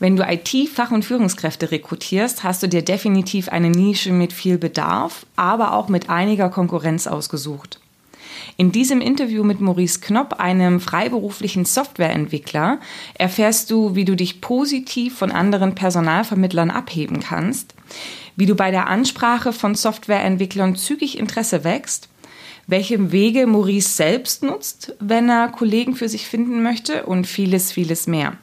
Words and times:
Wenn 0.00 0.16
du 0.16 0.22
IT-Fach- 0.22 0.92
und 0.92 1.04
Führungskräfte 1.04 1.70
rekrutierst, 1.70 2.42
hast 2.42 2.62
du 2.62 2.68
dir 2.68 2.80
definitiv 2.80 3.50
eine 3.50 3.68
Nische 3.68 4.12
mit 4.12 4.32
viel 4.32 4.56
Bedarf, 4.56 5.26
aber 5.36 5.74
auch 5.74 5.88
mit 5.88 6.08
einiger 6.08 6.48
Konkurrenz 6.48 7.06
ausgesucht. 7.06 7.78
In 8.56 8.72
diesem 8.72 9.02
Interview 9.02 9.44
mit 9.44 9.60
Maurice 9.60 10.00
Knopp, 10.00 10.40
einem 10.40 10.80
freiberuflichen 10.80 11.66
Softwareentwickler, 11.66 12.78
erfährst 13.12 13.70
du, 13.70 13.94
wie 13.94 14.06
du 14.06 14.16
dich 14.16 14.40
positiv 14.40 15.18
von 15.18 15.30
anderen 15.30 15.74
Personalvermittlern 15.74 16.70
abheben 16.70 17.20
kannst, 17.20 17.74
wie 18.36 18.46
du 18.46 18.54
bei 18.54 18.70
der 18.70 18.86
Ansprache 18.86 19.52
von 19.52 19.74
Softwareentwicklern 19.74 20.76
zügig 20.76 21.18
Interesse 21.18 21.62
wächst, 21.62 22.08
welche 22.66 23.12
Wege 23.12 23.46
Maurice 23.46 23.90
selbst 23.90 24.44
nutzt, 24.44 24.94
wenn 24.98 25.28
er 25.28 25.48
Kollegen 25.48 25.94
für 25.94 26.08
sich 26.08 26.26
finden 26.26 26.62
möchte 26.62 27.04
und 27.04 27.26
vieles, 27.26 27.70
vieles 27.70 28.06
mehr. 28.06 28.38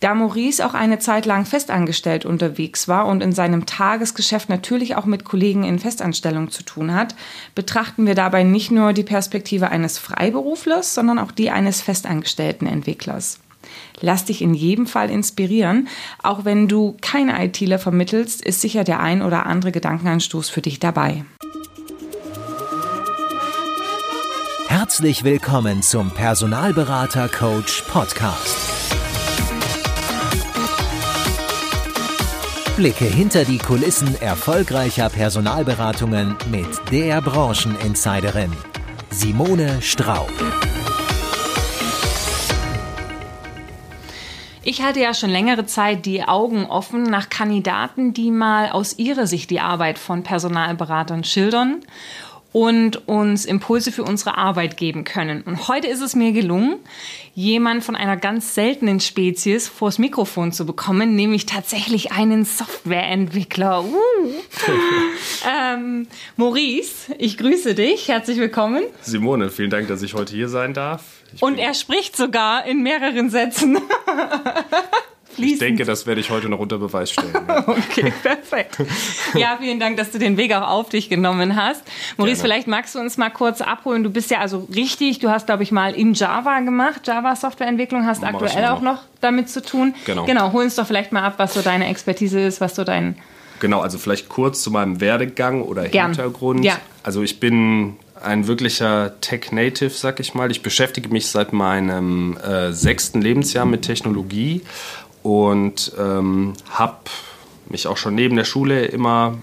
Da 0.00 0.14
Maurice 0.14 0.64
auch 0.64 0.74
eine 0.74 0.98
Zeit 0.98 1.24
lang 1.24 1.46
festangestellt 1.46 2.26
unterwegs 2.26 2.86
war 2.86 3.06
und 3.06 3.22
in 3.22 3.32
seinem 3.32 3.64
Tagesgeschäft 3.64 4.50
natürlich 4.50 4.94
auch 4.94 5.06
mit 5.06 5.24
Kollegen 5.24 5.64
in 5.64 5.78
Festanstellung 5.78 6.50
zu 6.50 6.62
tun 6.62 6.94
hat, 6.94 7.14
betrachten 7.54 8.06
wir 8.06 8.14
dabei 8.14 8.42
nicht 8.42 8.70
nur 8.70 8.92
die 8.92 9.04
Perspektive 9.04 9.70
eines 9.70 9.98
Freiberuflers, 9.98 10.94
sondern 10.94 11.18
auch 11.18 11.32
die 11.32 11.50
eines 11.50 11.80
festangestellten 11.80 12.66
Entwicklers. 12.66 13.38
Lass 14.00 14.26
dich 14.26 14.42
in 14.42 14.52
jedem 14.52 14.86
Fall 14.86 15.10
inspirieren. 15.10 15.88
Auch 16.22 16.44
wenn 16.44 16.68
du 16.68 16.96
keine 17.00 17.42
ITler 17.44 17.78
vermittelst, 17.78 18.44
ist 18.44 18.60
sicher 18.60 18.84
der 18.84 19.00
ein 19.00 19.22
oder 19.22 19.46
andere 19.46 19.72
Gedankenanstoß 19.72 20.50
für 20.50 20.60
dich 20.60 20.78
dabei. 20.78 21.24
Herzlich 24.68 25.24
willkommen 25.24 25.82
zum 25.82 26.10
Personalberater 26.10 27.28
Coach 27.28 27.82
Podcast. 27.88 28.85
Blicke 32.76 33.06
hinter 33.06 33.46
die 33.46 33.56
Kulissen 33.56 34.20
erfolgreicher 34.20 35.08
Personalberatungen 35.08 36.36
mit 36.50 36.68
der 36.92 37.22
Brancheninsiderin 37.22 38.52
Simone 39.08 39.80
Straub. 39.80 40.30
Ich 44.62 44.82
hatte 44.82 45.00
ja 45.00 45.14
schon 45.14 45.30
längere 45.30 45.64
Zeit 45.64 46.04
die 46.04 46.24
Augen 46.24 46.66
offen 46.66 47.04
nach 47.04 47.30
Kandidaten, 47.30 48.12
die 48.12 48.30
mal 48.30 48.68
aus 48.70 48.98
ihrer 48.98 49.26
Sicht 49.26 49.48
die 49.48 49.60
Arbeit 49.60 49.98
von 49.98 50.22
Personalberatern 50.22 51.24
schildern 51.24 51.80
und 52.52 53.08
uns 53.08 53.44
Impulse 53.44 53.92
für 53.92 54.02
unsere 54.02 54.38
Arbeit 54.38 54.76
geben 54.76 55.04
können. 55.04 55.42
Und 55.42 55.68
heute 55.68 55.88
ist 55.88 56.00
es 56.00 56.14
mir 56.16 56.32
gelungen, 56.32 56.76
jemand 57.34 57.84
von 57.84 57.96
einer 57.96 58.16
ganz 58.16 58.54
seltenen 58.54 59.00
Spezies 59.00 59.68
vors 59.68 59.98
Mikrofon 59.98 60.52
zu 60.52 60.64
bekommen, 60.64 61.14
nämlich 61.14 61.46
tatsächlich 61.46 62.12
einen 62.12 62.44
Softwareentwickler. 62.44 63.84
Uh. 63.84 63.94
ähm, 65.46 66.06
Maurice, 66.36 67.14
ich 67.18 67.36
grüße 67.36 67.74
dich. 67.74 68.08
Herzlich 68.08 68.38
willkommen. 68.38 68.84
Simone, 69.02 69.50
vielen 69.50 69.70
Dank, 69.70 69.88
dass 69.88 70.02
ich 70.02 70.14
heute 70.14 70.34
hier 70.34 70.48
sein 70.48 70.72
darf. 70.72 71.02
Ich 71.34 71.42
und 71.42 71.58
er 71.58 71.74
spricht 71.74 72.16
sogar 72.16 72.64
in 72.64 72.82
mehreren 72.82 73.28
Sätzen. 73.30 73.78
fließend. 75.36 75.54
Ich 75.54 75.58
denke, 75.58 75.84
das 75.84 76.06
werde 76.06 76.20
ich 76.20 76.30
heute 76.30 76.48
noch 76.48 76.58
unter 76.58 76.78
Beweis 76.78 77.12
stellen. 77.12 77.32
Ja. 77.48 77.64
okay, 77.68 78.12
perfekt. 78.22 78.78
Ja, 79.34 79.58
vielen 79.60 79.78
Dank, 79.78 79.96
dass 79.96 80.10
du 80.10 80.18
den 80.18 80.36
Weg 80.36 80.54
auch 80.54 80.68
auf 80.68 80.88
dich 80.88 81.08
genommen 81.08 81.56
hast. 81.56 81.82
Maurice, 82.16 82.36
Gerne. 82.36 82.48
vielleicht 82.48 82.66
magst 82.66 82.94
du 82.94 82.98
uns 82.98 83.16
mal 83.16 83.30
kurz 83.30 83.60
abholen. 83.60 84.02
Du 84.02 84.10
bist 84.10 84.30
ja 84.30 84.40
also 84.40 84.66
richtig, 84.74 85.18
du 85.20 85.30
hast, 85.30 85.46
glaube 85.46 85.62
ich, 85.62 85.72
mal 85.72 85.94
in 85.94 86.14
Java 86.14 86.60
gemacht, 86.60 87.06
Java-Softwareentwicklung, 87.06 88.06
hast 88.06 88.24
aktuell 88.24 88.66
auch 88.66 88.80
noch 88.80 89.02
damit 89.20 89.48
zu 89.48 89.62
tun. 89.62 89.94
Genau. 90.04 90.24
Genau, 90.24 90.52
hol 90.52 90.64
uns 90.64 90.74
doch 90.74 90.86
vielleicht 90.86 91.12
mal 91.12 91.22
ab, 91.22 91.34
was 91.36 91.54
so 91.54 91.62
deine 91.62 91.86
Expertise 91.88 92.40
ist, 92.40 92.60
was 92.60 92.74
so 92.74 92.84
dein... 92.84 93.16
Genau, 93.60 93.80
also 93.80 93.96
vielleicht 93.96 94.28
kurz 94.28 94.62
zu 94.62 94.70
meinem 94.70 95.00
Werdegang 95.00 95.62
oder 95.62 95.88
Gern. 95.88 96.12
Hintergrund. 96.12 96.64
Ja. 96.64 96.78
Also 97.02 97.22
ich 97.22 97.40
bin 97.40 97.96
ein 98.22 98.46
wirklicher 98.46 99.20
Tech-Native, 99.20 99.90
sag 99.90 100.20
ich 100.20 100.34
mal. 100.34 100.50
Ich 100.50 100.62
beschäftige 100.62 101.08
mich 101.08 101.28
seit 101.28 101.52
meinem 101.52 102.36
äh, 102.36 102.72
sechsten 102.72 103.20
Lebensjahr 103.20 103.66
mit 103.66 103.82
Technologie 103.82 104.62
und 105.26 105.90
ähm, 105.98 106.52
habe 106.70 107.10
mich 107.68 107.88
auch 107.88 107.96
schon 107.96 108.14
neben 108.14 108.36
der 108.36 108.44
Schule 108.44 108.84
immer 108.84 109.36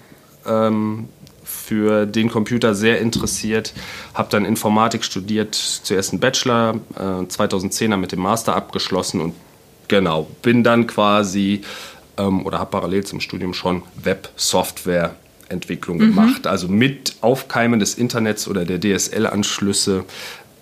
ähm, 0.46 1.10
für 1.44 2.06
den 2.06 2.30
Computer 2.30 2.74
sehr 2.74 3.02
interessiert, 3.02 3.74
habe 4.14 4.30
dann 4.32 4.46
Informatik 4.46 5.04
studiert, 5.04 5.56
zuerst 5.56 6.14
einen 6.14 6.22
Bachelor, 6.22 6.76
äh, 6.96 7.26
2010er 7.26 7.98
mit 7.98 8.14
dem 8.14 8.22
Master 8.22 8.56
abgeschlossen 8.56 9.20
und 9.20 9.34
genau, 9.90 10.28
bin 10.42 10.64
dann 10.64 10.88
quasi 10.88 11.64
ähm, 12.18 12.46
oder 12.46 12.60
habe 12.60 12.72
parallel 12.72 13.04
zum 13.04 13.20
Studium 13.20 13.54
schon 13.54 13.84
Web-Software-Entwicklung 14.02 15.98
mhm. 15.98 16.16
gemacht. 16.16 16.48
Also 16.48 16.70
mit 16.70 17.18
Aufkeimen 17.20 17.82
des 17.82 17.96
Internets 17.96 18.48
oder 18.48 18.64
der 18.64 18.80
DSL-Anschlüsse 18.80 20.06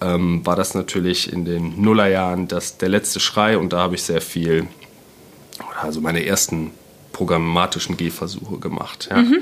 ähm, 0.02 0.44
war 0.48 0.56
das 0.56 0.74
natürlich 0.74 1.32
in 1.32 1.46
den 1.46 1.80
Nullerjahren 1.80 2.48
das, 2.48 2.78
der 2.78 2.90
letzte 2.90 3.20
Schrei 3.20 3.56
und 3.60 3.72
da 3.72 3.82
habe 3.82 3.94
ich 3.94 4.02
sehr 4.02 4.22
viel 4.22 4.66
also 5.82 6.02
meine 6.02 6.26
ersten 6.26 6.72
programmatischen 7.14 7.98
Gehversuche 7.98 8.58
gemacht. 8.58 9.10
Ja. 9.12 9.18
Mhm. 9.18 9.40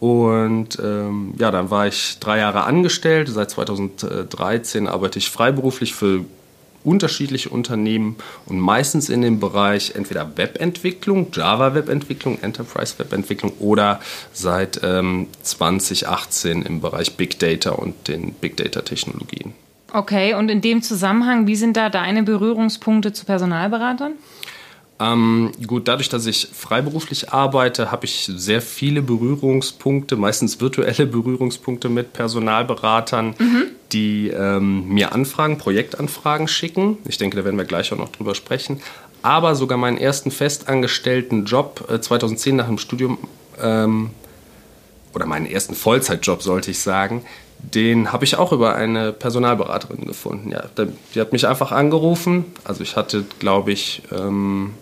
Und 0.00 0.78
ähm, 0.80 1.34
ja, 1.38 1.50
dann 1.50 1.70
war 1.70 1.86
ich 1.88 2.18
drei 2.20 2.38
Jahre 2.38 2.64
angestellt. 2.64 3.28
Seit 3.28 3.50
2013 3.50 4.86
arbeite 4.86 5.18
ich 5.18 5.28
freiberuflich 5.28 5.94
für 5.94 6.24
unterschiedliche 6.84 7.48
Unternehmen 7.48 8.16
und 8.46 8.60
meistens 8.60 9.08
in 9.08 9.22
dem 9.22 9.40
Bereich 9.40 9.92
entweder 9.96 10.36
Webentwicklung, 10.36 11.28
Java-Webentwicklung, 11.32 12.38
Enterprise-Webentwicklung 12.40 13.52
oder 13.58 14.00
seit 14.32 14.80
ähm, 14.84 15.26
2018 15.42 16.62
im 16.62 16.80
Bereich 16.80 17.16
Big 17.16 17.38
Data 17.40 17.70
und 17.70 18.06
den 18.06 18.32
Big 18.34 18.56
Data-Technologien. 18.56 19.52
Okay, 19.92 20.34
und 20.34 20.50
in 20.50 20.60
dem 20.60 20.82
Zusammenhang, 20.82 21.46
wie 21.46 21.56
sind 21.56 21.76
da 21.76 21.88
deine 21.88 22.22
Berührungspunkte 22.22 23.12
zu 23.12 23.24
Personalberatern? 23.24 24.12
Ähm, 25.00 25.52
gut, 25.66 25.86
dadurch, 25.86 26.08
dass 26.08 26.26
ich 26.26 26.48
freiberuflich 26.52 27.32
arbeite, 27.32 27.92
habe 27.92 28.04
ich 28.04 28.30
sehr 28.34 28.60
viele 28.60 29.00
Berührungspunkte, 29.00 30.16
meistens 30.16 30.60
virtuelle 30.60 31.06
Berührungspunkte 31.06 31.88
mit 31.88 32.12
Personalberatern, 32.12 33.34
mhm. 33.38 33.66
die 33.92 34.28
ähm, 34.28 34.88
mir 34.88 35.12
Anfragen, 35.12 35.58
Projektanfragen 35.58 36.48
schicken. 36.48 36.98
Ich 37.06 37.18
denke, 37.18 37.36
da 37.36 37.44
werden 37.44 37.56
wir 37.56 37.64
gleich 37.64 37.92
auch 37.92 37.98
noch 37.98 38.10
drüber 38.10 38.34
sprechen. 38.34 38.80
Aber 39.22 39.54
sogar 39.54 39.78
meinen 39.78 39.98
ersten 39.98 40.30
festangestellten 40.30 41.44
Job 41.44 41.88
äh, 41.90 42.00
2010 42.00 42.56
nach 42.56 42.66
dem 42.66 42.78
Studium 42.78 43.18
ähm, 43.60 44.10
oder 45.14 45.26
meinen 45.26 45.46
ersten 45.46 45.74
Vollzeitjob, 45.74 46.42
sollte 46.42 46.70
ich 46.70 46.80
sagen, 46.80 47.24
den 47.58 48.12
habe 48.12 48.24
ich 48.24 48.36
auch 48.36 48.52
über 48.52 48.74
eine 48.74 49.12
Personalberaterin 49.12 50.06
gefunden. 50.06 50.50
Ja, 50.50 50.64
die 51.14 51.20
hat 51.20 51.32
mich 51.32 51.46
einfach 51.46 51.72
angerufen. 51.72 52.44
Also 52.64 52.82
ich 52.82 52.96
hatte, 52.96 53.24
glaube 53.40 53.72
ich, 53.72 54.02
ähm, 54.12 54.74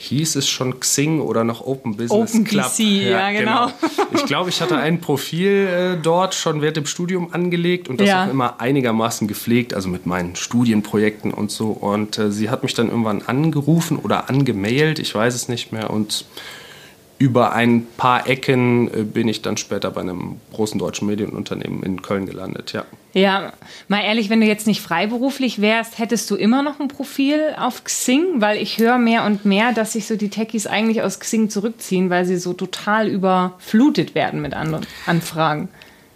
hieß 0.00 0.36
es 0.36 0.48
schon 0.48 0.80
Xing 0.80 1.20
oder 1.20 1.44
noch 1.44 1.60
Open 1.60 1.94
Business 1.94 2.30
Open 2.30 2.44
Club. 2.44 2.64
PC, 2.64 2.78
ja, 2.78 3.10
ja 3.10 3.32
genau. 3.32 3.66
genau. 3.66 4.06
Ich 4.14 4.24
glaube, 4.24 4.48
ich 4.48 4.62
hatte 4.62 4.78
ein 4.78 5.00
Profil 5.02 5.66
äh, 5.66 6.02
dort 6.02 6.34
schon 6.34 6.62
während 6.62 6.78
dem 6.78 6.86
Studium 6.86 7.34
angelegt 7.34 7.90
und 7.90 8.00
das 8.00 8.08
ja. 8.08 8.24
auch 8.24 8.30
immer 8.30 8.60
einigermaßen 8.60 9.28
gepflegt, 9.28 9.74
also 9.74 9.90
mit 9.90 10.06
meinen 10.06 10.36
Studienprojekten 10.36 11.34
und 11.34 11.50
so. 11.50 11.68
Und 11.68 12.16
äh, 12.16 12.32
sie 12.32 12.48
hat 12.48 12.62
mich 12.62 12.72
dann 12.72 12.88
irgendwann 12.88 13.20
angerufen 13.22 13.98
oder 13.98 14.30
angemailt, 14.30 14.98
ich 15.00 15.14
weiß 15.14 15.34
es 15.34 15.48
nicht 15.48 15.70
mehr. 15.70 15.90
Und 15.90 16.24
über 17.20 17.52
ein 17.52 17.86
paar 17.98 18.26
Ecken 18.26 18.92
äh, 18.92 19.02
bin 19.02 19.28
ich 19.28 19.42
dann 19.42 19.58
später 19.58 19.90
bei 19.90 20.00
einem 20.00 20.40
großen 20.54 20.78
deutschen 20.78 21.06
Medienunternehmen 21.06 21.82
in 21.82 22.00
Köln 22.00 22.24
gelandet, 22.24 22.72
ja. 22.72 22.86
Ja, 23.12 23.52
mal 23.88 24.02
ehrlich, 24.02 24.30
wenn 24.30 24.40
du 24.40 24.46
jetzt 24.46 24.66
nicht 24.66 24.80
freiberuflich 24.80 25.60
wärst, 25.60 25.98
hättest 25.98 26.30
du 26.30 26.36
immer 26.36 26.62
noch 26.62 26.80
ein 26.80 26.88
Profil 26.88 27.54
auf 27.58 27.84
Xing? 27.84 28.40
Weil 28.40 28.56
ich 28.56 28.78
höre 28.78 28.96
mehr 28.96 29.26
und 29.26 29.44
mehr, 29.44 29.72
dass 29.72 29.92
sich 29.92 30.06
so 30.06 30.16
die 30.16 30.30
Techies 30.30 30.66
eigentlich 30.66 31.02
aus 31.02 31.20
Xing 31.20 31.50
zurückziehen, 31.50 32.08
weil 32.08 32.24
sie 32.24 32.38
so 32.38 32.54
total 32.54 33.06
überflutet 33.08 34.14
werden 34.14 34.40
mit 34.40 34.54
Anfragen. 34.54 35.68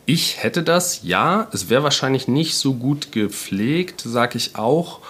Ich 0.07 0.43
hätte 0.43 0.63
das, 0.63 1.01
ja. 1.03 1.49
Es 1.53 1.69
wäre 1.69 1.83
wahrscheinlich 1.83 2.29
nicht 2.29 2.55
so 2.55 2.75
gut 2.75 3.13
gepflegt, 3.13 4.03
sag 4.07 4.37
ich 4.37 4.57
auch. 4.57 5.01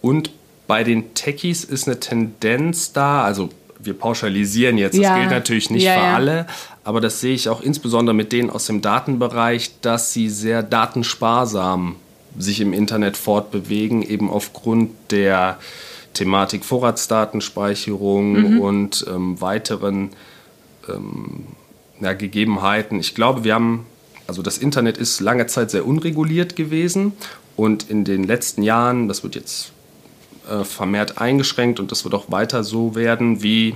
Und 0.00 0.30
bei 0.68 0.84
den 0.84 1.14
Techies 1.14 1.64
ist 1.64 1.88
eine 1.88 1.98
Tendenz 1.98 2.92
da, 2.92 3.24
also 3.24 3.48
wir 3.82 3.94
pauschalisieren 3.94 4.78
jetzt, 4.78 4.94
das 4.94 5.02
ja. 5.02 5.18
gilt 5.18 5.30
natürlich 5.30 5.70
nicht 5.70 5.84
ja, 5.84 5.94
für 5.94 6.00
ja. 6.00 6.14
alle, 6.14 6.46
aber 6.84 7.00
das 7.00 7.20
sehe 7.20 7.34
ich 7.34 7.48
auch 7.48 7.60
insbesondere 7.60 8.14
mit 8.14 8.32
denen 8.32 8.50
aus 8.50 8.66
dem 8.66 8.82
Datenbereich, 8.82 9.80
dass 9.80 10.12
sie 10.12 10.28
sehr 10.28 10.62
datensparsam 10.62 11.96
sich 12.38 12.60
im 12.60 12.72
Internet 12.72 13.16
fortbewegen, 13.16 14.02
eben 14.02 14.30
aufgrund 14.30 14.90
der 15.10 15.58
Thematik 16.14 16.64
Vorratsdatenspeicherung 16.64 18.54
mhm. 18.54 18.60
und 18.60 19.06
ähm, 19.08 19.40
weiteren 19.40 20.10
ähm, 20.88 21.46
ja, 22.00 22.12
Gegebenheiten. 22.12 22.98
Ich 22.98 23.14
glaube, 23.14 23.44
wir 23.44 23.54
haben, 23.54 23.86
also 24.26 24.42
das 24.42 24.58
Internet 24.58 24.98
ist 24.98 25.20
lange 25.20 25.46
Zeit 25.46 25.70
sehr 25.70 25.86
unreguliert 25.86 26.56
gewesen 26.56 27.12
und 27.56 27.90
in 27.90 28.04
den 28.04 28.24
letzten 28.24 28.62
Jahren, 28.62 29.08
das 29.08 29.22
wird 29.22 29.34
jetzt 29.34 29.72
äh, 30.50 30.64
vermehrt 30.64 31.18
eingeschränkt 31.18 31.80
und 31.80 31.90
das 31.90 32.04
wird 32.04 32.14
auch 32.14 32.30
weiter 32.30 32.64
so 32.64 32.94
werden, 32.94 33.42
wie 33.42 33.74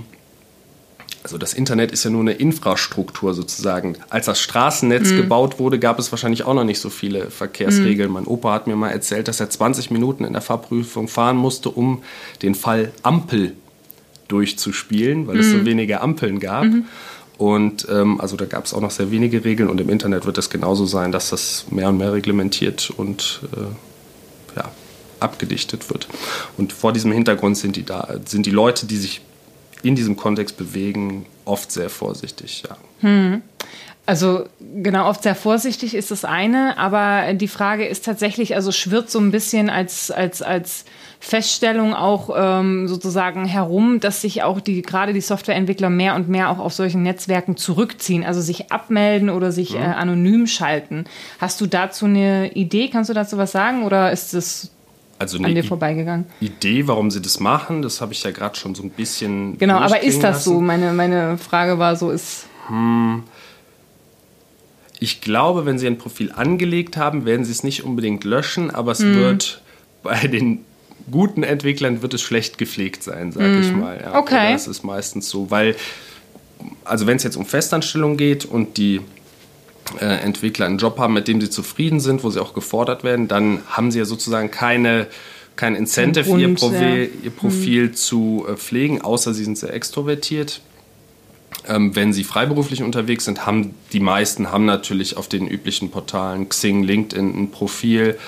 also 1.24 1.38
das 1.38 1.54
Internet 1.54 1.90
ist 1.90 2.04
ja 2.04 2.10
nur 2.10 2.20
eine 2.20 2.32
Infrastruktur 2.32 3.32
sozusagen. 3.32 3.96
Als 4.10 4.26
das 4.26 4.40
Straßennetz 4.42 5.10
mhm. 5.10 5.16
gebaut 5.16 5.58
wurde, 5.58 5.78
gab 5.78 5.98
es 5.98 6.12
wahrscheinlich 6.12 6.44
auch 6.44 6.52
noch 6.52 6.64
nicht 6.64 6.80
so 6.80 6.90
viele 6.90 7.30
Verkehrsregeln. 7.30 8.10
Mhm. 8.10 8.14
Mein 8.14 8.26
Opa 8.26 8.52
hat 8.52 8.66
mir 8.66 8.76
mal 8.76 8.90
erzählt, 8.90 9.26
dass 9.26 9.40
er 9.40 9.48
20 9.48 9.90
Minuten 9.90 10.24
in 10.24 10.34
der 10.34 10.42
Fahrprüfung 10.42 11.08
fahren 11.08 11.38
musste, 11.38 11.70
um 11.70 12.02
den 12.42 12.54
Fall 12.54 12.92
Ampel 13.02 13.54
durchzuspielen, 14.28 15.26
weil 15.26 15.36
mhm. 15.36 15.40
es 15.40 15.50
so 15.50 15.56
mhm. 15.56 15.64
wenige 15.64 16.02
Ampeln 16.02 16.40
gab. 16.40 16.64
Mhm. 16.64 16.84
Und 17.38 17.86
ähm, 17.90 18.20
also 18.20 18.36
da 18.36 18.44
gab 18.44 18.66
es 18.66 18.74
auch 18.74 18.82
noch 18.82 18.90
sehr 18.90 19.10
wenige 19.10 19.44
Regeln 19.44 19.70
und 19.70 19.80
im 19.80 19.88
Internet 19.88 20.26
wird 20.26 20.36
es 20.36 20.50
genauso 20.50 20.84
sein, 20.84 21.10
dass 21.10 21.30
das 21.30 21.66
mehr 21.70 21.88
und 21.88 21.96
mehr 21.96 22.12
reglementiert 22.12 22.92
und 22.94 23.40
äh, 23.56 23.74
abgedichtet 25.24 25.90
wird. 25.90 26.06
Und 26.56 26.72
vor 26.72 26.92
diesem 26.92 27.10
Hintergrund 27.10 27.56
sind 27.56 27.76
die 27.76 27.84
da, 27.84 28.16
sind 28.24 28.46
die 28.46 28.50
Leute, 28.50 28.86
die 28.86 28.96
sich 28.96 29.20
in 29.82 29.96
diesem 29.96 30.16
Kontext 30.16 30.56
bewegen, 30.56 31.26
oft 31.44 31.72
sehr 31.72 31.90
vorsichtig. 31.90 32.62
Ja. 32.68 32.76
Hm. 33.00 33.42
Also 34.06 34.44
genau, 34.60 35.08
oft 35.08 35.22
sehr 35.22 35.34
vorsichtig 35.34 35.94
ist 35.94 36.10
das 36.10 36.26
eine, 36.26 36.76
aber 36.76 37.32
die 37.32 37.48
Frage 37.48 37.86
ist 37.86 38.04
tatsächlich, 38.04 38.54
also 38.54 38.70
schwirrt 38.70 39.10
so 39.10 39.18
ein 39.18 39.30
bisschen 39.30 39.70
als, 39.70 40.10
als, 40.10 40.42
als 40.42 40.84
Feststellung 41.20 41.94
auch 41.94 42.28
ähm, 42.36 42.86
sozusagen 42.86 43.46
herum, 43.46 44.00
dass 44.00 44.20
sich 44.20 44.42
auch 44.42 44.60
die 44.60 44.82
gerade 44.82 45.14
die 45.14 45.22
Softwareentwickler 45.22 45.88
mehr 45.88 46.16
und 46.16 46.28
mehr 46.28 46.50
auch 46.50 46.58
auf 46.58 46.74
solchen 46.74 47.02
Netzwerken 47.02 47.56
zurückziehen, 47.56 48.24
also 48.24 48.42
sich 48.42 48.70
abmelden 48.70 49.30
oder 49.30 49.52
sich 49.52 49.70
mhm. 49.70 49.80
äh, 49.80 49.84
anonym 49.84 50.46
schalten. 50.46 51.06
Hast 51.40 51.62
du 51.62 51.66
dazu 51.66 52.04
eine 52.04 52.52
Idee? 52.52 52.90
Kannst 52.90 53.08
du 53.08 53.14
dazu 53.14 53.38
was 53.38 53.52
sagen 53.52 53.84
oder 53.84 54.12
ist 54.12 54.34
das 54.34 54.70
also 55.32 55.44
an 55.44 55.54
dir 55.54 55.64
vorbeigegangen. 55.64 56.26
Idee, 56.40 56.86
warum 56.86 57.10
sie 57.10 57.20
das 57.20 57.40
machen, 57.40 57.82
das 57.82 58.00
habe 58.00 58.12
ich 58.12 58.22
ja 58.22 58.30
gerade 58.30 58.56
schon 58.56 58.74
so 58.74 58.82
ein 58.82 58.90
bisschen. 58.90 59.58
Genau, 59.58 59.78
aber 59.78 60.02
ist 60.02 60.22
das 60.22 60.36
lassen. 60.36 60.50
so? 60.50 60.60
Meine, 60.60 60.92
meine 60.92 61.38
Frage 61.38 61.78
war 61.78 61.96
so, 61.96 62.10
ist. 62.10 62.46
Hm. 62.68 63.24
Ich 65.00 65.20
glaube, 65.20 65.66
wenn 65.66 65.78
sie 65.78 65.86
ein 65.86 65.98
Profil 65.98 66.32
angelegt 66.32 66.96
haben, 66.96 67.26
werden 67.26 67.44
sie 67.44 67.52
es 67.52 67.62
nicht 67.62 67.84
unbedingt 67.84 68.24
löschen, 68.24 68.70
aber 68.70 68.92
es 68.92 69.00
hm. 69.00 69.14
wird 69.16 69.62
bei 70.02 70.26
den 70.26 70.64
guten 71.10 71.42
Entwicklern 71.42 72.02
wird 72.02 72.14
es 72.14 72.22
schlecht 72.22 72.56
gepflegt 72.58 73.02
sein, 73.02 73.32
sage 73.32 73.56
hm. 73.56 73.60
ich 73.62 73.72
mal. 73.72 74.00
Ja, 74.00 74.18
okay. 74.18 74.52
Das 74.52 74.66
ist 74.66 74.84
meistens 74.84 75.28
so, 75.28 75.50
weil, 75.50 75.76
also 76.84 77.06
wenn 77.06 77.16
es 77.16 77.22
jetzt 77.22 77.36
um 77.36 77.44
Festanstellung 77.44 78.16
geht 78.16 78.44
und 78.44 78.76
die 78.78 79.00
äh, 80.00 80.06
Entwickler 80.06 80.66
einen 80.66 80.78
Job 80.78 80.98
haben, 80.98 81.14
mit 81.14 81.28
dem 81.28 81.40
sie 81.40 81.50
zufrieden 81.50 82.00
sind, 82.00 82.24
wo 82.24 82.30
sie 82.30 82.40
auch 82.40 82.54
gefordert 82.54 83.04
werden, 83.04 83.28
dann 83.28 83.62
haben 83.68 83.90
sie 83.90 83.98
ja 83.98 84.04
sozusagen 84.04 84.50
keine, 84.50 85.06
kein 85.56 85.74
Incentive, 85.74 86.24
Grund, 86.24 86.40
ihr, 86.40 86.54
Profil, 86.54 86.98
ja. 87.02 87.24
ihr 87.24 87.30
Profil 87.30 87.82
mhm. 87.88 87.94
zu 87.94 88.46
äh, 88.48 88.56
pflegen, 88.56 89.02
außer 89.02 89.34
sie 89.34 89.44
sind 89.44 89.58
sehr 89.58 89.72
extrovertiert. 89.72 90.60
Ähm, 91.66 91.94
wenn 91.94 92.12
sie 92.12 92.24
freiberuflich 92.24 92.82
unterwegs 92.82 93.24
sind, 93.24 93.46
haben 93.46 93.74
die 93.92 94.00
meisten 94.00 94.50
haben 94.50 94.66
natürlich 94.66 95.16
auf 95.16 95.28
den 95.28 95.46
üblichen 95.46 95.90
Portalen 95.90 96.48
Xing, 96.48 96.82
LinkedIn 96.82 97.42
ein 97.42 97.50
Profil 97.50 98.18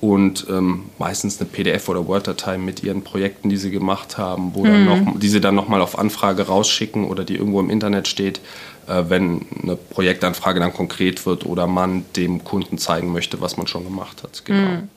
und 0.00 0.46
ähm, 0.50 0.84
meistens 0.98 1.40
eine 1.40 1.48
PDF 1.48 1.88
oder 1.88 2.06
Word-Datei 2.06 2.58
mit 2.58 2.82
ihren 2.82 3.02
Projekten, 3.02 3.48
die 3.48 3.56
sie 3.56 3.70
gemacht 3.70 4.18
haben, 4.18 4.54
wo 4.54 4.64
mhm. 4.64 4.66
dann 4.66 4.84
noch, 4.84 5.18
die 5.18 5.28
sie 5.28 5.40
dann 5.40 5.54
nochmal 5.54 5.80
auf 5.80 5.98
Anfrage 5.98 6.42
rausschicken 6.42 7.04
oder 7.04 7.24
die 7.24 7.36
irgendwo 7.36 7.58
im 7.60 7.70
Internet 7.70 8.06
steht 8.06 8.40
wenn 8.86 9.46
eine 9.62 9.76
Projektanfrage 9.76 10.60
dann 10.60 10.72
konkret 10.72 11.24
wird 11.26 11.46
oder 11.46 11.66
man 11.66 12.04
dem 12.16 12.44
Kunden 12.44 12.78
zeigen 12.78 13.12
möchte, 13.12 13.40
was 13.40 13.56
man 13.56 13.66
schon 13.66 13.84
gemacht 13.84 14.22
hat. 14.22 14.44
Genau. 14.44 14.68
Mhm. 14.68 14.88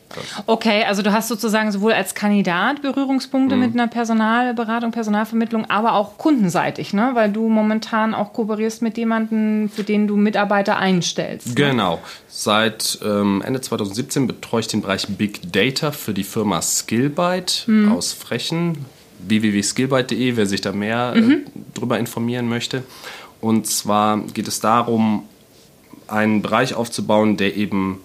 Okay, 0.46 0.84
also 0.86 1.02
du 1.02 1.12
hast 1.12 1.28
sozusagen 1.28 1.72
sowohl 1.72 1.92
als 1.92 2.16
Kandidat 2.16 2.82
Berührungspunkte 2.82 3.56
mhm. 3.56 3.62
mit 3.62 3.74
einer 3.74 3.88
Personalberatung, 3.88 4.92
Personalvermittlung, 4.92 5.70
aber 5.70 5.94
auch 5.94 6.18
kundenseitig, 6.18 6.94
ne? 6.94 7.12
weil 7.14 7.32
du 7.32 7.50
momentan 7.50 8.14
auch 8.14 8.34
kooperierst 8.34 8.82
mit 8.82 8.98
jemandem, 8.98 9.70
für 9.70 9.84
den 9.84 10.08
du 10.08 10.16
Mitarbeiter 10.16 10.78
einstellst. 10.78 11.50
Ne? 11.50 11.56
Genau. 11.56 12.00
Seit 12.30 13.00
ähm, 13.04 13.42
Ende 13.46 13.62
2017 13.62 14.28
betreue 14.28 14.62
ich 14.62 14.68
den 14.68 14.82
Bereich 14.82 15.08
Big 15.08 15.52
Data 15.52 15.92
für 15.92 16.14
die 16.14 16.24
Firma 16.24 16.62
Skillbyte 16.62 17.66
mhm. 17.68 17.92
aus 17.92 18.14
Frechen 18.14 18.86
www.skillbyte.de, 19.20 20.38
wer 20.38 20.46
sich 20.46 20.62
da 20.62 20.72
mehr 20.72 21.14
äh, 21.16 21.22
mhm. 21.22 21.32
äh, 21.32 21.38
darüber 21.74 22.00
informieren 22.00 22.48
möchte. 22.48 22.84
Und 23.42 23.68
zwar 23.68 24.20
geht 24.34 24.48
es 24.48 24.60
darum, 24.60 25.24
einen 26.08 26.42
Bereich 26.42 26.74
aufzubauen, 26.74 27.38
der 27.38 27.56
eben 27.56 28.00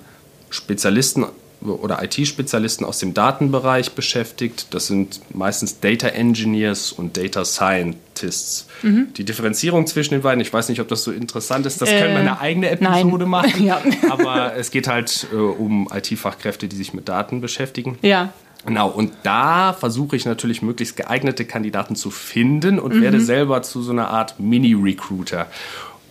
Spezialisten 0.51 1.25
oder 1.63 2.03
IT-Spezialisten 2.03 2.85
aus 2.85 2.99
dem 2.99 3.15
Datenbereich 3.15 3.93
beschäftigt. 3.93 4.67
Das 4.71 4.89
sind 4.89 5.21
meistens 5.35 5.81
Data 5.81 6.09
Engineers 6.09 6.93
und 6.93 7.17
Data 7.17 7.45
Scientists. 7.45 8.67
Mhm. 8.83 9.13
Die 9.17 9.25
Differenzierung 9.25 9.87
zwischen 9.87 10.15
den 10.15 10.23
beiden, 10.23 10.41
ich 10.41 10.53
weiß 10.53 10.69
nicht, 10.69 10.81
ob 10.81 10.89
das 10.89 11.05
so 11.05 11.13
interessant 11.13 11.67
ist, 11.67 11.81
das 11.81 11.89
äh, 11.89 12.01
können 12.01 12.15
wir 12.15 12.21
eine 12.21 12.41
eigene 12.41 12.71
Episode 12.71 13.19
nein. 13.19 13.29
machen. 13.29 13.65
ja. 13.65 13.81
Aber 14.11 14.57
es 14.57 14.71
geht 14.71 14.89
halt 14.89 15.27
äh, 15.33 15.37
um 15.37 15.89
IT-Fachkräfte, 15.93 16.67
die 16.67 16.77
sich 16.77 16.95
mit 16.95 17.09
Daten 17.09 17.41
beschäftigen. 17.41 17.99
Ja. 18.03 18.33
Genau, 18.65 18.89
und 18.89 19.13
da 19.25 19.73
versuche 19.73 20.15
ich 20.15 20.25
natürlich 20.25 20.63
möglichst 20.63 20.97
geeignete 20.97 21.45
Kandidaten 21.45 21.97
zu 21.97 22.11
finden 22.11 22.79
und 22.79 22.95
mhm. 22.95 23.03
werde 23.03 23.21
selber 23.21 23.63
zu 23.63 23.83
so 23.83 23.91
einer 23.91 24.11
Art 24.11 24.39
Mini-Recruiter. 24.39 25.49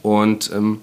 Und 0.01 0.51
ähm, 0.53 0.81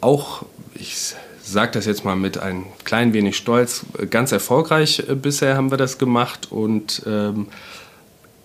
auch, 0.00 0.44
ich 0.74 1.14
sage 1.42 1.72
das 1.72 1.86
jetzt 1.86 2.04
mal 2.04 2.16
mit 2.16 2.38
ein 2.38 2.66
klein 2.84 3.14
wenig 3.14 3.36
Stolz, 3.36 3.86
ganz 4.10 4.32
erfolgreich 4.32 5.04
äh, 5.08 5.14
bisher 5.14 5.56
haben 5.56 5.70
wir 5.70 5.78
das 5.78 5.96
gemacht 5.98 6.48
und 6.50 7.02
ähm, 7.06 7.46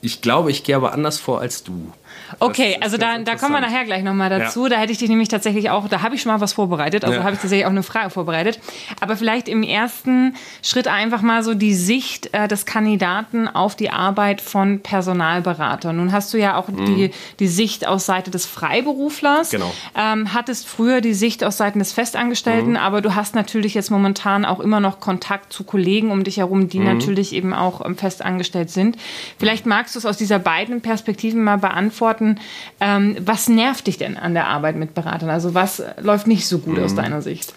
ich 0.01 0.21
glaube, 0.21 0.51
ich 0.51 0.63
gehe 0.63 0.75
aber 0.75 0.93
anders 0.93 1.17
vor 1.17 1.39
als 1.41 1.63
du. 1.63 1.91
Okay, 2.39 2.77
also 2.81 2.97
da, 2.97 3.17
da 3.19 3.35
kommen 3.35 3.53
wir 3.53 3.61
nachher 3.61 3.85
gleich 3.85 4.03
nochmal 4.03 4.29
dazu. 4.29 4.63
Ja. 4.63 4.69
Da 4.69 4.75
hätte 4.77 4.91
ich 4.91 4.97
dich 4.97 5.09
nämlich 5.09 5.29
tatsächlich 5.29 5.69
auch, 5.69 5.87
da 5.87 6.01
habe 6.01 6.15
ich 6.15 6.21
schon 6.21 6.31
mal 6.31 6.41
was 6.41 6.53
vorbereitet, 6.53 7.03
also 7.03 7.17
ja. 7.17 7.23
habe 7.23 7.35
ich 7.35 7.41
tatsächlich 7.41 7.65
auch 7.65 7.71
eine 7.71 7.83
Frage 7.83 8.09
vorbereitet. 8.09 8.59
Aber 8.99 9.17
vielleicht 9.17 9.47
im 9.47 9.63
ersten 9.63 10.35
Schritt 10.61 10.87
einfach 10.87 11.21
mal 11.21 11.43
so 11.43 11.53
die 11.53 11.73
Sicht 11.73 12.33
äh, 12.33 12.47
des 12.47 12.65
Kandidaten 12.65 13.47
auf 13.47 13.75
die 13.75 13.89
Arbeit 13.89 14.41
von 14.41 14.79
Personalberatern. 14.81 15.95
Nun 15.95 16.11
hast 16.11 16.33
du 16.33 16.37
ja 16.37 16.55
auch 16.55 16.67
mhm. 16.67 16.85
die, 16.85 17.11
die 17.39 17.47
Sicht 17.47 17.87
aus 17.87 18.05
Seite 18.05 18.31
des 18.31 18.45
Freiberuflers. 18.45 19.51
Genau. 19.51 19.71
Ähm, 19.95 20.33
hattest 20.33 20.67
früher 20.67 21.01
die 21.01 21.13
Sicht 21.13 21.43
aus 21.43 21.57
Seiten 21.57 21.79
des 21.79 21.93
Festangestellten, 21.93 22.71
mhm. 22.71 22.77
aber 22.77 23.01
du 23.01 23.15
hast 23.15 23.35
natürlich 23.35 23.73
jetzt 23.73 23.91
momentan 23.91 24.45
auch 24.45 24.59
immer 24.59 24.79
noch 24.79 24.99
Kontakt 24.99 25.53
zu 25.53 25.63
Kollegen 25.63 26.11
um 26.11 26.23
dich 26.23 26.37
herum, 26.37 26.69
die 26.69 26.79
mhm. 26.79 26.85
natürlich 26.85 27.33
eben 27.33 27.53
auch 27.53 27.85
ähm, 27.85 27.97
festangestellt 27.97 28.69
sind. 28.69 28.97
Vielleicht 29.37 29.65
magst 29.65 29.95
du 29.95 29.99
es 29.99 30.05
aus 30.05 30.17
dieser 30.17 30.39
beiden 30.39 30.81
Perspektiven 30.81 31.43
mal 31.43 31.57
beantworten 31.57 32.22
beantworten. 32.23 32.39
Ähm, 32.79 33.15
was 33.19 33.49
nervt 33.49 33.87
dich 33.87 33.97
denn 33.97 34.17
an 34.17 34.33
der 34.33 34.47
Arbeit 34.47 34.75
mit 34.75 34.93
Beratern? 34.93 35.29
Also 35.29 35.53
was 35.53 35.81
läuft 36.01 36.27
nicht 36.27 36.47
so 36.47 36.59
gut 36.59 36.77
mhm. 36.77 36.83
aus 36.83 36.95
deiner 36.95 37.21
Sicht? 37.21 37.53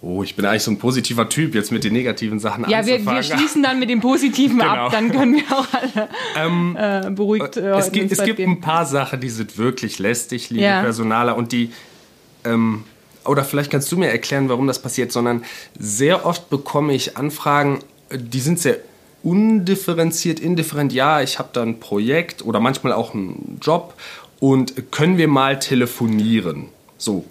Oh, 0.00 0.22
ich 0.22 0.36
bin 0.36 0.46
eigentlich 0.46 0.62
so 0.62 0.70
ein 0.70 0.78
positiver 0.78 1.28
Typ, 1.28 1.56
jetzt 1.56 1.72
mit 1.72 1.82
den 1.82 1.92
negativen 1.92 2.38
Sachen 2.38 2.68
ja, 2.70 2.86
wir, 2.86 3.04
wir, 3.04 3.22
schließen 3.24 3.64
dann 3.64 3.80
mit 3.80 3.90
den 3.90 4.00
positiven 4.00 4.58
genau. 4.60 4.70
ab, 4.70 4.92
dann 4.92 5.10
können 5.10 5.34
wir 5.34 5.42
auch 5.50 5.66
alle 5.72 6.08
ähm, 6.36 6.76
äh, 6.78 7.10
beruhigt 7.10 7.56
äh, 7.56 7.70
Es, 7.70 7.90
gibt, 7.90 8.12
es 8.12 8.22
gibt 8.22 8.38
ein 8.38 8.60
paar 8.60 8.86
Sachen, 8.86 9.20
die 9.20 9.28
sind 9.28 9.58
wirklich 9.58 9.98
lästig, 9.98 10.50
liebe 10.50 10.62
ja. 10.64 10.82
Personaler, 10.82 11.36
und 11.36 11.52
die... 11.52 11.72
Ähm, 12.44 12.84
oder 13.24 13.44
vielleicht 13.44 13.70
kannst 13.70 13.92
du 13.92 13.98
mir 13.98 14.08
erklären, 14.08 14.48
warum 14.48 14.68
das 14.68 14.80
passiert, 14.80 15.12
sondern 15.12 15.44
sehr 15.78 16.24
oft 16.24 16.48
bekomme 16.48 16.94
ich 16.94 17.18
Anfragen, 17.18 17.80
die 18.10 18.40
sind 18.40 18.58
sehr 18.58 18.78
undifferenziert, 19.28 20.40
indifferent, 20.40 20.92
ja, 20.92 21.20
ich 21.20 21.38
habe 21.38 21.50
da 21.52 21.62
ein 21.62 21.80
Projekt 21.80 22.44
oder 22.44 22.60
manchmal 22.60 22.92
auch 22.92 23.12
einen 23.12 23.58
Job 23.60 23.94
und 24.40 24.90
können 24.90 25.18
wir 25.18 25.28
mal 25.28 25.58
telefonieren? 25.58 26.66
So. 26.96 27.24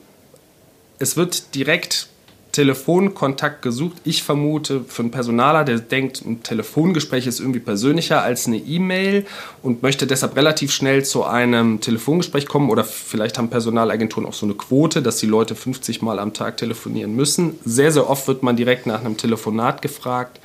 Es 1.00 1.18
wird 1.18 1.56
direkt 1.56 2.10
Telefonkontakt 2.52 3.62
gesucht. 3.62 3.98
Ich 4.04 4.24
vermute 4.24 4.84
für 4.88 5.04
einen 5.04 5.12
Personaler, 5.12 5.64
der 5.64 5.78
denkt, 5.80 6.26
ein 6.26 6.42
Telefongespräch 6.42 7.28
ist 7.28 7.40
irgendwie 7.40 7.60
persönlicher 7.60 8.24
als 8.24 8.48
eine 8.48 8.58
E-Mail 8.58 9.26
und 9.62 9.84
möchte 9.84 10.08
deshalb 10.08 10.36
relativ 10.36 10.72
schnell 10.72 11.06
zu 11.06 11.24
einem 11.24 11.82
Telefongespräch 11.82 12.48
kommen 12.48 12.72
oder 12.72 12.84
vielleicht 12.84 13.38
haben 13.38 13.50
Personalagenturen 13.50 14.28
auch 14.28 14.34
so 14.34 14.46
eine 14.46 14.56
Quote, 14.56 15.04
dass 15.04 15.18
die 15.18 15.28
Leute 15.28 15.54
50 15.56 16.02
Mal 16.02 16.18
am 16.18 16.34
Tag 16.34 16.58
telefonieren 16.58 17.16
müssen. 17.16 17.60
Sehr, 17.64 17.92
sehr 17.92 18.10
oft 18.10 18.28
wird 18.28 18.42
man 18.42 18.56
direkt 18.56 18.88
nach 18.88 19.02
einem 19.02 19.18
Telefonat 19.18 19.84
gefragt 19.84 20.40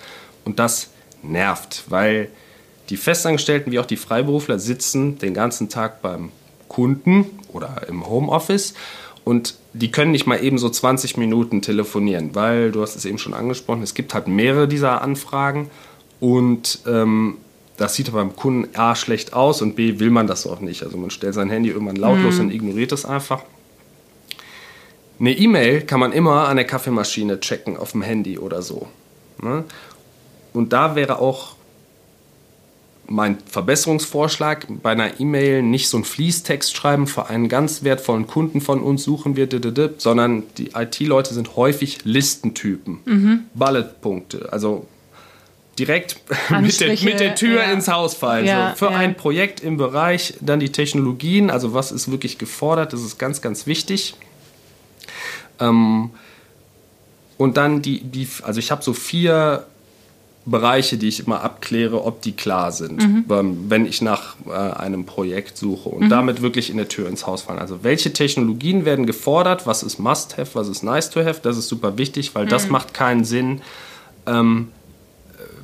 und 0.45 0.59
das 0.59 0.91
nervt, 1.23 1.85
weil 1.89 2.29
die 2.91 2.97
Festangestellten 2.97 3.73
wie 3.73 3.79
auch 3.79 3.87
die 3.87 3.97
Freiberufler 3.97 4.59
sitzen 4.59 5.19
den 5.19 5.35
ganzen 5.35 5.69
Tag 5.69 6.03
beim 6.03 6.31
Kunden 6.69 7.27
oder 7.53 7.87
im 7.89 8.07
Homeoffice 8.07 8.75
und 9.25 9.55
die 9.73 9.91
können 9.91 10.11
nicht 10.11 10.27
mal 10.27 10.43
eben 10.43 10.59
so 10.59 10.69
20 10.69 11.17
Minuten 11.17 11.63
telefonieren, 11.63 12.35
weil 12.35 12.73
du 12.73 12.83
hast 12.83 12.97
es 12.97 13.05
eben 13.05 13.19
schon 13.19 13.35
angesprochen, 13.35 13.83
es 13.83 13.95
gibt 13.95 14.15
halt 14.15 14.27
mehrere 14.27 14.69
dieser 14.69 15.01
Anfragen 15.03 15.71
und 16.21 16.81
ähm, 16.87 17.39
das 17.77 17.95
sieht 17.95 18.13
beim 18.13 18.37
Kunden 18.37 18.77
A 18.77 18.95
schlecht 18.95 19.33
aus 19.33 19.63
und 19.63 19.77
B 19.77 19.99
will 19.99 20.11
man 20.11 20.27
das 20.27 20.47
auch 20.47 20.61
nicht. 20.61 20.83
Also 20.83 20.97
man 20.97 21.11
stellt 21.11 21.35
sein 21.35 21.51
Handy 21.51 21.71
irgendwann 21.71 21.97
lautlos 21.97 22.37
mhm. 22.37 22.41
und 22.43 22.51
ignoriert 22.53 22.93
es 22.93 23.05
einfach. 23.05 23.43
Eine 25.19 25.37
E-Mail 25.37 25.83
kann 25.83 26.01
man 26.01 26.13
immer 26.13 26.49
an 26.49 26.57
der 26.57 26.67
Kaffeemaschine 26.67 27.41
checken 27.41 27.77
auf 27.77 27.93
dem 27.93 28.03
Handy 28.03 28.39
oder 28.39 28.63
so. 28.63 28.89
Ne? 29.41 29.65
Und 30.53 30.73
da 30.73 30.95
wäre 30.95 31.19
auch 31.19 31.57
mein 33.07 33.39
Verbesserungsvorschlag 33.47 34.67
bei 34.83 34.93
einer 34.93 35.21
E-Mail 35.21 35.63
nicht 35.63 35.89
so 35.89 35.97
einen 35.99 36.05
Fließtext 36.05 36.75
schreiben, 36.75 37.07
für 37.07 37.27
einen 37.29 37.49
ganz 37.49 37.83
wertvollen 37.83 38.27
Kunden 38.27 38.61
von 38.61 38.81
uns 38.81 39.05
suchen 39.05 39.37
wir, 39.37 39.49
sondern 39.99 40.45
die 40.57 40.71
IT-Leute 40.75 41.35
sind 41.35 41.57
häufig 41.57 42.05
Listentypen, 42.05 43.01
mhm. 43.05 43.41
Bulletpunkte, 43.55 44.53
also 44.53 44.87
direkt 45.79 46.21
mit 46.61 46.81
der, 46.81 46.89
mit 46.89 47.21
der, 47.21 47.35
Tür 47.35 47.63
ja. 47.63 47.73
ins 47.73 47.89
Haus 47.89 48.15
fallen. 48.15 48.47
Ja, 48.47 48.71
so, 48.71 48.87
für 48.87 48.93
ja. 48.93 48.99
ein 48.99 49.17
Projekt 49.17 49.61
im 49.61 49.77
Bereich, 49.77 50.35
dann 50.41 50.61
die 50.61 50.71
Technologien, 50.71 51.51
also 51.51 51.75
was 51.75 51.93
ist 51.93 52.11
wirklich 52.11 52.39
gefordert, 52.39 52.93
das 52.93 53.03
ist 53.03 53.19
ganz, 53.19 53.43
ganz 53.43 53.67
wichtig. 53.67 54.15
Ähm, 55.61 56.11
und 57.37 57.57
dann 57.57 57.83
die, 57.83 58.01
die 58.01 58.29
also 58.43 58.59
ich 58.59 58.71
habe 58.71 58.83
so 58.83 58.93
vier 58.93 59.67
Bereiche, 60.45 60.97
die 60.97 61.07
ich 61.07 61.21
immer 61.25 61.43
abkläre, 61.43 62.05
ob 62.05 62.21
die 62.23 62.33
klar 62.33 62.73
sind, 62.73 63.01
mhm. 63.01 63.25
wenn 63.69 63.87
ich 63.87 64.03
nach 64.03 64.35
äh, 64.47 64.51
einem 64.51 65.07
Projekt 65.07 65.57
suche 65.57 65.89
und 65.89 66.05
mhm. 66.07 66.11
damit 66.11 66.43
wirklich 66.43 66.69
in 66.69 66.79
der 66.79 66.89
Tür 66.89 67.09
ins 67.09 67.27
Haus 67.29 67.43
fallen. 67.43 67.61
Also 67.61 67.85
welche 67.85 68.13
Technologien 68.13 68.85
werden 68.85 69.07
gefordert, 69.07 69.67
was 69.69 69.85
ist 69.85 70.01
Must-Have, 70.01 70.55
was 70.55 70.69
ist 70.69 70.83
Nice-to-Have, 70.83 71.41
das 71.43 71.57
ist 71.57 71.69
super 71.69 71.97
wichtig, 71.97 72.35
weil 72.35 72.47
mhm. 72.47 72.49
das 72.49 72.69
macht 72.69 72.93
keinen 72.93 73.25
Sinn, 73.25 73.63
ähm, 74.27 74.69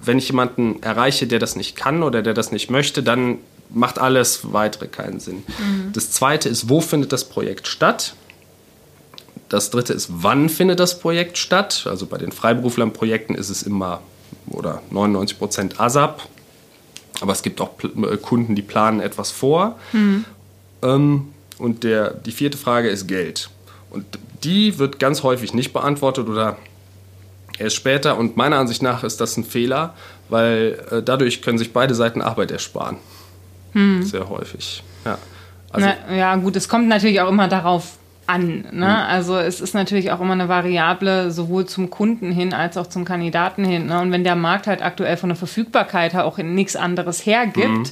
wenn 0.05 0.19
ich 0.19 0.29
jemanden 0.29 0.81
erreiche, 0.83 1.27
der 1.27 1.41
das 1.41 1.57
nicht 1.57 1.75
kann 1.75 2.05
oder 2.05 2.23
der 2.23 2.35
das 2.35 2.53
nicht 2.53 2.71
möchte, 2.71 3.03
dann 3.03 3.39
macht 3.71 3.99
alles 3.99 4.53
weitere 4.53 4.87
keinen 4.87 5.19
Sinn. 5.19 5.43
Mhm. 5.47 5.93
Das 5.93 6.13
zweite 6.13 6.49
ist, 6.49 6.69
wo 6.69 6.81
findet 6.81 7.13
das 7.13 7.25
Projekt 7.25 7.67
statt? 7.67 8.15
Das 9.49 9.71
dritte 9.71 9.93
ist, 9.93 10.09
wann 10.11 10.49
findet 10.49 10.79
das 10.79 11.01
Projekt 11.01 11.37
statt? 11.37 11.87
Also 11.91 12.07
bei 12.07 12.19
den 12.19 12.33
Freiberuflern-Projekten 12.33 13.35
ist 13.35 13.49
es 13.49 13.63
immer 13.63 14.03
oder 14.51 14.83
99 14.91 15.39
Prozent 15.39 15.81
ASAP. 15.81 16.23
Aber 17.21 17.33
es 17.33 17.43
gibt 17.43 17.61
auch 17.61 17.71
äh, 17.83 18.17
Kunden, 18.17 18.55
die 18.55 18.63
planen 18.63 19.01
etwas 19.01 19.31
vor. 19.31 19.79
Mhm. 19.93 20.25
Ähm, 20.83 21.29
und 21.59 21.85
der, 21.85 22.11
die 22.15 22.33
vierte 22.33 22.57
Frage 22.57 22.89
ist 22.89 23.09
Geld. 23.09 23.51
Und 23.91 24.05
die 24.45 24.79
wird 24.79 24.99
ganz 24.99 25.23
häufig 25.23 25.55
nicht 25.55 25.73
beantwortet 25.73 26.29
oder 26.29 26.57
erst 27.59 27.77
später. 27.77 28.17
Und 28.17 28.37
meiner 28.37 28.59
Ansicht 28.59 28.83
nach 28.83 29.03
ist 29.03 29.21
das 29.21 29.37
ein 29.37 29.45
Fehler, 29.45 29.95
weil 30.29 30.79
äh, 30.91 31.03
dadurch 31.03 31.43
können 31.43 31.59
sich 31.59 31.73
beide 31.73 31.95
Seiten 31.95 32.23
Arbeit 32.23 32.51
ersparen. 32.51 32.99
Mhm. 33.73 34.03
Sehr 34.03 34.29
häufig. 34.29 34.83
Ja. 35.05 35.19
Also, 35.71 35.87
Na, 35.87 36.17
ja, 36.17 36.37
gut, 36.37 36.57
es 36.57 36.69
kommt 36.69 36.89
natürlich 36.89 37.21
auch 37.21 37.29
immer 37.29 37.49
darauf 37.49 37.99
an. 38.29 38.65
Ne? 38.73 39.07
Also 39.07 39.37
es 39.37 39.61
ist 39.61 39.75
natürlich 39.75 40.13
auch 40.13 40.21
immer 40.21 40.35
eine 40.35 40.49
Variable 40.49 41.31
sowohl 41.31 41.67
zum 41.67 41.91
Kunden 41.91 42.31
hin 42.31 42.53
als 42.53 42.77
auch 42.77 42.87
zum 42.87 43.05
Kandidaten 43.05 43.65
hin. 43.65 43.87
Ne? 43.87 44.01
Und 44.01 44.13
wenn 44.13 44.25
der 44.25 44.37
Markt 44.37 44.67
halt 44.67 44.83
aktuell 44.83 45.17
von 45.17 45.31
der 45.31 45.37
Verfügbarkeit 45.37 46.13
her 46.13 46.25
auch 46.25 46.39
nichts 46.39 46.77
anderes 46.77 47.25
hergibt, 47.25 47.69
mhm. 47.69 47.85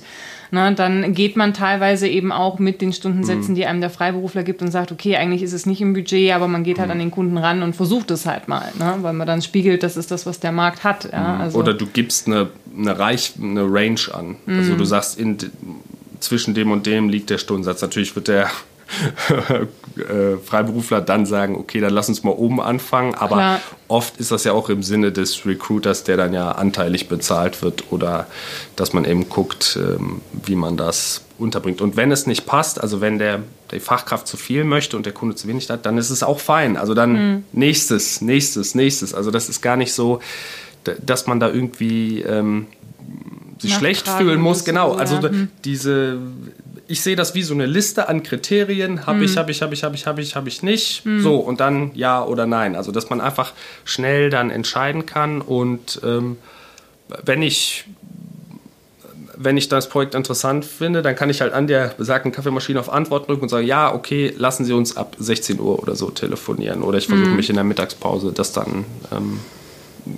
Ne, 0.53 0.73
dann 0.75 1.13
geht 1.13 1.37
man 1.37 1.55
teilweise 1.55 2.07
eben 2.07 2.31
auch 2.31 2.61
mit 2.61 2.81
den 2.81 2.93
Stundensätzen, 2.93 3.51
mhm. 3.51 3.55
die 3.57 3.67
einem 3.67 3.81
der 3.81 3.91
Freiberufler 3.91 4.45
gibt 4.45 4.63
und 4.63 4.71
sagt, 4.71 4.93
okay, 4.93 5.17
eigentlich 5.17 5.43
ist 5.43 5.53
es 5.53 5.67
nicht 5.67 5.81
im 5.81 5.93
Budget, 5.93 6.33
aber 6.33 6.47
man 6.47 6.63
geht 6.63 6.79
halt 6.79 6.87
mhm. 6.87 6.93
an 6.93 6.99
den 7.01 7.11
Kunden 7.11 7.37
ran 7.37 7.65
und 7.65 7.75
versucht 7.75 8.13
es 8.13 8.27
halt 8.27 8.47
mal, 8.47 8.71
ne, 8.79 8.95
weil 9.01 9.13
man 9.13 9.27
dann 9.27 9.43
spiegelt, 9.43 9.83
das 9.83 9.97
ist 9.97 10.13
das, 10.13 10.25
was 10.25 10.39
der 10.39 10.53
Markt 10.53 10.85
hat. 10.85 11.11
Ja, 11.13 11.35
mhm. 11.35 11.41
also. 11.41 11.59
Oder 11.59 11.75
du 11.75 11.87
gibst 11.87 12.29
eine, 12.29 12.49
eine, 12.79 12.97
Reich, 12.97 13.33
eine 13.43 13.63
Range 13.63 14.01
an. 14.13 14.37
Also 14.47 14.75
mhm. 14.75 14.79
du 14.79 14.85
sagst, 14.85 15.19
in, 15.19 15.37
zwischen 16.21 16.55
dem 16.55 16.71
und 16.71 16.87
dem 16.87 17.09
liegt 17.09 17.29
der 17.31 17.39
Stundensatz. 17.39 17.83
Natürlich 17.83 18.15
wird 18.15 18.29
der 18.29 18.49
Freiberufler 20.45 21.01
dann 21.01 21.27
sagen, 21.27 21.57
okay, 21.57 21.81
dann 21.81 21.93
lass 21.93 22.09
uns 22.09 22.23
mal 22.23 22.31
oben 22.31 22.61
anfangen. 22.61 23.15
Aber 23.15 23.37
Klar. 23.37 23.61
oft 23.89 24.19
ist 24.19 24.31
das 24.31 24.45
ja 24.45 24.53
auch 24.53 24.69
im 24.69 24.83
Sinne 24.83 25.13
des 25.13 25.47
Recruiters, 25.47 26.05
der 26.05 26.17
dann 26.17 26.33
ja 26.33 26.53
anteilig 26.53 27.09
bezahlt 27.09 27.63
wird 27.63 27.85
oder 27.91 28.27
dass 28.77 28.93
man 28.93 29.05
eben 29.05 29.29
guckt, 29.29 29.79
ähm, 29.81 30.21
wie 30.45 30.55
man 30.55 30.77
das 30.77 31.23
unterbringt. 31.39 31.81
Und 31.81 31.97
wenn 31.97 32.13
es 32.13 32.27
nicht 32.27 32.47
passt, 32.47 32.81
also 32.81 33.01
wenn 33.01 33.19
der, 33.19 33.43
die 33.71 33.81
Fachkraft 33.81 34.27
zu 34.27 34.37
viel 34.37 34.65
möchte 34.65 34.97
und 34.97 35.07
der 35.07 35.13
Kunde 35.13 35.35
zu 35.35 35.49
wenig 35.49 35.69
hat, 35.71 35.87
dann 35.87 35.99
ist 35.99 36.11
es 36.11 36.23
auch 36.23 36.41
fein. 36.41 36.77
Also 36.77 36.95
dann 36.95 37.13
mhm. 37.13 37.45
nächstes, 37.53 38.21
nächstes, 38.21 38.75
nächstes. 38.75 39.15
Also 39.15 39.31
das 39.31 39.49
ist 39.49 39.61
gar 39.61 39.77
nicht 39.77 39.93
so, 39.93 40.21
dass 41.05 41.27
man 41.27 41.41
da 41.41 41.49
irgendwie 41.49 42.23
ähm, 42.23 42.67
sich 43.59 43.75
schlecht 43.75 44.09
fühlen 44.09 44.41
muss. 44.41 44.65
Genau, 44.65 44.93
also 44.93 45.17
ja. 45.17 45.31
Mhm. 45.31 45.49
diese 45.65 46.19
ich 46.89 47.01
sehe 47.01 47.17
das 47.17 47.35
wie 47.35 47.43
so 47.43 47.55
eine 47.55 47.67
Liste 47.67 48.09
an 48.09 48.23
Kriterien. 48.23 49.07
Habe 49.07 49.19
mhm. 49.19 49.25
ich, 49.25 49.37
habe 49.37 49.51
ich, 49.51 49.63
habe 49.63 49.75
ich, 49.75 49.83
habe 49.83 49.95
ich, 49.95 50.07
habe 50.07 50.21
ich, 50.21 50.37
habe 50.37 50.49
ich 50.49 50.63
nicht. 50.63 51.05
Mhm. 51.05 51.21
So, 51.21 51.37
und 51.37 51.61
dann 51.61 51.91
ja 51.95 52.25
oder 52.25 52.47
nein. 52.47 52.77
Also, 52.77 52.93
dass 52.93 53.11
man 53.11 53.21
einfach 53.21 53.53
schnell 53.85 54.31
dann 54.31 54.51
entscheiden 54.51 55.07
kann. 55.07 55.41
Und 55.41 56.01
ähm, 56.05 56.39
wenn 57.25 57.43
ich 57.43 57.85
wenn 59.39 59.57
ich 59.57 59.69
das 59.69 59.89
Projekt 59.89 60.15
interessant 60.15 60.65
finde, 60.65 61.03
dann 61.03 61.15
kann 61.15 61.29
ich 61.29 61.43
halt 61.43 61.53
an 61.53 61.67
der 61.67 61.89
besagten 61.89 62.33
Kaffeemaschine 62.33 62.81
auf 62.81 62.91
Antwort 62.91 63.29
drücken 63.29 63.43
und 63.43 63.49
sagen, 63.51 63.67
ja, 63.67 63.95
okay, 63.95 64.33
lassen 64.37 64.65
Sie 64.65 64.73
uns 64.73 64.97
ab 64.97 65.15
16 65.19 65.61
Uhr 65.61 65.79
oder 65.79 65.95
so 65.95 66.11
telefonieren. 66.11 66.83
Oder 66.83 66.99
ich 66.99 67.07
versuche 67.07 67.29
mhm. 67.29 67.37
mich 67.37 67.51
in 67.51 67.57
der 67.57 67.65
Mittagspause 67.65 68.33
das 68.33 68.53
dann 68.53 68.87
ähm, 69.13 69.41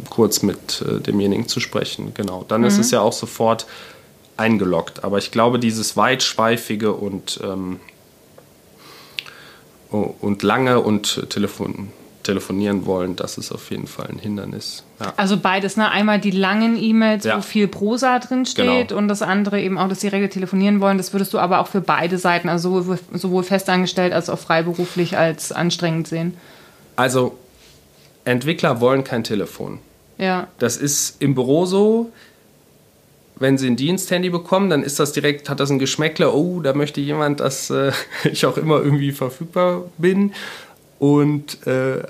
kurz 0.09 0.43
mit 0.43 0.83
äh, 0.83 1.01
demjenigen 1.01 1.49
zu 1.49 1.59
sprechen. 1.59 2.13
Genau. 2.15 2.45
Dann 2.47 2.63
ist 2.63 2.75
mhm. 2.75 2.81
es 2.81 2.91
ja 2.91 3.01
auch 3.01 3.13
sofort 3.13 3.67
eingeloggt. 4.39 5.05
Aber 5.05 5.19
ich 5.19 5.31
glaube, 5.31 5.59
dieses 5.59 5.97
weitschweifige 5.97 6.93
und, 6.93 7.41
ähm, 7.43 7.81
oh, 9.91 10.15
und 10.21 10.43
lange 10.43 10.81
und 10.81 11.29
Telefon, 11.31 11.91
telefonieren 12.23 12.85
wollen, 12.85 13.17
das 13.17 13.39
ist 13.39 13.53
auf 13.53 13.71
jeden 13.71 13.87
Fall 13.87 14.09
ein 14.11 14.19
Hindernis. 14.19 14.85
Ja. 15.01 15.15
Also 15.17 15.39
beides, 15.39 15.79
ne? 15.79 15.91
Einmal 15.91 16.21
die 16.21 16.31
langen 16.31 16.77
E-Mails, 16.77 17.25
ja. 17.25 17.39
wo 17.39 17.41
viel 17.41 17.69
Prosa 17.69 18.19
drin 18.19 18.45
steht 18.45 18.89
genau. 18.89 18.99
und 18.99 19.09
das 19.09 19.23
andere 19.23 19.61
eben 19.63 19.79
auch, 19.79 19.89
dass 19.89 20.01
sie 20.01 20.09
regel 20.09 20.29
telefonieren 20.29 20.81
wollen. 20.81 20.99
Das 20.99 21.15
würdest 21.15 21.33
du 21.33 21.39
aber 21.39 21.61
auch 21.61 21.69
für 21.69 21.81
beide 21.81 22.19
Seiten, 22.19 22.51
also 22.51 22.83
sowohl, 22.83 22.99
sowohl 23.15 23.45
festangestellt 23.45 24.13
als 24.13 24.29
auch 24.29 24.39
freiberuflich 24.39 25.17
als 25.17 25.53
anstrengend 25.53 26.07
sehen. 26.07 26.37
Also 26.97 27.39
Entwickler 28.27 28.83
wollen 28.83 29.05
kein 29.05 29.25
Telefon. 29.25 29.79
Ja. 30.19 30.49
Das 30.59 30.77
ist 30.77 31.23
im 31.23 31.35
Büro 31.35 31.65
so 31.65 32.13
wenn 33.41 33.59
sie 33.59 33.69
ein 33.69 33.77
Diensthandy 33.77 34.31
bekommen, 34.31 34.71
dann 34.71 34.83
ist 34.83 34.99
das 34.99 35.13
direkt, 35.13 35.49
hat 35.49 35.61
das 35.61 35.71
ein 35.71 35.79
Geschmäckle, 35.79 36.33
oh, 36.33 36.61
da 36.61 36.73
möchte 36.75 37.01
jemand, 37.01 37.41
dass 37.41 37.71
äh, 37.71 37.93
ich 38.25 38.47
auch 38.47 38.57
immer 38.57 38.83
irgendwie 38.83 39.13
verfügbar 39.13 39.85
bin. 39.97 40.33
Und 40.99 41.67
äh, 41.67 42.03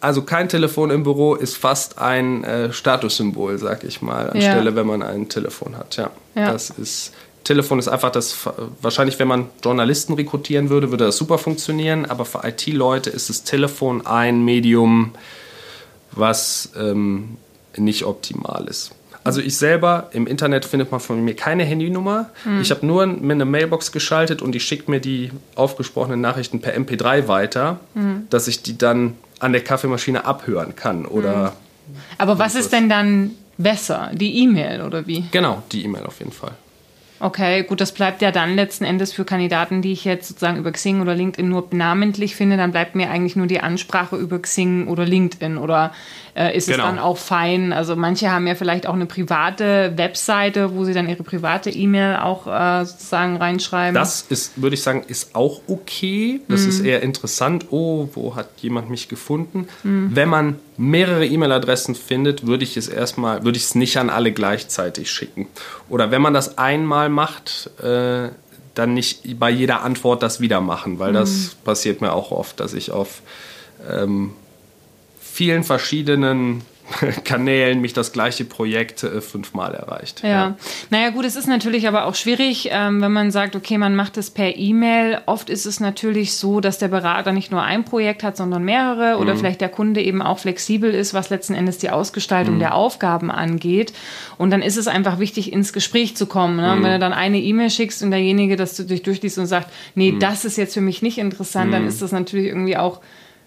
also 0.00 0.22
kein 0.22 0.48
Telefon 0.48 0.90
im 0.90 1.02
Büro 1.02 1.34
ist 1.34 1.56
fast 1.56 1.98
ein 1.98 2.44
äh, 2.44 2.72
Statussymbol, 2.72 3.58
sag 3.58 3.84
ich 3.84 4.02
mal, 4.02 4.30
anstelle, 4.30 4.70
ja. 4.70 4.76
wenn 4.76 4.86
man 4.86 5.02
ein 5.02 5.28
Telefon 5.28 5.76
hat. 5.76 5.96
Ja, 5.96 6.10
ja. 6.34 6.52
das 6.52 6.70
ist. 6.70 7.12
Telefon 7.44 7.78
ist 7.78 7.88
einfach 7.88 8.10
das, 8.10 8.34
wahrscheinlich, 8.80 9.18
wenn 9.18 9.28
man 9.28 9.48
Journalisten 9.62 10.14
rekrutieren 10.14 10.70
würde, 10.70 10.90
würde 10.90 11.04
das 11.04 11.18
super 11.18 11.36
funktionieren, 11.36 12.06
aber 12.06 12.24
für 12.24 12.40
IT-Leute 12.42 13.10
ist 13.10 13.28
das 13.28 13.44
Telefon 13.44 14.06
ein 14.06 14.46
Medium, 14.46 15.12
was 16.12 16.70
ähm, 16.74 17.36
nicht 17.76 18.04
optimal 18.04 18.66
ist. 18.66 18.92
Also 19.24 19.40
ich 19.40 19.56
selber, 19.56 20.10
im 20.12 20.26
Internet 20.26 20.66
findet 20.66 20.90
man 20.90 21.00
von 21.00 21.24
mir 21.24 21.34
keine 21.34 21.64
Handynummer. 21.64 22.30
Mhm. 22.44 22.60
Ich 22.60 22.70
habe 22.70 22.86
nur 22.86 23.06
mir 23.06 23.32
eine 23.32 23.46
Mailbox 23.46 23.90
geschaltet 23.90 24.42
und 24.42 24.52
die 24.52 24.60
schickt 24.60 24.88
mir 24.88 25.00
die 25.00 25.30
aufgesprochenen 25.54 26.20
Nachrichten 26.20 26.60
per 26.60 26.76
MP3 26.76 27.26
weiter, 27.26 27.80
mhm. 27.94 28.26
dass 28.28 28.48
ich 28.48 28.62
die 28.62 28.76
dann 28.76 29.14
an 29.40 29.52
der 29.52 29.62
Kaffeemaschine 29.62 30.26
abhören 30.26 30.76
kann. 30.76 31.06
Oder 31.06 31.54
mhm. 31.86 31.96
Aber 32.18 32.38
was 32.38 32.54
ist 32.54 32.72
denn 32.72 32.88
dann 32.88 33.30
besser? 33.56 34.10
Die 34.12 34.42
E-Mail 34.42 34.82
oder 34.82 35.06
wie? 35.06 35.24
Genau, 35.30 35.62
die 35.72 35.84
E-Mail 35.84 36.04
auf 36.04 36.18
jeden 36.18 36.32
Fall. 36.32 36.52
Okay, 37.24 37.62
gut, 37.62 37.80
das 37.80 37.92
bleibt 37.92 38.20
ja 38.20 38.30
dann 38.32 38.54
letzten 38.54 38.84
Endes 38.84 39.14
für 39.14 39.24
Kandidaten, 39.24 39.80
die 39.80 39.92
ich 39.92 40.04
jetzt 40.04 40.28
sozusagen 40.28 40.58
über 40.58 40.70
Xing 40.72 41.00
oder 41.00 41.14
LinkedIn 41.14 41.48
nur 41.48 41.66
namentlich 41.70 42.36
finde, 42.36 42.58
dann 42.58 42.70
bleibt 42.70 42.96
mir 42.96 43.08
eigentlich 43.08 43.34
nur 43.34 43.46
die 43.46 43.60
Ansprache 43.60 44.16
über 44.16 44.38
Xing 44.38 44.88
oder 44.88 45.06
LinkedIn 45.06 45.56
oder 45.56 45.94
äh, 46.36 46.54
ist 46.54 46.66
genau. 46.66 46.84
es 46.84 46.84
dann 46.84 46.98
auch 46.98 47.16
fein? 47.16 47.72
Also 47.72 47.96
manche 47.96 48.30
haben 48.30 48.46
ja 48.46 48.54
vielleicht 48.54 48.86
auch 48.86 48.92
eine 48.92 49.06
private 49.06 49.94
Webseite, 49.96 50.74
wo 50.74 50.84
sie 50.84 50.92
dann 50.92 51.08
ihre 51.08 51.22
private 51.22 51.70
E-Mail 51.70 52.16
auch 52.16 52.46
äh, 52.46 52.84
sozusagen 52.84 53.38
reinschreiben. 53.38 53.94
Das 53.94 54.26
ist, 54.28 54.60
würde 54.60 54.74
ich 54.74 54.82
sagen, 54.82 55.02
ist 55.08 55.34
auch 55.34 55.62
okay. 55.66 56.42
Das 56.48 56.64
mhm. 56.64 56.68
ist 56.68 56.80
eher 56.80 57.02
interessant. 57.02 57.68
Oh, 57.70 58.06
wo 58.12 58.36
hat 58.36 58.50
jemand 58.58 58.90
mich 58.90 59.08
gefunden? 59.08 59.66
Mhm. 59.82 60.10
Wenn 60.12 60.28
man 60.28 60.56
mehrere 60.76 61.26
E-Mail-Adressen 61.26 61.94
findet, 61.94 62.46
würde 62.46 62.64
ich 62.64 62.76
es 62.76 62.88
erstmal, 62.88 63.44
würde 63.44 63.56
ich 63.56 63.64
es 63.64 63.74
nicht 63.74 63.96
an 63.96 64.10
alle 64.10 64.32
gleichzeitig 64.32 65.10
schicken. 65.10 65.48
Oder 65.88 66.10
wenn 66.10 66.22
man 66.22 66.34
das 66.34 66.58
einmal 66.58 67.08
macht, 67.08 67.70
äh, 67.82 68.30
dann 68.74 68.94
nicht 68.94 69.38
bei 69.38 69.50
jeder 69.50 69.82
Antwort 69.82 70.22
das 70.22 70.40
wieder 70.40 70.60
machen, 70.60 70.98
weil 70.98 71.10
mhm. 71.10 71.16
das 71.16 71.56
passiert 71.64 72.00
mir 72.00 72.12
auch 72.12 72.32
oft, 72.32 72.58
dass 72.60 72.74
ich 72.74 72.90
auf 72.90 73.22
ähm, 73.88 74.32
vielen 75.20 75.64
verschiedenen 75.64 76.62
Kanälen 77.24 77.80
mich 77.80 77.92
das 77.92 78.12
gleiche 78.12 78.44
Projekt 78.44 79.02
äh, 79.02 79.20
fünfmal 79.20 79.74
erreicht. 79.74 80.22
Ja. 80.22 80.28
ja. 80.28 80.56
naja 80.90 81.10
gut, 81.10 81.24
es 81.24 81.36
ist 81.36 81.46
natürlich 81.46 81.88
aber 81.88 82.06
auch 82.06 82.14
schwierig, 82.14 82.68
ähm, 82.70 83.00
wenn 83.00 83.12
man 83.12 83.30
sagt, 83.30 83.56
okay, 83.56 83.78
man 83.78 83.96
macht 83.96 84.16
es 84.16 84.30
per 84.30 84.56
E-Mail. 84.56 85.20
Oft 85.26 85.50
ist 85.50 85.66
es 85.66 85.80
natürlich 85.80 86.34
so, 86.34 86.60
dass 86.60 86.78
der 86.78 86.88
Berater 86.88 87.32
nicht 87.32 87.50
nur 87.50 87.62
ein 87.62 87.84
Projekt 87.84 88.22
hat, 88.22 88.36
sondern 88.36 88.64
mehrere 88.64 89.18
oder 89.18 89.34
mhm. 89.34 89.38
vielleicht 89.38 89.60
der 89.60 89.68
Kunde 89.68 90.02
eben 90.02 90.20
auch 90.20 90.38
flexibel 90.38 90.92
ist, 90.92 91.14
was 91.14 91.30
letzten 91.30 91.54
Endes 91.54 91.78
die 91.78 91.90
Ausgestaltung 91.90 92.56
mhm. 92.56 92.60
der 92.60 92.74
Aufgaben 92.74 93.30
angeht. 93.30 93.92
Und 94.36 94.50
dann 94.50 94.62
ist 94.62 94.76
es 94.76 94.86
einfach 94.86 95.18
wichtig, 95.18 95.52
ins 95.52 95.72
Gespräch 95.72 96.16
zu 96.16 96.26
kommen. 96.26 96.56
Ne? 96.56 96.76
Mhm. 96.76 96.82
Wenn 96.82 96.92
du 96.92 96.98
dann 96.98 97.12
eine 97.12 97.40
E-Mail 97.40 97.70
schickst 97.70 98.02
und 98.02 98.10
derjenige 98.10 98.56
das 98.56 98.76
du 98.76 98.84
dich 98.84 99.02
durchliest 99.02 99.38
und 99.38 99.46
sagt, 99.46 99.70
nee, 99.94 100.12
mhm. 100.12 100.20
das 100.20 100.44
ist 100.44 100.56
jetzt 100.56 100.74
für 100.74 100.80
mich 100.80 101.02
nicht 101.02 101.18
interessant, 101.18 101.72
dann 101.72 101.82
mhm. 101.82 101.88
ist 101.88 102.02
das 102.02 102.12
natürlich 102.12 102.46
irgendwie 102.46 102.76
auch 102.76 103.00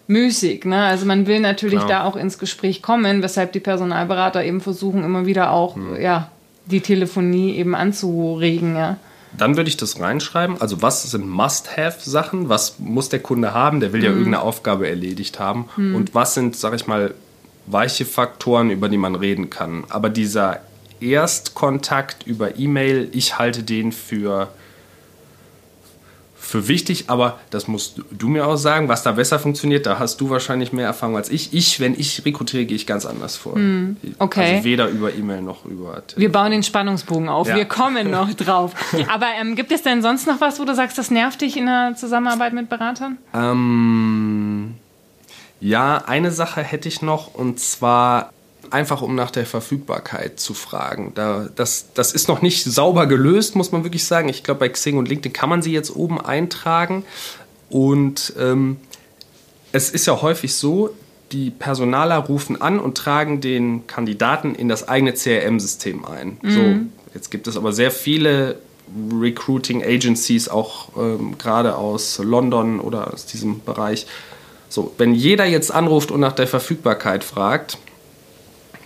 müßig. 0.08 0.64
Ne? 0.64 0.82
Also 0.82 1.06
man 1.06 1.26
will 1.26 1.38
natürlich 1.38 1.84
Klar. 1.84 1.88
da 1.88 2.04
auch 2.04 2.16
ins 2.16 2.38
Gespräch 2.38 2.82
kommen, 2.82 3.22
weshalb 3.22 3.52
die 3.52 3.60
Personalberater 3.60 4.42
eben 4.44 4.60
versuchen, 4.60 5.04
immer 5.04 5.26
wieder 5.26 5.52
auch 5.52 5.76
hm. 5.76 6.00
ja, 6.00 6.30
die 6.66 6.80
Telefonie 6.80 7.54
eben 7.54 7.74
anzuregen. 7.74 8.74
Ja. 8.74 8.96
Dann 9.36 9.56
würde 9.56 9.68
ich 9.68 9.76
das 9.76 10.00
reinschreiben. 10.00 10.60
Also 10.60 10.82
was 10.82 11.08
sind 11.10 11.28
Must-Have-Sachen? 11.28 12.48
Was 12.48 12.78
muss 12.78 13.10
der 13.10 13.20
Kunde 13.20 13.54
haben? 13.54 13.80
Der 13.80 13.92
will 13.92 14.02
ja 14.02 14.10
hm. 14.10 14.18
irgendeine 14.18 14.42
Aufgabe 14.42 14.88
erledigt 14.88 15.38
haben. 15.38 15.68
Hm. 15.76 15.94
Und 15.94 16.14
was 16.14 16.34
sind, 16.34 16.56
sag 16.56 16.74
ich 16.74 16.86
mal, 16.86 17.14
weiche 17.66 18.06
Faktoren, 18.06 18.70
über 18.70 18.88
die 18.88 18.96
man 18.96 19.14
reden 19.14 19.50
kann? 19.50 19.84
Aber 19.90 20.08
dieser 20.08 20.60
Erstkontakt 21.00 22.26
über 22.26 22.58
E-Mail, 22.58 23.08
ich 23.12 23.38
halte 23.38 23.62
den 23.62 23.92
für 23.92 24.48
für 26.48 26.66
wichtig, 26.66 27.04
aber 27.08 27.38
das 27.50 27.68
musst 27.68 28.00
du 28.10 28.26
mir 28.26 28.46
auch 28.46 28.56
sagen, 28.56 28.88
was 28.88 29.02
da 29.02 29.12
besser 29.12 29.38
funktioniert. 29.38 29.84
Da 29.84 29.98
hast 29.98 30.18
du 30.18 30.30
wahrscheinlich 30.30 30.72
mehr 30.72 30.86
Erfahrung 30.86 31.14
als 31.14 31.28
ich. 31.28 31.52
Ich, 31.52 31.78
wenn 31.78 31.92
ich 31.92 32.24
rekrutiere, 32.24 32.64
gehe 32.64 32.74
ich 32.74 32.86
ganz 32.86 33.04
anders 33.04 33.36
vor. 33.36 33.56
Hm, 33.56 33.98
okay. 34.18 34.54
Also 34.54 34.64
weder 34.64 34.88
über 34.88 35.14
E-Mail 35.14 35.42
noch 35.42 35.66
über. 35.66 36.06
Telefon. 36.06 36.22
Wir 36.22 36.32
bauen 36.32 36.50
den 36.50 36.62
Spannungsbogen 36.62 37.28
auf. 37.28 37.48
Ja. 37.48 37.56
Wir 37.56 37.66
kommen 37.66 38.10
noch 38.18 38.32
drauf. 38.32 38.72
aber 39.08 39.26
ähm, 39.38 39.56
gibt 39.56 39.72
es 39.72 39.82
denn 39.82 40.00
sonst 40.00 40.26
noch 40.26 40.40
was, 40.40 40.58
wo 40.58 40.64
du 40.64 40.74
sagst, 40.74 40.96
das 40.96 41.10
nervt 41.10 41.42
dich 41.42 41.54
in 41.58 41.66
der 41.66 41.92
Zusammenarbeit 41.96 42.54
mit 42.54 42.70
Beratern? 42.70 43.18
Ähm, 43.34 44.76
ja, 45.60 46.02
eine 46.06 46.30
Sache 46.30 46.62
hätte 46.62 46.88
ich 46.88 47.02
noch 47.02 47.34
und 47.34 47.60
zwar 47.60 48.32
einfach 48.72 49.02
um 49.02 49.14
nach 49.14 49.30
der 49.30 49.46
Verfügbarkeit 49.46 50.40
zu 50.40 50.54
fragen. 50.54 51.12
Da, 51.14 51.48
das, 51.54 51.86
das 51.94 52.12
ist 52.12 52.28
noch 52.28 52.42
nicht 52.42 52.64
sauber 52.64 53.06
gelöst, 53.06 53.56
muss 53.56 53.72
man 53.72 53.84
wirklich 53.84 54.04
sagen. 54.04 54.28
Ich 54.28 54.44
glaube, 54.44 54.60
bei 54.60 54.68
Xing 54.68 54.96
und 54.98 55.08
LinkedIn 55.08 55.32
kann 55.32 55.48
man 55.48 55.62
sie 55.62 55.72
jetzt 55.72 55.94
oben 55.94 56.20
eintragen. 56.20 57.04
Und 57.70 58.32
ähm, 58.38 58.78
es 59.72 59.90
ist 59.90 60.06
ja 60.06 60.20
häufig 60.22 60.54
so, 60.54 60.90
die 61.32 61.50
Personaler 61.50 62.16
rufen 62.16 62.60
an 62.60 62.80
und 62.80 62.96
tragen 62.96 63.40
den 63.40 63.86
Kandidaten 63.86 64.54
in 64.54 64.68
das 64.68 64.88
eigene 64.88 65.12
CRM-System 65.12 66.04
ein. 66.04 66.38
Mhm. 66.42 66.50
So, 66.50 67.14
jetzt 67.14 67.30
gibt 67.30 67.46
es 67.46 67.56
aber 67.56 67.72
sehr 67.72 67.90
viele 67.90 68.58
Recruiting 69.20 69.82
Agencies, 69.82 70.48
auch 70.48 70.88
ähm, 70.96 71.36
gerade 71.36 71.76
aus 71.76 72.18
London 72.18 72.80
oder 72.80 73.12
aus 73.12 73.26
diesem 73.26 73.62
Bereich. 73.62 74.06
So, 74.68 74.94
wenn 74.98 75.14
jeder 75.14 75.44
jetzt 75.44 75.72
anruft 75.72 76.10
und 76.10 76.20
nach 76.20 76.32
der 76.32 76.46
Verfügbarkeit 76.46 77.24
fragt, 77.24 77.78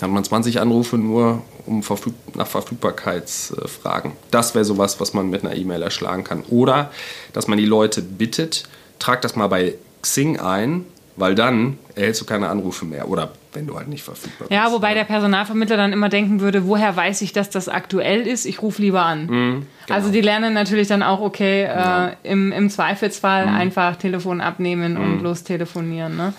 dann 0.02 0.10
hat 0.10 0.14
man 0.14 0.24
20 0.24 0.60
Anrufe 0.60 0.98
nur 0.98 1.42
um 1.64 1.84
Verfüg 1.84 2.14
nach 2.34 2.48
Verfügbarkeitsfragen. 2.48 4.10
Das 4.32 4.52
wäre 4.56 4.64
sowas, 4.64 4.98
was 4.98 5.14
man 5.14 5.30
mit 5.30 5.44
einer 5.44 5.54
E-Mail 5.54 5.80
erschlagen 5.80 6.24
kann. 6.24 6.42
Oder 6.50 6.90
dass 7.32 7.46
man 7.46 7.56
die 7.56 7.66
Leute 7.66 8.02
bittet, 8.02 8.64
trag 8.98 9.22
das 9.22 9.36
mal 9.36 9.46
bei 9.46 9.74
Xing 10.02 10.40
ein, 10.40 10.86
weil 11.16 11.34
dann 11.34 11.78
erhältst 11.94 12.20
du 12.20 12.24
keine 12.24 12.48
Anrufe 12.48 12.84
mehr. 12.84 13.08
Oder 13.08 13.30
wenn 13.52 13.66
du 13.66 13.76
halt 13.76 13.88
nicht 13.88 14.02
verfügbar 14.02 14.48
bist. 14.48 14.50
Ja, 14.50 14.72
wobei 14.72 14.94
der 14.94 15.04
Personalvermittler 15.04 15.76
dann 15.76 15.92
immer 15.92 16.08
denken 16.08 16.40
würde, 16.40 16.66
woher 16.66 16.96
weiß 16.96 17.20
ich, 17.22 17.32
dass 17.32 17.50
das 17.50 17.68
aktuell 17.68 18.26
ist? 18.26 18.46
Ich 18.46 18.62
rufe 18.62 18.80
lieber 18.80 19.04
an. 19.04 19.26
Mhm, 19.26 19.66
genau. 19.86 19.98
Also 19.98 20.10
die 20.10 20.20
lernen 20.20 20.54
natürlich 20.54 20.88
dann 20.88 21.02
auch, 21.02 21.20
okay, 21.20 21.64
ja. 21.64 22.08
äh, 22.08 22.12
im, 22.22 22.50
im 22.52 22.70
Zweifelsfall 22.70 23.46
mhm. 23.46 23.54
einfach 23.54 23.96
Telefon 23.96 24.40
abnehmen 24.40 24.94
mhm. 24.94 25.00
und 25.00 25.22
los 25.22 25.44
telefonieren. 25.44 26.16
Ne? 26.16 26.32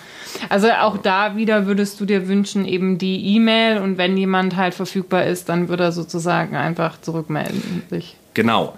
Also 0.49 0.69
auch 0.71 0.97
da 0.97 1.35
wieder 1.35 1.67
würdest 1.67 1.99
du 1.99 2.05
dir 2.05 2.27
wünschen, 2.27 2.65
eben 2.65 2.97
die 2.97 3.35
E-Mail 3.35 3.77
und 3.77 3.97
wenn 3.97 4.17
jemand 4.17 4.55
halt 4.55 4.73
verfügbar 4.73 5.25
ist, 5.25 5.49
dann 5.49 5.69
würde 5.69 5.83
er 5.83 5.91
sozusagen 5.91 6.55
einfach 6.55 6.99
zurückmelden 6.99 7.83
sich. 7.89 8.15
Genau. 8.33 8.75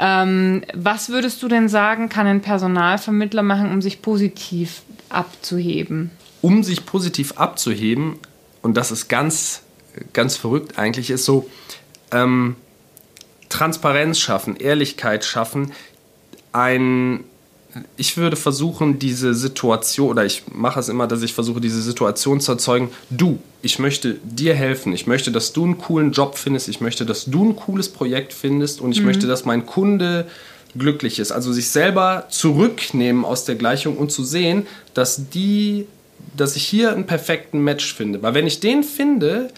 Ähm, 0.00 0.62
was 0.74 1.08
würdest 1.08 1.42
du 1.42 1.48
denn 1.48 1.68
sagen, 1.68 2.08
kann 2.08 2.26
ein 2.26 2.40
Personalvermittler 2.40 3.42
machen, 3.42 3.72
um 3.72 3.82
sich 3.82 4.00
positiv 4.00 4.82
abzuheben? 5.08 6.10
um 6.42 6.62
sich 6.62 6.86
positiv 6.86 7.32
abzuheben, 7.32 8.16
und 8.62 8.76
das 8.76 8.90
ist 8.90 9.08
ganz, 9.08 9.62
ganz 10.12 10.36
verrückt 10.36 10.78
eigentlich, 10.78 11.10
ist 11.10 11.24
so, 11.24 11.48
ähm, 12.12 12.56
Transparenz 13.48 14.18
schaffen, 14.18 14.56
Ehrlichkeit 14.56 15.24
schaffen, 15.24 15.72
ein, 16.52 17.24
ich 17.96 18.16
würde 18.16 18.36
versuchen, 18.36 18.98
diese 18.98 19.34
Situation, 19.34 20.10
oder 20.10 20.24
ich 20.24 20.44
mache 20.52 20.80
es 20.80 20.88
immer, 20.88 21.06
dass 21.06 21.22
ich 21.22 21.34
versuche, 21.34 21.60
diese 21.60 21.82
Situation 21.82 22.40
zu 22.40 22.52
erzeugen, 22.52 22.90
du, 23.10 23.38
ich 23.62 23.78
möchte 23.78 24.14
dir 24.22 24.54
helfen, 24.54 24.92
ich 24.92 25.06
möchte, 25.06 25.32
dass 25.32 25.52
du 25.52 25.64
einen 25.64 25.78
coolen 25.78 26.12
Job 26.12 26.36
findest, 26.36 26.68
ich 26.68 26.80
möchte, 26.80 27.06
dass 27.06 27.24
du 27.24 27.44
ein 27.44 27.56
cooles 27.56 27.88
Projekt 27.88 28.32
findest 28.32 28.80
und 28.80 28.92
ich 28.92 29.00
mhm. 29.00 29.06
möchte, 29.06 29.26
dass 29.26 29.44
mein 29.44 29.66
Kunde 29.66 30.26
glücklich 30.76 31.18
ist. 31.18 31.32
Also 31.32 31.52
sich 31.52 31.70
selber 31.70 32.26
zurücknehmen 32.28 33.24
aus 33.24 33.44
der 33.44 33.54
Gleichung 33.54 33.96
und 33.96 34.10
zu 34.10 34.24
sehen, 34.24 34.66
dass 34.94 35.28
die 35.30 35.86
dass 36.36 36.56
ich 36.56 36.64
hier 36.64 36.92
einen 36.92 37.06
perfekten 37.06 37.62
Match 37.62 37.94
finde. 37.94 38.22
Weil 38.22 38.34
wenn 38.34 38.46
ich 38.46 38.60
den 38.60 38.82
finde, 38.82 39.48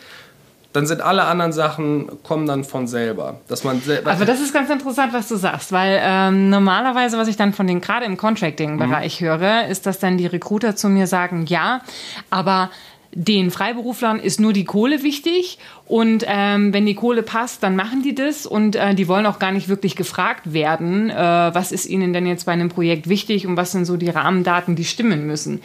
dann 0.72 0.86
sind 0.86 1.00
alle 1.00 1.24
anderen 1.24 1.52
Sachen 1.52 2.22
kommen 2.22 2.46
dann 2.46 2.64
von 2.64 2.86
selber. 2.86 3.40
Dass 3.48 3.64
man 3.64 3.80
selber 3.80 4.12
Aber 4.12 4.24
das 4.24 4.40
ist 4.40 4.54
ganz 4.54 4.70
interessant, 4.70 5.12
was 5.12 5.28
du 5.28 5.36
sagst, 5.36 5.72
weil 5.72 6.00
ähm, 6.02 6.48
normalerweise, 6.48 7.18
was 7.18 7.28
ich 7.28 7.36
dann 7.36 7.52
von 7.52 7.66
den 7.66 7.80
gerade 7.80 8.06
im 8.06 8.16
Contracting-Bereich 8.16 9.20
mhm. 9.20 9.24
höre, 9.24 9.66
ist, 9.66 9.86
dass 9.86 9.98
dann 9.98 10.16
die 10.16 10.26
Recruiter 10.26 10.76
zu 10.76 10.88
mir 10.88 11.06
sagen, 11.06 11.46
ja, 11.46 11.82
aber 12.30 12.70
den 13.12 13.50
Freiberuflern 13.50 14.20
ist 14.20 14.40
nur 14.40 14.52
die 14.52 14.64
Kohle 14.64 15.02
wichtig 15.02 15.58
und 15.86 16.24
ähm, 16.28 16.72
wenn 16.72 16.86
die 16.86 16.94
Kohle 16.94 17.22
passt, 17.22 17.62
dann 17.62 17.74
machen 17.74 18.02
die 18.02 18.14
das 18.14 18.46
und 18.46 18.76
äh, 18.76 18.94
die 18.94 19.08
wollen 19.08 19.26
auch 19.26 19.40
gar 19.40 19.50
nicht 19.50 19.68
wirklich 19.68 19.96
gefragt 19.96 20.52
werden, 20.52 21.10
äh, 21.10 21.14
was 21.14 21.72
ist 21.72 21.86
ihnen 21.86 22.12
denn 22.12 22.26
jetzt 22.26 22.46
bei 22.46 22.52
einem 22.52 22.68
Projekt 22.68 23.08
wichtig 23.08 23.46
und 23.46 23.56
was 23.56 23.72
sind 23.72 23.84
so 23.84 23.96
die 23.96 24.10
Rahmendaten, 24.10 24.76
die 24.76 24.84
stimmen 24.84 25.26
müssen. 25.26 25.60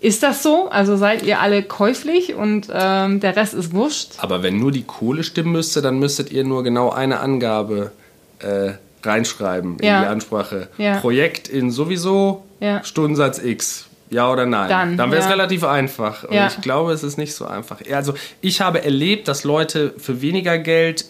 Ist 0.00 0.22
das 0.22 0.42
so? 0.42 0.68
Also 0.70 0.96
seid 0.96 1.22
ihr 1.24 1.40
alle 1.40 1.62
käuflich 1.62 2.34
und 2.34 2.68
ähm, 2.72 3.20
der 3.20 3.36
Rest 3.36 3.54
ist 3.54 3.72
wurscht? 3.72 4.12
Aber 4.18 4.42
wenn 4.42 4.58
nur 4.58 4.72
die 4.72 4.82
Kohle 4.82 5.24
stimmen 5.24 5.52
müsste, 5.52 5.82
dann 5.82 5.98
müsstet 5.98 6.32
ihr 6.32 6.44
nur 6.44 6.62
genau 6.62 6.90
eine 6.90 7.20
Angabe 7.20 7.92
äh, 8.38 8.72
reinschreiben 9.02 9.78
in 9.78 9.86
ja. 9.86 10.02
die 10.02 10.06
Ansprache. 10.06 10.68
Ja. 10.78 10.98
Projekt 10.98 11.48
in 11.48 11.70
sowieso 11.70 12.44
ja. 12.60 12.82
Stundensatz 12.84 13.42
X. 13.42 13.89
Ja 14.10 14.30
oder 14.30 14.44
nein? 14.44 14.68
Dann, 14.68 14.96
dann 14.96 15.10
wäre 15.10 15.22
es 15.22 15.28
relativ 15.28 15.64
einfach. 15.64 16.24
Und 16.24 16.36
ich 16.36 16.60
glaube, 16.60 16.92
es 16.92 17.02
ist 17.02 17.16
nicht 17.16 17.34
so 17.34 17.46
einfach. 17.46 17.78
Also 17.92 18.14
ich 18.40 18.60
habe 18.60 18.84
erlebt, 18.84 19.28
dass 19.28 19.44
Leute 19.44 19.94
für 19.98 20.20
weniger 20.20 20.58
Geld 20.58 21.06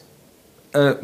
äh, 0.72 0.94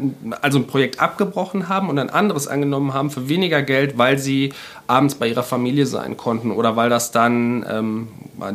also 0.41 0.59
ein 0.59 0.67
Projekt 0.67 0.99
abgebrochen 1.01 1.67
haben 1.67 1.89
und 1.89 1.99
ein 1.99 2.09
anderes 2.09 2.47
angenommen 2.47 2.93
haben 2.93 3.09
für 3.09 3.27
weniger 3.27 3.61
Geld, 3.61 3.97
weil 3.97 4.17
sie 4.17 4.53
abends 4.85 5.15
bei 5.15 5.27
ihrer 5.27 5.43
Familie 5.43 5.85
sein 5.85 6.15
konnten 6.15 6.51
oder 6.51 6.75
weil 6.75 6.89
das 6.89 7.11
dann 7.11 7.65
ähm, 7.69 8.07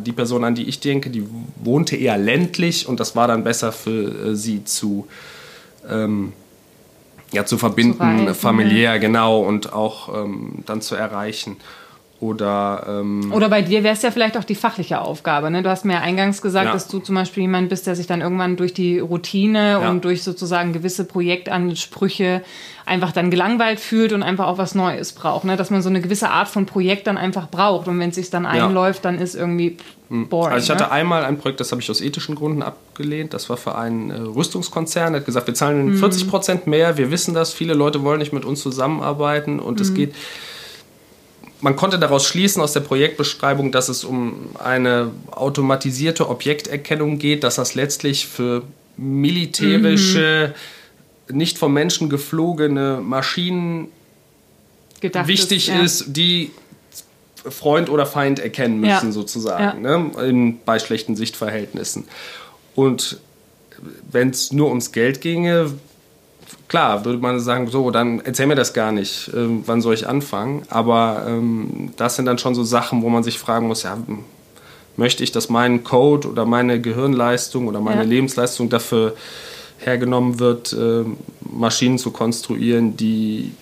die 0.06 0.12
Person, 0.12 0.44
an 0.44 0.54
die 0.54 0.68
ich 0.68 0.80
denke, 0.80 1.10
die 1.10 1.26
wohnte 1.62 1.96
eher 1.96 2.16
ländlich 2.16 2.88
und 2.88 2.98
das 2.98 3.14
war 3.14 3.28
dann 3.28 3.44
besser 3.44 3.72
für 3.72 4.30
äh, 4.30 4.34
sie 4.34 4.64
zu 4.64 5.06
ähm, 5.88 6.32
ja, 7.32 7.44
zu 7.44 7.58
verbinden, 7.58 7.98
zu 7.98 8.04
reisen, 8.04 8.34
familiär, 8.34 8.92
ja. 8.92 8.98
genau, 8.98 9.40
und 9.40 9.72
auch 9.72 10.24
ähm, 10.24 10.62
dann 10.66 10.80
zu 10.80 10.94
erreichen. 10.94 11.56
Oder, 12.22 12.84
ähm 12.88 13.32
Oder 13.32 13.48
bei 13.48 13.62
dir 13.62 13.82
wäre 13.82 13.94
es 13.94 14.02
ja 14.02 14.12
vielleicht 14.12 14.36
auch 14.36 14.44
die 14.44 14.54
fachliche 14.54 15.00
Aufgabe. 15.00 15.50
Ne? 15.50 15.64
Du 15.64 15.68
hast 15.68 15.84
mir 15.84 15.94
ja 15.94 16.00
eingangs 16.02 16.40
gesagt, 16.40 16.66
ja. 16.66 16.72
dass 16.72 16.86
du 16.86 17.00
zum 17.00 17.16
Beispiel 17.16 17.40
jemand 17.40 17.68
bist, 17.68 17.84
der 17.88 17.96
sich 17.96 18.06
dann 18.06 18.20
irgendwann 18.20 18.56
durch 18.56 18.72
die 18.72 19.00
Routine 19.00 19.80
ja. 19.82 19.90
und 19.90 20.04
durch 20.04 20.22
sozusagen 20.22 20.72
gewisse 20.72 21.04
Projektansprüche 21.04 22.42
einfach 22.86 23.10
dann 23.10 23.32
gelangweilt 23.32 23.80
fühlt 23.80 24.12
und 24.12 24.22
einfach 24.22 24.46
auch 24.46 24.56
was 24.56 24.76
Neues 24.76 25.14
braucht. 25.14 25.44
Ne? 25.46 25.56
Dass 25.56 25.70
man 25.70 25.82
so 25.82 25.88
eine 25.88 26.00
gewisse 26.00 26.30
Art 26.30 26.46
von 26.46 26.64
Projekt 26.64 27.08
dann 27.08 27.18
einfach 27.18 27.50
braucht. 27.50 27.88
Und 27.88 27.98
wenn 27.98 28.10
es 28.10 28.14
sich 28.14 28.30
dann 28.30 28.46
einläuft, 28.46 29.04
dann 29.04 29.18
ist 29.18 29.34
irgendwie 29.34 29.78
hm. 30.08 30.28
boring. 30.28 30.52
Also 30.52 30.66
ich 30.66 30.70
hatte 30.70 30.90
ne? 30.90 30.92
einmal 30.92 31.24
ein 31.24 31.38
Projekt, 31.38 31.58
das 31.58 31.72
habe 31.72 31.82
ich 31.82 31.90
aus 31.90 32.00
ethischen 32.00 32.36
Gründen 32.36 32.62
abgelehnt. 32.62 33.34
Das 33.34 33.50
war 33.50 33.56
für 33.56 33.74
einen 33.74 34.10
äh, 34.10 34.14
Rüstungskonzern. 34.14 35.12
Der 35.14 35.22
hat 35.22 35.26
gesagt, 35.26 35.48
wir 35.48 35.54
zahlen 35.54 35.86
mhm. 35.86 35.96
40 35.96 36.30
Prozent 36.30 36.66
mehr. 36.68 36.96
Wir 36.96 37.10
wissen 37.10 37.34
das. 37.34 37.52
Viele 37.52 37.74
Leute 37.74 38.04
wollen 38.04 38.20
nicht 38.20 38.32
mit 38.32 38.44
uns 38.44 38.62
zusammenarbeiten. 38.62 39.58
Und 39.58 39.80
es 39.80 39.90
mhm. 39.90 39.94
geht 39.96 40.14
man 41.62 41.76
konnte 41.76 41.98
daraus 41.98 42.26
schließen 42.26 42.60
aus 42.60 42.72
der 42.72 42.80
Projektbeschreibung, 42.80 43.70
dass 43.70 43.88
es 43.88 44.02
um 44.02 44.50
eine 44.58 45.12
automatisierte 45.30 46.28
Objekterkennung 46.28 47.18
geht, 47.18 47.44
dass 47.44 47.54
das 47.54 47.74
letztlich 47.74 48.26
für 48.26 48.64
militärische, 48.96 50.54
mhm. 51.28 51.36
nicht 51.36 51.58
vom 51.58 51.72
Menschen 51.72 52.10
geflogene 52.10 53.00
Maschinen 53.00 53.88
Gedacht 55.00 55.28
wichtig 55.28 55.68
ist, 55.68 55.74
ja. 55.74 55.82
ist, 55.82 56.04
die 56.08 56.50
Freund 57.48 57.88
oder 57.88 58.06
Feind 58.06 58.40
erkennen 58.40 58.80
müssen, 58.80 59.06
Ja. 59.06 59.12
sozusagen, 59.12 59.84
Ja. 59.84 59.98
ne? 59.98 60.10
in, 60.28 60.58
bei 60.64 60.80
schlechten 60.80 61.14
Sichtverhältnissen. 61.14 62.08
Und 62.74 63.18
wenn 64.10 64.30
es 64.30 64.52
nur 64.52 64.68
ums 64.68 64.90
Geld 64.90 65.20
ginge, 65.20 65.72
klar, 66.68 67.04
würde 67.04 67.18
man 67.18 67.40
sagen, 67.40 67.68
so, 67.68 67.90
dann 67.90 68.20
erzähl 68.20 68.46
mir 68.46 68.54
das 68.54 68.72
gar 68.72 68.92
nicht, 68.92 69.30
ähm, 69.34 69.62
wann 69.66 69.80
soll 69.80 69.94
ich 69.94 70.08
anfangen. 70.08 70.62
Aber 70.68 71.24
ähm, 71.26 71.92
das 71.96 72.16
sind 72.16 72.26
dann 72.26 72.38
schon 72.38 72.54
so 72.54 72.64
Sachen, 72.64 73.02
wo 73.02 73.08
man 73.08 73.22
sich 73.22 73.38
fragen 73.38 73.68
muss, 73.68 73.82
ja, 73.82 73.96
möchte 74.96 75.24
ich, 75.24 75.32
dass 75.32 75.48
mein 75.48 75.84
Code 75.84 76.28
oder 76.28 76.44
meine 76.44 76.80
Gehirnleistung 76.80 77.66
oder 77.66 77.80
meine 77.80 78.02
Ja. 78.02 78.08
Lebensleistung 78.08 78.68
dafür 78.68 79.14
hergenommen 79.78 80.38
wird, 80.38 80.72
äh, 80.72 81.04
Maschinen 81.50 81.98
zu 81.98 82.10
konstruieren, 82.10 82.96
die 82.96 83.52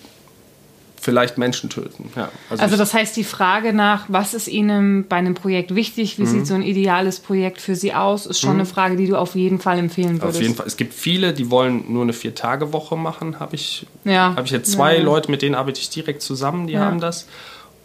vielleicht 1.03 1.39
Menschen 1.39 1.69
töten. 1.71 2.11
Ja, 2.15 2.29
Also 2.49 2.63
ich- 2.65 2.77
das 2.77 2.93
heißt, 2.93 3.17
die 3.17 3.23
Frage 3.23 3.73
nach, 3.73 4.05
was 4.07 4.35
ist 4.35 4.47
Ihnen 4.47 5.07
bei 5.07 5.15
einem 5.15 5.33
Projekt 5.33 5.73
wichtig, 5.73 6.17
Mhm. 6.19 6.21
wie 6.23 6.27
sieht 6.27 6.45
so 6.47 6.53
ein 6.53 6.61
ideales 6.61 7.19
Projekt 7.19 7.59
für 7.59 7.75
Sie 7.75 7.93
aus, 7.93 8.27
ist 8.27 8.39
schon 8.39 8.51
eine 8.51 8.65
Frage, 8.67 8.95
die 8.97 9.07
du 9.07 9.15
auf 9.17 9.33
jeden 9.35 9.59
Fall 9.59 9.79
empfehlen 9.79 10.21
würdest. 10.21 10.37
Auf 10.37 10.41
jeden 10.43 10.55
Fall. 10.55 10.67
Es 10.67 10.77
gibt 10.77 10.93
viele, 10.93 11.33
die 11.33 11.49
wollen 11.49 11.91
nur 11.91 12.03
eine 12.03 12.13
Vier-Tage-Woche 12.13 12.95
machen. 12.97 13.39
Habe 13.39 13.55
ich, 13.55 13.87
Ja. 14.05 14.35
hab 14.35 14.45
ich 14.45 14.51
jetzt 14.51 14.71
zwei 14.71 14.97
Ja. 14.97 15.03
Leute, 15.03 15.31
mit 15.31 15.41
denen 15.41 15.55
arbeite 15.55 15.79
ich 15.81 15.89
direkt 15.89 16.21
zusammen, 16.21 16.67
die 16.67 16.73
Ja. 16.73 16.81
haben 16.81 16.99
das. 16.99 17.27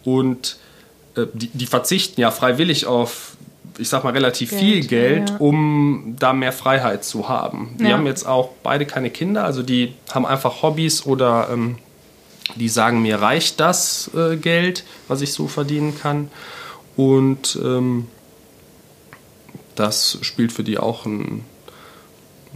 Und 0.03 0.57
äh, 1.15 1.25
die, 1.33 1.47
die 1.51 1.65
verzichten 1.65 2.21
ja 2.21 2.29
freiwillig 2.29 2.85
auf, 2.85 3.31
ich 3.79 3.89
sag 3.89 4.03
mal, 4.03 4.13
relativ 4.13 4.51
Geld, 4.51 4.61
viel 4.61 4.85
Geld, 4.85 5.33
um 5.39 6.15
da 6.19 6.33
mehr 6.33 6.51
Freiheit 6.51 7.03
zu 7.03 7.27
haben. 7.29 7.75
Die 7.79 7.91
haben 7.91 8.05
jetzt 8.05 8.27
auch 8.27 8.49
beide 8.61 8.85
keine 8.85 9.09
Kinder, 9.09 9.43
also 9.43 9.63
die 9.63 9.93
haben 10.13 10.25
einfach 10.27 10.61
Hobbys 10.61 11.05
oder 11.07 11.49
ähm, 11.51 11.77
die 12.55 12.69
sagen, 12.69 13.01
mir 13.01 13.21
reicht 13.21 13.59
das 13.59 14.09
äh, 14.15 14.37
Geld, 14.37 14.83
was 15.07 15.21
ich 15.21 15.33
so 15.33 15.47
verdienen 15.47 15.97
kann. 15.99 16.29
Und 16.95 17.59
ähm, 17.63 18.07
das 19.75 20.17
spielt 20.21 20.51
für 20.51 20.63
die 20.63 20.77
auch 20.79 21.05
ein, 21.05 21.43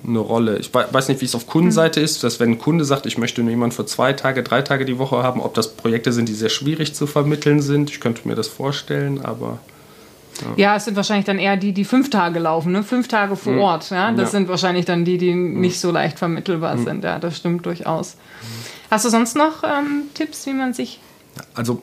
eine 0.08 0.20
Rolle. 0.20 0.58
Ich 0.58 0.74
wei- 0.74 0.88
weiß 0.92 1.08
nicht, 1.10 1.22
wie 1.22 1.26
es 1.26 1.36
auf 1.36 1.46
Kundenseite 1.48 2.00
ist, 2.00 2.24
dass 2.24 2.40
wenn 2.40 2.52
ein 2.52 2.58
Kunde 2.60 2.84
sagt, 2.86 3.06
ich 3.06 3.18
möchte 3.18 3.42
nur 3.42 3.52
jemanden 3.52 3.76
für 3.76 3.86
zwei 3.86 4.14
Tage, 4.14 4.42
drei 4.42 4.62
Tage 4.64 4.86
die 4.86 4.98
Woche 4.98 5.22
haben, 5.22 5.42
ob 5.42 5.54
das 5.54 5.74
Projekte 5.76 6.12
sind, 6.14 6.28
die 6.30 6.34
sehr 6.34 6.50
schwierig 6.50 6.96
zu 6.96 7.06
vermitteln 7.06 7.62
sind. 7.62 7.92
Ich 7.92 8.00
könnte 8.00 8.28
mir 8.28 8.36
das 8.36 8.48
vorstellen, 8.48 9.24
aber 9.24 9.60
Ja, 10.56 10.76
es 10.78 10.86
sind 10.86 10.96
wahrscheinlich 10.96 11.26
dann 11.26 11.38
eher 11.38 11.58
die, 11.58 11.74
die 11.74 11.86
fünf 11.86 12.10
Tage 12.10 12.40
laufen, 12.40 12.72
ne? 12.72 12.82
Fünf 12.82 13.08
Tage 13.08 13.36
vor 13.36 13.56
Ort. 13.58 13.92
Ja? 13.92 14.12
Das 14.12 14.14
Mhm. 14.14 14.18
Ja. 14.20 14.26
Mhm. 14.26 14.30
sind 14.32 14.48
wahrscheinlich 14.48 14.86
dann 14.86 15.06
die, 15.06 15.20
die 15.20 15.36
nicht 15.36 15.80
so 15.80 15.92
leicht 15.92 16.18
vermittelbar 16.18 16.80
sind. 16.80 17.04
Ja, 17.04 17.20
das 17.20 17.38
stimmt 17.38 17.66
durchaus. 17.68 18.16
Hast 18.92 19.06
du 19.06 19.10
sonst 19.10 19.36
noch 19.36 19.64
ähm, 19.64 20.04
Tipps, 20.14 20.46
wie 20.46 20.54
man 20.54 20.74
sich. 20.74 21.00
also 21.56 21.82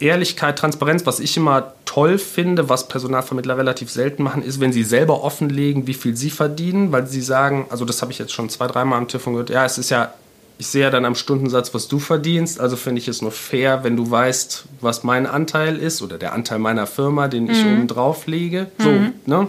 Ehrlichkeit, 0.00 0.58
Transparenz, 0.58 1.04
was 1.04 1.20
ich 1.20 1.36
immer 1.36 1.74
toll 1.84 2.18
finde, 2.18 2.68
was 2.70 2.88
Personalvermittler 2.88 3.58
relativ 3.58 3.90
selten 3.90 4.22
machen, 4.22 4.42
ist, 4.42 4.60
wenn 4.60 4.72
sie 4.72 4.82
selber 4.82 5.22
offenlegen, 5.22 5.86
wie 5.86 5.92
viel 5.94 6.16
sie 6.16 6.30
verdienen, 6.30 6.90
weil 6.90 7.06
sie 7.06 7.20
sagen, 7.20 7.66
also 7.68 7.84
das 7.84 8.00
habe 8.00 8.10
ich 8.10 8.18
jetzt 8.18 8.32
schon 8.32 8.48
zwei, 8.48 8.66
dreimal 8.66 8.98
am 8.98 9.08
Telefon 9.08 9.34
gehört, 9.34 9.50
ja, 9.50 9.66
es 9.66 9.76
ist 9.76 9.90
ja, 9.90 10.14
ich 10.56 10.68
sehe 10.68 10.84
ja 10.84 10.90
dann 10.90 11.04
am 11.04 11.14
Stundensatz, 11.14 11.74
was 11.74 11.86
du 11.86 11.98
verdienst, 11.98 12.58
also 12.60 12.76
finde 12.76 13.00
ich 13.00 13.08
es 13.08 13.20
nur 13.20 13.30
fair, 13.30 13.84
wenn 13.84 13.94
du 13.94 14.10
weißt, 14.10 14.64
was 14.80 15.04
mein 15.04 15.26
Anteil 15.26 15.76
ist 15.76 16.00
oder 16.00 16.16
der 16.16 16.32
Anteil 16.32 16.58
meiner 16.58 16.86
Firma, 16.86 17.28
den 17.28 17.50
ich 17.50 17.62
oben 17.62 17.86
drauf 17.88 18.26
lege. 18.26 18.70
So, 18.78 18.90
ne? 19.26 19.48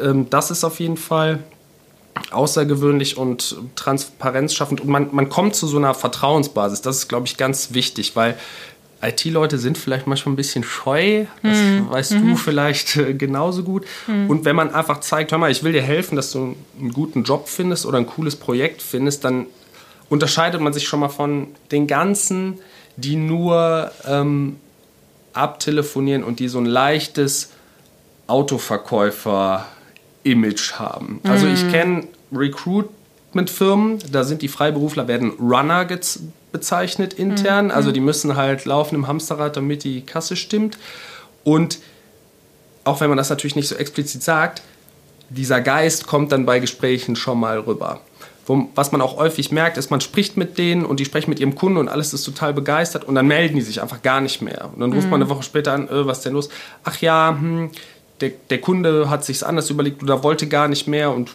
Ähm, 0.00 0.30
Das 0.30 0.50
ist 0.52 0.62
auf 0.62 0.78
jeden 0.78 0.96
Fall 0.96 1.40
außergewöhnlich 2.30 3.16
und 3.16 3.56
transparenzschaffend 3.76 4.80
und 4.80 4.88
man, 4.88 5.08
man 5.12 5.28
kommt 5.28 5.54
zu 5.54 5.66
so 5.66 5.76
einer 5.76 5.94
Vertrauensbasis. 5.94 6.82
Das 6.82 6.96
ist, 6.96 7.08
glaube 7.08 7.26
ich, 7.26 7.36
ganz 7.36 7.72
wichtig, 7.72 8.16
weil 8.16 8.36
IT-Leute 9.00 9.58
sind 9.58 9.78
vielleicht 9.78 10.06
manchmal 10.06 10.32
ein 10.32 10.36
bisschen 10.36 10.64
scheu, 10.64 11.26
das 11.42 11.56
weißt 11.88 12.12
du 12.12 12.36
vielleicht 12.36 12.96
äh, 12.96 13.14
genauso 13.14 13.62
gut. 13.62 13.86
Und 14.28 14.44
wenn 14.44 14.56
man 14.56 14.74
einfach 14.74 15.00
zeigt, 15.00 15.30
hör 15.30 15.38
mal, 15.38 15.50
ich 15.52 15.62
will 15.62 15.72
dir 15.72 15.82
helfen, 15.82 16.16
dass 16.16 16.32
du 16.32 16.56
einen 16.78 16.92
guten 16.92 17.22
Job 17.22 17.48
findest 17.48 17.86
oder 17.86 17.98
ein 17.98 18.06
cooles 18.06 18.34
Projekt 18.34 18.82
findest, 18.82 19.24
dann 19.24 19.46
unterscheidet 20.08 20.60
man 20.60 20.72
sich 20.72 20.88
schon 20.88 21.00
mal 21.00 21.10
von 21.10 21.48
den 21.70 21.86
ganzen, 21.86 22.58
die 22.96 23.14
nur 23.14 23.92
ähm, 24.04 24.56
abtelefonieren 25.32 26.24
und 26.24 26.40
die 26.40 26.48
so 26.48 26.58
ein 26.58 26.66
leichtes 26.66 27.50
Autoverkäufer-Image 30.24 30.72
haben. 30.78 31.20
Also 31.24 31.46
ich 31.46 31.68
kenne 31.70 32.06
Recruitment-Firmen, 32.32 33.98
da 34.10 34.24
sind 34.24 34.42
die 34.42 34.48
Freiberufler, 34.48 35.08
werden 35.08 35.32
Runner 35.38 35.86
bezeichnet 36.52 37.14
intern. 37.14 37.70
Also 37.70 37.92
die 37.92 38.00
müssen 38.00 38.36
halt 38.36 38.64
laufen 38.64 38.94
im 38.94 39.06
Hamsterrad, 39.06 39.56
damit 39.56 39.84
die 39.84 40.02
Kasse 40.02 40.36
stimmt. 40.36 40.78
Und 41.44 41.78
auch 42.84 43.00
wenn 43.00 43.08
man 43.08 43.18
das 43.18 43.30
natürlich 43.30 43.56
nicht 43.56 43.68
so 43.68 43.74
explizit 43.74 44.22
sagt, 44.22 44.62
dieser 45.30 45.60
Geist 45.60 46.06
kommt 46.06 46.32
dann 46.32 46.46
bei 46.46 46.58
Gesprächen 46.58 47.16
schon 47.16 47.38
mal 47.38 47.58
rüber. 47.58 48.00
Wo, 48.46 48.70
was 48.74 48.92
man 48.92 49.02
auch 49.02 49.18
häufig 49.18 49.52
merkt, 49.52 49.76
ist, 49.76 49.90
man 49.90 50.00
spricht 50.00 50.38
mit 50.38 50.56
denen 50.56 50.86
und 50.86 51.00
die 51.00 51.04
sprechen 51.04 51.28
mit 51.28 51.38
ihrem 51.38 51.54
Kunden 51.54 51.76
und 51.76 51.90
alles 51.90 52.14
ist 52.14 52.24
total 52.24 52.54
begeistert 52.54 53.04
und 53.04 53.14
dann 53.14 53.26
melden 53.26 53.56
die 53.56 53.60
sich 53.60 53.82
einfach 53.82 54.00
gar 54.00 54.22
nicht 54.22 54.40
mehr. 54.40 54.70
Und 54.72 54.80
dann 54.80 54.90
ruft 54.90 55.10
man 55.10 55.20
eine 55.20 55.28
Woche 55.28 55.42
später 55.42 55.74
an, 55.74 55.86
äh, 55.88 56.06
was 56.06 56.18
ist 56.18 56.24
denn 56.24 56.32
los? 56.32 56.48
Ach 56.82 56.98
ja, 57.02 57.36
hm, 57.38 57.70
der, 58.20 58.30
der 58.50 58.60
Kunde 58.60 59.10
hat 59.10 59.24
sich 59.24 59.46
anders 59.46 59.70
überlegt 59.70 60.02
oder 60.02 60.22
wollte 60.22 60.48
gar 60.48 60.68
nicht 60.68 60.88
mehr 60.88 61.12
und 61.12 61.30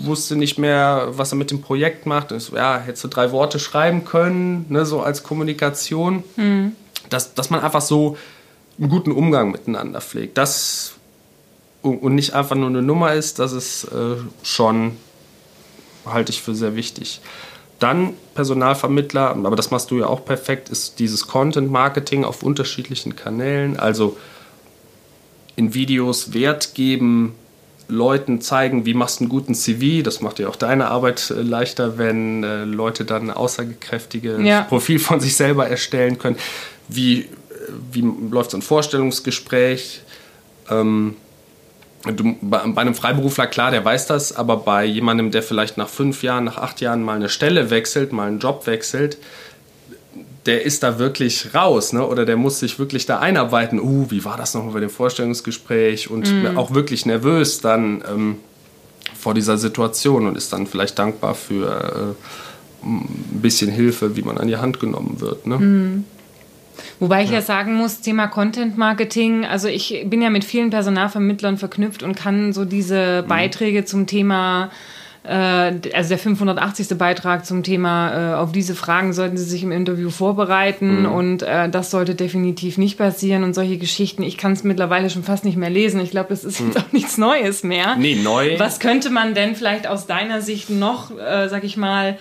wusste 0.00 0.36
nicht 0.36 0.58
mehr, 0.58 1.08
was 1.10 1.32
er 1.32 1.36
mit 1.36 1.50
dem 1.50 1.60
Projekt 1.60 2.06
macht. 2.06 2.32
Und 2.32 2.40
so, 2.40 2.56
ja, 2.56 2.78
hättest 2.78 3.04
du 3.04 3.08
drei 3.08 3.32
Worte 3.32 3.58
schreiben 3.58 4.04
können, 4.04 4.66
ne, 4.68 4.86
so 4.86 5.00
als 5.00 5.22
Kommunikation. 5.22 6.22
Dass, 7.10 7.34
dass 7.34 7.50
man 7.50 7.60
einfach 7.60 7.80
so 7.80 8.16
einen 8.78 8.88
guten 8.88 9.12
Umgang 9.12 9.50
miteinander 9.50 10.00
pflegt. 10.00 10.38
Das 10.38 10.94
und 11.82 12.02
und 12.02 12.14
nicht 12.14 12.34
einfach 12.34 12.56
nur 12.56 12.68
eine 12.68 12.82
Nummer 12.82 13.14
ist, 13.14 13.38
das 13.38 13.52
ist 13.52 13.84
äh, 13.84 14.16
schon, 14.42 14.96
halte 16.04 16.32
ich 16.32 16.42
für 16.42 16.54
sehr 16.54 16.76
wichtig. 16.76 17.20
Dann 17.78 18.14
Personalvermittler, 18.34 19.30
aber 19.30 19.54
das 19.54 19.70
machst 19.70 19.90
du 19.90 19.98
ja 19.98 20.06
auch 20.06 20.24
perfekt, 20.24 20.68
ist 20.68 20.98
dieses 20.98 21.28
Content 21.28 21.70
Marketing 21.70 22.24
auf 22.24 22.42
unterschiedlichen 22.42 23.14
Kanälen. 23.14 23.78
Also 23.78 24.16
in 25.58 25.74
Videos 25.74 26.32
Wert 26.32 26.74
geben, 26.74 27.34
Leuten 27.88 28.40
zeigen, 28.40 28.86
wie 28.86 28.94
machst 28.94 29.18
du 29.18 29.24
einen 29.24 29.28
guten 29.30 29.54
CV. 29.54 30.04
Das 30.04 30.20
macht 30.20 30.38
ja 30.38 30.48
auch 30.48 30.56
deine 30.56 30.88
Arbeit 30.88 31.30
äh, 31.30 31.40
leichter, 31.42 31.98
wenn 31.98 32.44
äh, 32.44 32.64
Leute 32.64 33.04
dann 33.04 33.24
ein 33.24 33.30
aussagekräftiges 33.30 34.40
Ja. 34.42 34.62
Profil 34.62 34.98
von 35.00 35.20
sich 35.20 35.34
selber 35.36 35.66
erstellen 35.68 36.18
können. 36.18 36.36
Wie, 36.86 37.22
äh, 37.22 37.26
wie 37.92 38.04
läuft 38.30 38.52
so 38.52 38.58
ein 38.58 38.62
Vorstellungsgespräch? 38.62 40.02
Ähm, 40.70 41.16
Du, 42.06 42.36
bei, 42.40 42.58
bei 42.64 42.80
einem 42.80 42.94
Freiberufler, 42.94 43.48
klar, 43.48 43.72
der 43.72 43.84
weiß 43.84 44.06
das, 44.06 44.34
aber 44.34 44.58
bei 44.58 44.84
jemandem, 44.84 45.32
der 45.32 45.42
vielleicht 45.42 45.76
nach 45.76 45.88
fünf 45.88 46.22
Jahren, 46.22 46.44
nach 46.44 46.56
acht 46.56 46.80
Jahren 46.80 47.02
mal 47.02 47.16
eine 47.16 47.28
Stelle 47.28 47.70
wechselt, 47.70 48.12
mal 48.12 48.28
einen 48.28 48.38
Job 48.38 48.68
wechselt, 48.68 49.18
der 50.48 50.64
ist 50.64 50.82
da 50.82 50.98
wirklich 50.98 51.54
raus, 51.54 51.92
ne? 51.92 52.04
oder 52.04 52.24
der 52.24 52.36
muss 52.36 52.58
sich 52.58 52.78
wirklich 52.78 53.04
da 53.04 53.18
einarbeiten. 53.18 53.78
Uh, 53.78 54.10
wie 54.10 54.24
war 54.24 54.38
das 54.38 54.54
nochmal 54.54 54.72
bei 54.72 54.80
dem 54.80 54.90
Vorstellungsgespräch? 54.90 56.10
Und 56.10 56.26
auch 56.56 56.72
wirklich 56.72 57.04
nervös 57.04 57.60
dann 57.60 58.02
ähm, 58.10 58.36
vor 59.14 59.34
dieser 59.34 59.58
Situation 59.58 60.26
und 60.26 60.36
ist 60.36 60.52
dann 60.52 60.66
vielleicht 60.66 60.98
dankbar 60.98 61.34
für 61.34 62.16
äh, 62.82 62.86
ein 62.86 63.40
bisschen 63.42 63.70
Hilfe, 63.70 64.16
wie 64.16 64.22
man 64.22 64.38
an 64.38 64.48
die 64.48 64.56
Hand 64.56 64.80
genommen 64.80 65.20
wird. 65.20 65.46
Ne? 65.46 66.04
Wobei 66.98 67.24
ich 67.24 67.30
ja. 67.30 67.42
sagen 67.42 67.74
muss, 67.74 68.00
Thema 68.00 68.26
Content 68.28 68.78
Marketing, 68.78 69.44
also 69.44 69.68
ich 69.68 70.04
bin 70.06 70.22
ja 70.22 70.30
mit 70.30 70.44
vielen 70.44 70.70
Personalvermittlern 70.70 71.58
verknüpft 71.58 72.02
und 72.02 72.16
kann 72.16 72.54
so 72.54 72.64
diese 72.64 73.22
Beiträge 73.28 73.84
zum 73.84 74.06
Thema, 74.06 74.70
also 75.32 76.08
der 76.08 76.18
580. 76.18 76.96
Beitrag 76.96 77.44
zum 77.44 77.62
Thema, 77.62 78.32
äh, 78.32 78.34
auf 78.36 78.52
diese 78.52 78.74
Fragen 78.74 79.12
sollten 79.12 79.36
Sie 79.36 79.44
sich 79.44 79.62
im 79.62 79.72
Interview 79.72 80.10
vorbereiten 80.10 81.04
und 81.06 81.42
äh, 81.42 81.68
das 81.68 81.90
sollte 81.90 82.14
definitiv 82.14 82.78
nicht 82.78 82.96
passieren 82.98 83.44
und 83.44 83.54
solche 83.54 83.76
Geschichten. 83.76 84.22
Ich 84.22 84.38
kann 84.38 84.52
es 84.52 84.64
mittlerweile 84.64 85.10
schon 85.10 85.24
fast 85.24 85.44
nicht 85.44 85.56
mehr 85.56 85.70
lesen. 85.70 86.00
Ich 86.00 86.10
glaube, 86.10 86.30
das 86.30 86.44
ist 86.44 86.60
jetzt 86.60 86.78
auch 86.78 86.92
nichts 86.92 87.18
Neues 87.18 87.62
mehr. 87.62 87.96
Nee, 87.96 88.14
neu. 88.16 88.58
Was 88.58 88.80
könnte 88.80 89.10
man 89.10 89.34
denn 89.34 89.54
vielleicht 89.54 89.86
aus 89.86 90.06
deiner 90.06 90.40
Sicht 90.40 90.70
noch, 90.70 91.10
äh, 91.10 91.48
sag 91.48 91.64
ich 91.64 91.76
mal, 91.76 92.16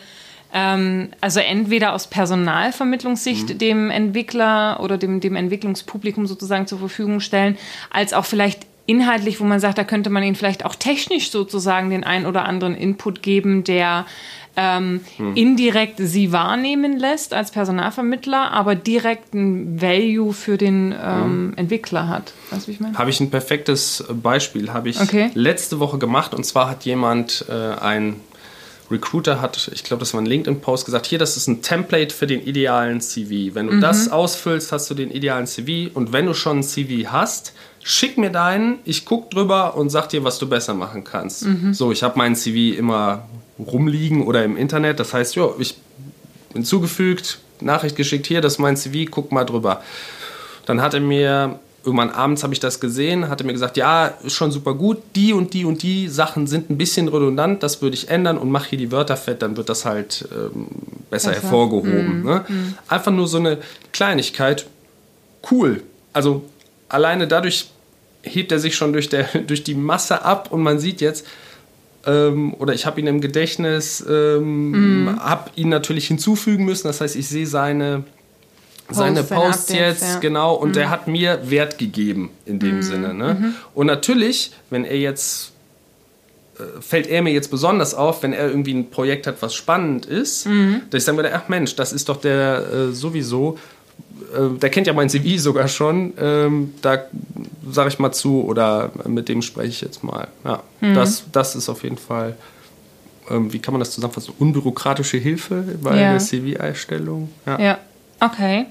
ähm, 0.54 1.10
also 1.22 1.40
entweder 1.40 1.94
aus 1.94 2.08
Personalvermittlungssicht 2.08 3.50
Mhm. 3.54 3.58
dem 3.58 3.90
Entwickler 3.90 4.80
oder 4.82 4.98
dem, 4.98 5.20
dem 5.20 5.36
Entwicklungspublikum 5.36 6.26
sozusagen 6.28 6.68
zur 6.68 6.80
Verfügung 6.80 7.20
stellen, 7.20 7.58
als 7.90 8.14
auch 8.14 8.26
vielleicht 8.26 8.66
inhaltlich, 8.88 9.40
wo 9.40 9.44
man 9.44 9.60
sagt, 9.60 9.78
da 9.78 9.84
könnte 9.84 10.10
man 10.10 10.24
ihnen 10.24 10.36
vielleicht 10.36 10.66
auch 10.66 10.74
technisch 10.76 11.30
sozusagen 11.30 11.92
den 11.92 12.04
ein 12.04 12.26
oder 12.26 12.46
anderen 12.46 12.74
Input 12.76 13.22
geben, 13.22 13.64
der 13.64 14.06
ähm, 14.60 15.02
Mhm. 15.20 15.36
indirekt 15.36 15.98
sie 16.00 16.32
wahrnehmen 16.32 16.98
lässt 16.98 17.32
als 17.36 17.52
Personalvermittler, 17.52 18.52
aber 18.52 18.74
direkt 18.74 19.36
ein 19.36 19.80
Value 19.80 20.34
für 20.34 20.58
den 20.58 20.96
ähm, 21.00 21.54
Entwickler 21.58 22.08
hat. 22.08 22.34
Weißt 22.50 22.66
du, 22.66 22.72
ich 22.72 22.80
meine? 22.80 22.98
Habe 22.98 23.12
ich 23.12 23.20
ein 23.20 23.30
perfektes 23.30 24.04
Beispiel, 24.10 24.74
habe 24.74 24.90
ich 24.90 25.00
Okay. 25.00 25.30
letzte 25.36 25.80
Woche 25.80 26.00
gemacht 26.00 26.34
und 26.34 26.44
zwar 26.44 26.72
hat 26.72 26.86
jemand 26.86 27.46
äh, 27.50 27.54
ein 27.54 28.16
Recruiter 28.90 29.42
hat, 29.42 29.70
ich 29.74 29.84
glaube, 29.84 30.00
das 30.00 30.14
war 30.14 30.22
ein 30.22 30.26
LinkedIn-Post, 30.26 30.86
gesagt, 30.86 31.06
hier, 31.06 31.20
das 31.20 31.36
ist 31.36 31.48
ein 31.48 31.62
Template 31.62 32.16
für 32.16 32.26
den 32.26 32.42
idealen 32.42 33.02
CV. 33.02 33.54
Wenn 33.54 33.68
du 33.68 33.74
mhm. 33.74 33.82
das 33.82 34.10
ausfüllst, 34.10 34.72
hast 34.72 34.90
du 34.90 34.94
den 34.94 35.12
idealen 35.12 35.46
CV. 35.46 35.92
Und 35.94 36.14
wenn 36.14 36.26
du 36.26 36.34
schon 36.34 36.60
ein 36.60 36.64
CV 36.64 37.12
hast, 37.12 37.54
schick 37.88 38.18
mir 38.18 38.30
deinen, 38.30 38.80
ich 38.84 39.06
gucke 39.06 39.34
drüber 39.34 39.78
und 39.78 39.90
sag 39.90 40.10
dir, 40.10 40.26
was 40.26 40.38
du 40.40 40.50
besser 40.50 40.74
machen 40.74 41.06
kannst. 41.06 41.46
Mhm. 41.46 41.74
So, 41.74 41.94
ich 41.94 42.04
habe 42.04 42.18
meinen 42.18 42.36
CV 42.36 42.78
immer 42.78 43.24
rumliegen 43.58 44.28
oder 44.28 44.44
im 44.44 44.58
Internet. 44.58 45.00
Das 45.00 45.14
heißt, 45.14 45.36
jo, 45.36 45.56
ich 45.58 45.78
hinzugefügt, 46.52 47.40
Nachricht 47.62 47.96
geschickt, 47.96 48.28
hier, 48.28 48.42
das 48.42 48.54
ist 48.54 48.60
mein 48.60 48.76
CV, 48.76 49.10
guck 49.10 49.32
mal 49.32 49.46
drüber. 49.46 49.82
Dann 50.66 50.82
hat 50.82 50.96
er 50.96 51.00
mir, 51.00 51.60
irgendwann 51.86 52.10
abends 52.10 52.44
habe 52.44 52.54
ich 52.54 52.60
das 52.60 52.82
gesehen, 52.82 53.30
hat 53.30 53.40
er 53.40 53.48
mir 53.48 53.54
gesagt, 53.54 53.78
ja, 53.78 54.08
ist 54.08 54.34
schon 54.34 54.52
super 54.52 54.74
gut, 54.74 54.98
die 55.16 55.32
und 55.32 55.54
die 55.54 55.64
und 55.64 55.82
die 55.82 56.10
Sachen 56.10 56.46
sind 56.46 56.70
ein 56.70 56.78
bisschen 56.78 57.08
redundant, 57.08 57.64
das 57.64 57.82
würde 57.82 57.96
ich 57.96 58.10
ändern 58.10 58.38
und 58.38 58.52
mache 58.52 58.72
hier 58.72 58.80
die 58.80 58.92
Wörter 58.92 59.16
fett, 59.16 59.42
dann 59.42 59.56
wird 59.56 59.70
das 59.70 59.86
halt 59.86 60.28
ähm, 60.34 60.68
besser, 61.10 61.30
besser, 61.30 61.42
hervorgehoben. 61.42 62.24
Mm, 62.24 62.26
ne? 62.26 62.46
mm. 62.46 62.76
Einfach 62.90 63.14
nur 63.14 63.30
so 63.30 63.38
eine 63.38 63.60
Kleinigkeit, 63.94 64.68
cool. 65.50 65.84
Also 66.12 66.44
alleine 66.90 67.30
dadurch 67.30 67.70
hebt 68.28 68.52
er 68.52 68.60
sich 68.60 68.76
schon 68.76 68.94
durch, 68.94 69.10
der, 69.10 69.24
durch 69.48 69.64
die 69.64 69.76
Masse 69.76 70.24
ab 70.24 70.52
und 70.52 70.62
man 70.62 70.80
sieht 70.80 71.02
jetzt, 71.02 71.26
ähm, 72.06 72.54
oder 72.56 72.74
ich 72.74 72.86
habe 72.86 73.00
ihn 73.00 73.08
im 73.08 73.22
Gedächtnis, 73.22 74.04
ähm, 74.08 75.06
mm. 75.06 75.20
habe 75.20 75.52
ihn 75.56 75.70
natürlich 75.70 76.08
hinzufügen 76.08 76.66
müssen. 76.66 76.88
Das 76.88 77.02
heißt, 77.02 77.16
ich 77.16 77.28
sehe 77.28 77.48
seine 77.48 78.04
Post, 78.88 79.00
seine 79.00 79.24
Posts 79.24 79.74
jetzt, 79.74 80.04
ja. 80.04 80.20
genau, 80.20 80.56
und 80.56 80.72
mm. 80.72 80.74
der 80.74 80.90
hat 80.90 81.08
mir 81.08 81.50
Wert 81.50 81.78
gegeben 81.78 82.32
in 82.46 82.60
dem 82.60 82.80
mm. 82.80 82.84
Sinne. 82.84 83.14
Ne? 83.14 83.38
-hmm. 83.40 83.52
Und 83.74 83.88
natürlich, 83.88 84.52
wenn 84.70 84.86
er 84.86 84.98
jetzt 84.98 85.52
äh, 86.58 86.82
fällt 86.82 87.08
er 87.08 87.22
mir 87.22 87.34
jetzt 87.34 87.52
besonders 87.52 87.94
auf, 87.94 88.24
wenn 88.24 88.34
er 88.34 88.48
irgendwie 88.48 88.74
ein 88.74 88.90
Projekt 88.90 89.28
hat, 89.28 89.42
was 89.42 89.54
spannend 89.54 90.06
ist, 90.06 90.48
mhm. 90.48 90.82
dass 90.90 91.00
ich 91.00 91.06
sagen 91.06 91.18
würde, 91.18 91.34
ach 91.34 91.50
Mensch, 91.50 91.76
das 91.76 91.94
ist 91.94 92.10
doch 92.10 92.20
der 92.22 92.64
äh, 92.74 92.92
sowieso, 92.94 93.60
der 94.34 94.70
kennt 94.70 94.88
ja 94.88 94.94
mein 94.94 95.10
CV 95.10 95.42
sogar 95.42 95.68
schon, 95.68 96.14
ähm, 96.20 96.74
da 96.82 97.06
sage 97.70 97.90
ich 97.90 98.00
mal 98.00 98.12
zu 98.12 98.44
oder 98.44 98.92
mit 99.06 99.30
dem 99.30 99.42
spreche 99.42 99.70
ich 99.70 99.82
jetzt 99.82 100.04
mal. 100.04 100.28
Ja, 100.44 100.64
mhm. 100.82 100.96
das, 100.96 101.24
das 101.32 101.56
ist 101.56 101.70
auf 101.70 101.84
jeden 101.84 101.98
Fall, 101.98 102.36
ähm, 103.30 103.52
wie 103.54 103.60
kann 103.60 103.74
man 103.74 103.80
das 103.80 103.92
zusammenfassen, 103.92 104.34
unbürokratische 104.38 105.18
Hilfe 105.18 105.64
bei 105.82 106.00
ja. 106.00 106.12
der 106.12 106.20
CV-Einstellung. 106.20 107.30
Ja. 107.46 107.60
ja, 107.60 107.78
okay. 108.20 108.66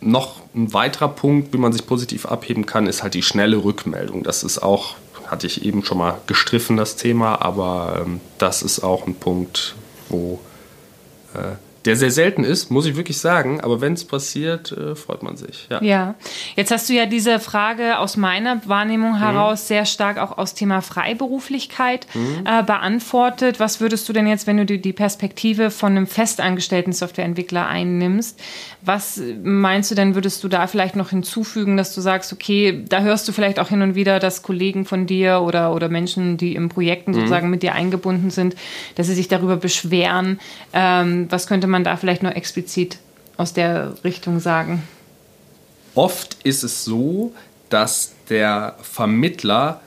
Noch 0.00 0.42
ein 0.54 0.72
weiterer 0.72 1.08
Punkt, 1.08 1.52
wie 1.52 1.58
man 1.58 1.72
sich 1.72 1.86
positiv 1.86 2.26
abheben 2.26 2.66
kann, 2.66 2.86
ist 2.86 3.02
halt 3.02 3.14
die 3.14 3.22
schnelle 3.22 3.64
Rückmeldung. 3.64 4.22
Das 4.22 4.42
ist 4.42 4.58
auch, 4.58 4.96
hatte 5.26 5.46
ich 5.46 5.64
eben 5.64 5.84
schon 5.84 5.98
mal 5.98 6.20
gestriffen, 6.26 6.76
das 6.76 6.96
Thema, 6.96 7.40
aber 7.40 8.02
ähm, 8.04 8.20
das 8.38 8.62
ist 8.62 8.80
auch 8.80 9.06
ein 9.06 9.14
Punkt, 9.14 9.74
wo 10.08 10.40
äh, 11.34 11.56
der 11.84 11.96
sehr 11.96 12.10
selten 12.10 12.44
ist, 12.44 12.70
muss 12.70 12.86
ich 12.86 12.96
wirklich 12.96 13.18
sagen. 13.18 13.60
Aber 13.60 13.80
wenn 13.80 13.92
es 13.92 14.04
passiert, 14.04 14.72
äh, 14.72 14.94
freut 14.94 15.22
man 15.22 15.36
sich. 15.36 15.66
Ja. 15.70 15.82
ja. 15.82 16.14
Jetzt 16.56 16.70
hast 16.70 16.88
du 16.88 16.94
ja 16.94 17.06
diese 17.06 17.40
Frage 17.40 17.98
aus 17.98 18.16
meiner 18.16 18.66
Wahrnehmung 18.66 19.12
mhm. 19.12 19.18
heraus 19.18 19.64
mhm. 19.64 19.66
sehr 19.66 19.86
stark 19.86 20.18
auch 20.18 20.38
aus 20.38 20.54
Thema 20.54 20.80
Freiberuflichkeit 20.80 22.06
mhm. 22.14 22.44
äh, 22.46 22.62
beantwortet. 22.62 23.60
Was 23.60 23.80
würdest 23.80 24.08
du 24.08 24.12
denn 24.12 24.26
jetzt, 24.26 24.46
wenn 24.46 24.56
du 24.56 24.64
die, 24.64 24.80
die 24.80 24.92
Perspektive 24.92 25.70
von 25.70 25.92
einem 25.92 26.06
festangestellten 26.06 26.92
Softwareentwickler 26.92 27.66
einnimmst, 27.66 28.40
was 28.80 29.20
meinst 29.42 29.90
du 29.90 29.94
denn, 29.94 30.14
würdest 30.14 30.44
du 30.44 30.48
da 30.48 30.66
vielleicht 30.66 30.94
noch 30.96 31.10
hinzufügen, 31.10 31.76
dass 31.76 31.94
du 31.94 32.00
sagst, 32.00 32.32
okay, 32.32 32.84
da 32.88 33.00
hörst 33.00 33.26
du 33.26 33.32
vielleicht 33.32 33.58
auch 33.58 33.68
hin 33.68 33.82
und 33.82 33.94
wieder, 33.94 34.18
dass 34.20 34.42
Kollegen 34.42 34.84
von 34.84 35.06
dir 35.06 35.40
oder, 35.42 35.74
oder 35.74 35.88
Menschen, 35.88 36.36
die 36.36 36.54
im 36.54 36.68
Projekten 36.68 37.12
mhm. 37.12 37.14
sozusagen 37.14 37.50
mit 37.50 37.62
dir 37.62 37.74
eingebunden 37.74 38.30
sind, 38.30 38.54
dass 38.94 39.06
sie 39.06 39.14
sich 39.14 39.28
darüber 39.28 39.56
beschweren. 39.56 40.38
Ähm, 40.72 41.26
was 41.30 41.46
könnte 41.46 41.66
man 41.66 41.73
da 41.82 41.96
vielleicht 41.96 42.22
noch 42.22 42.30
explizit 42.30 42.98
aus 43.36 43.52
der 43.52 43.94
Richtung 44.04 44.38
sagen? 44.38 44.82
Oft 45.96 46.36
ist 46.44 46.62
es 46.62 46.84
so, 46.84 47.32
dass 47.70 48.12
der 48.28 48.76
Vermittler 48.82 49.80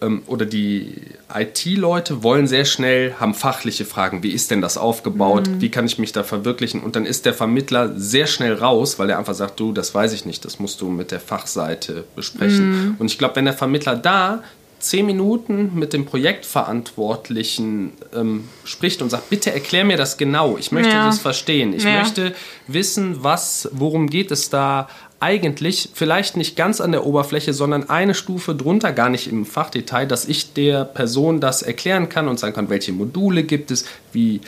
ähm, 0.00 0.22
oder 0.26 0.46
die 0.46 0.94
IT-Leute 1.32 2.22
wollen 2.22 2.46
sehr 2.46 2.64
schnell, 2.64 3.14
haben 3.14 3.34
fachliche 3.34 3.84
Fragen. 3.84 4.22
Wie 4.22 4.30
ist 4.30 4.50
denn 4.50 4.60
das 4.60 4.76
aufgebaut? 4.76 5.48
Mhm. 5.48 5.60
Wie 5.60 5.70
kann 5.70 5.86
ich 5.86 5.98
mich 5.98 6.12
da 6.12 6.22
verwirklichen? 6.22 6.82
Und 6.82 6.96
dann 6.96 7.06
ist 7.06 7.26
der 7.26 7.34
Vermittler 7.34 7.92
sehr 7.96 8.26
schnell 8.26 8.54
raus, 8.54 8.98
weil 8.98 9.10
er 9.10 9.18
einfach 9.18 9.34
sagt, 9.34 9.60
du, 9.60 9.72
das 9.72 9.94
weiß 9.94 10.12
ich 10.12 10.24
nicht, 10.24 10.44
das 10.44 10.58
musst 10.58 10.80
du 10.80 10.88
mit 10.88 11.10
der 11.10 11.20
Fachseite 11.20 12.04
besprechen. 12.14 12.70
Mhm. 12.70 12.96
Und 12.98 13.06
ich 13.06 13.18
glaube, 13.18 13.36
wenn 13.36 13.44
der 13.44 13.54
Vermittler 13.54 13.96
da 13.96 14.42
zehn 14.84 15.06
Minuten 15.06 15.72
mit 15.74 15.92
dem 15.92 16.04
Projektverantwortlichen 16.06 17.92
ähm, 18.14 18.48
spricht 18.64 19.02
und 19.02 19.10
sagt, 19.10 19.30
bitte 19.30 19.52
erklär 19.52 19.84
mir 19.84 19.96
das 19.96 20.16
genau. 20.16 20.56
Ich 20.58 20.72
möchte 20.72 20.92
ja. 20.92 21.06
das 21.06 21.18
verstehen. 21.18 21.72
Ich 21.72 21.84
ja. 21.84 21.98
möchte 21.98 22.34
wissen, 22.66 23.22
was, 23.22 23.68
worum 23.72 24.08
geht 24.08 24.30
es 24.30 24.50
da 24.50 24.88
eigentlich 25.20 25.90
vielleicht 25.94 26.36
nicht 26.36 26.54
ganz 26.54 26.80
an 26.80 26.92
der 26.92 27.06
Oberfläche, 27.06 27.54
sondern 27.54 27.88
eine 27.88 28.14
Stufe 28.14 28.54
drunter, 28.54 28.92
gar 28.92 29.08
nicht 29.08 29.26
im 29.26 29.46
Fachdetail, 29.46 30.06
dass 30.06 30.26
ich 30.26 30.52
der 30.52 30.84
Person 30.84 31.40
das 31.40 31.62
erklären 31.62 32.08
kann 32.08 32.28
und 32.28 32.38
sagen 32.38 32.54
kann, 32.54 32.68
welche 32.68 32.92
Module 32.92 33.44
gibt 33.44 33.70
es, 33.70 33.86
wie 34.12 34.42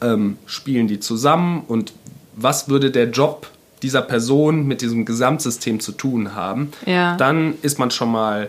ähm, 0.00 0.36
spielen 0.46 0.86
die 0.86 1.00
zusammen 1.00 1.64
und 1.66 1.92
was 2.34 2.68
würde 2.68 2.90
der 2.90 3.10
Job 3.10 3.48
dieser 3.82 4.02
Person 4.02 4.66
mit 4.66 4.80
diesem 4.80 5.04
Gesamtsystem 5.04 5.80
zu 5.80 5.92
tun 5.92 6.34
haben, 6.34 6.70
ja. 6.86 7.16
dann 7.16 7.54
ist 7.62 7.78
man 7.78 7.90
schon 7.90 8.12
mal 8.12 8.48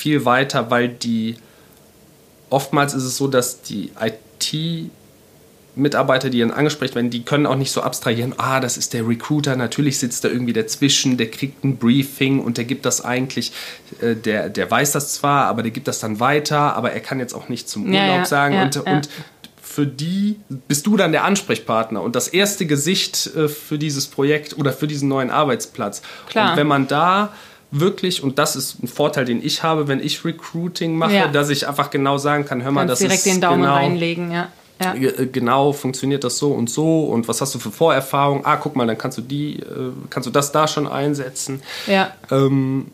viel 0.00 0.24
weiter, 0.24 0.70
weil 0.70 0.88
die 0.88 1.36
oftmals 2.48 2.94
ist 2.94 3.04
es 3.04 3.16
so, 3.16 3.28
dass 3.28 3.62
die 3.62 3.92
IT 4.00 4.90
Mitarbeiter, 5.76 6.30
die 6.30 6.40
dann 6.40 6.50
angesprochen 6.50 6.94
werden, 6.96 7.10
die 7.10 7.22
können 7.22 7.46
auch 7.46 7.56
nicht 7.56 7.70
so 7.70 7.82
abstrahieren, 7.82 8.34
ah, 8.38 8.60
das 8.60 8.76
ist 8.76 8.92
der 8.92 9.06
Recruiter, 9.06 9.54
natürlich 9.56 9.98
sitzt 9.98 10.24
da 10.24 10.28
irgendwie 10.28 10.52
dazwischen, 10.52 11.16
der 11.16 11.30
kriegt 11.30 11.62
ein 11.64 11.76
Briefing 11.76 12.40
und 12.40 12.56
der 12.56 12.64
gibt 12.64 12.84
das 12.84 13.04
eigentlich, 13.04 13.52
äh, 14.00 14.16
der, 14.16 14.48
der 14.48 14.70
weiß 14.70 14.92
das 14.92 15.14
zwar, 15.14 15.46
aber 15.46 15.62
der 15.62 15.70
gibt 15.70 15.86
das 15.86 16.00
dann 16.00 16.18
weiter, 16.18 16.74
aber 16.76 16.92
er 16.92 17.00
kann 17.00 17.20
jetzt 17.20 17.34
auch 17.34 17.48
nicht 17.48 17.68
zum 17.68 17.84
Urlaub 17.84 17.94
ja, 17.94 18.16
ja, 18.16 18.24
sagen 18.24 18.54
ja, 18.54 18.64
und, 18.64 18.76
und 18.78 19.08
für 19.62 19.86
die 19.86 20.40
bist 20.66 20.86
du 20.88 20.96
dann 20.96 21.12
der 21.12 21.22
Ansprechpartner 21.22 22.02
und 22.02 22.16
das 22.16 22.26
erste 22.26 22.66
Gesicht 22.66 23.30
äh, 23.36 23.48
für 23.48 23.78
dieses 23.78 24.08
Projekt 24.08 24.58
oder 24.58 24.72
für 24.72 24.88
diesen 24.88 25.08
neuen 25.08 25.30
Arbeitsplatz. 25.30 26.02
Klar. 26.28 26.50
Und 26.50 26.56
wenn 26.56 26.66
man 26.66 26.88
da 26.88 27.32
wirklich, 27.70 28.22
und 28.22 28.38
das 28.38 28.56
ist 28.56 28.82
ein 28.82 28.88
Vorteil, 28.88 29.24
den 29.24 29.44
ich 29.44 29.62
habe, 29.62 29.88
wenn 29.88 30.00
ich 30.00 30.24
Recruiting 30.24 30.96
mache, 30.96 31.30
dass 31.32 31.50
ich 31.50 31.68
einfach 31.68 31.90
genau 31.90 32.18
sagen 32.18 32.44
kann, 32.44 32.62
hör 32.62 32.70
mal, 32.70 32.80
Kannst 32.80 32.92
das 32.92 32.98
direkt 33.00 33.26
ist 33.26 33.26
den 33.26 33.40
Daumen 33.40 33.62
genau, 33.62 33.74
reinlegen, 33.74 34.32
ja 34.32 34.48
ja. 34.82 34.94
Äh, 34.94 35.26
genau 35.26 35.72
funktioniert 35.72 36.24
das 36.24 36.38
so 36.38 36.52
und 36.52 36.70
so 36.70 37.04
und 37.04 37.28
was 37.28 37.40
hast 37.40 37.54
du 37.54 37.58
für 37.58 37.70
Vorerfahrungen? 37.70 38.44
Ah, 38.44 38.56
guck 38.56 38.76
mal, 38.76 38.86
dann 38.86 38.98
kannst 38.98 39.18
du 39.18 39.22
die, 39.22 39.60
äh, 39.60 39.92
kannst 40.08 40.26
du 40.26 40.30
das 40.30 40.52
da 40.52 40.66
schon 40.66 40.86
einsetzen. 40.86 41.62
Ja. 41.86 42.12
Ähm, 42.30 42.90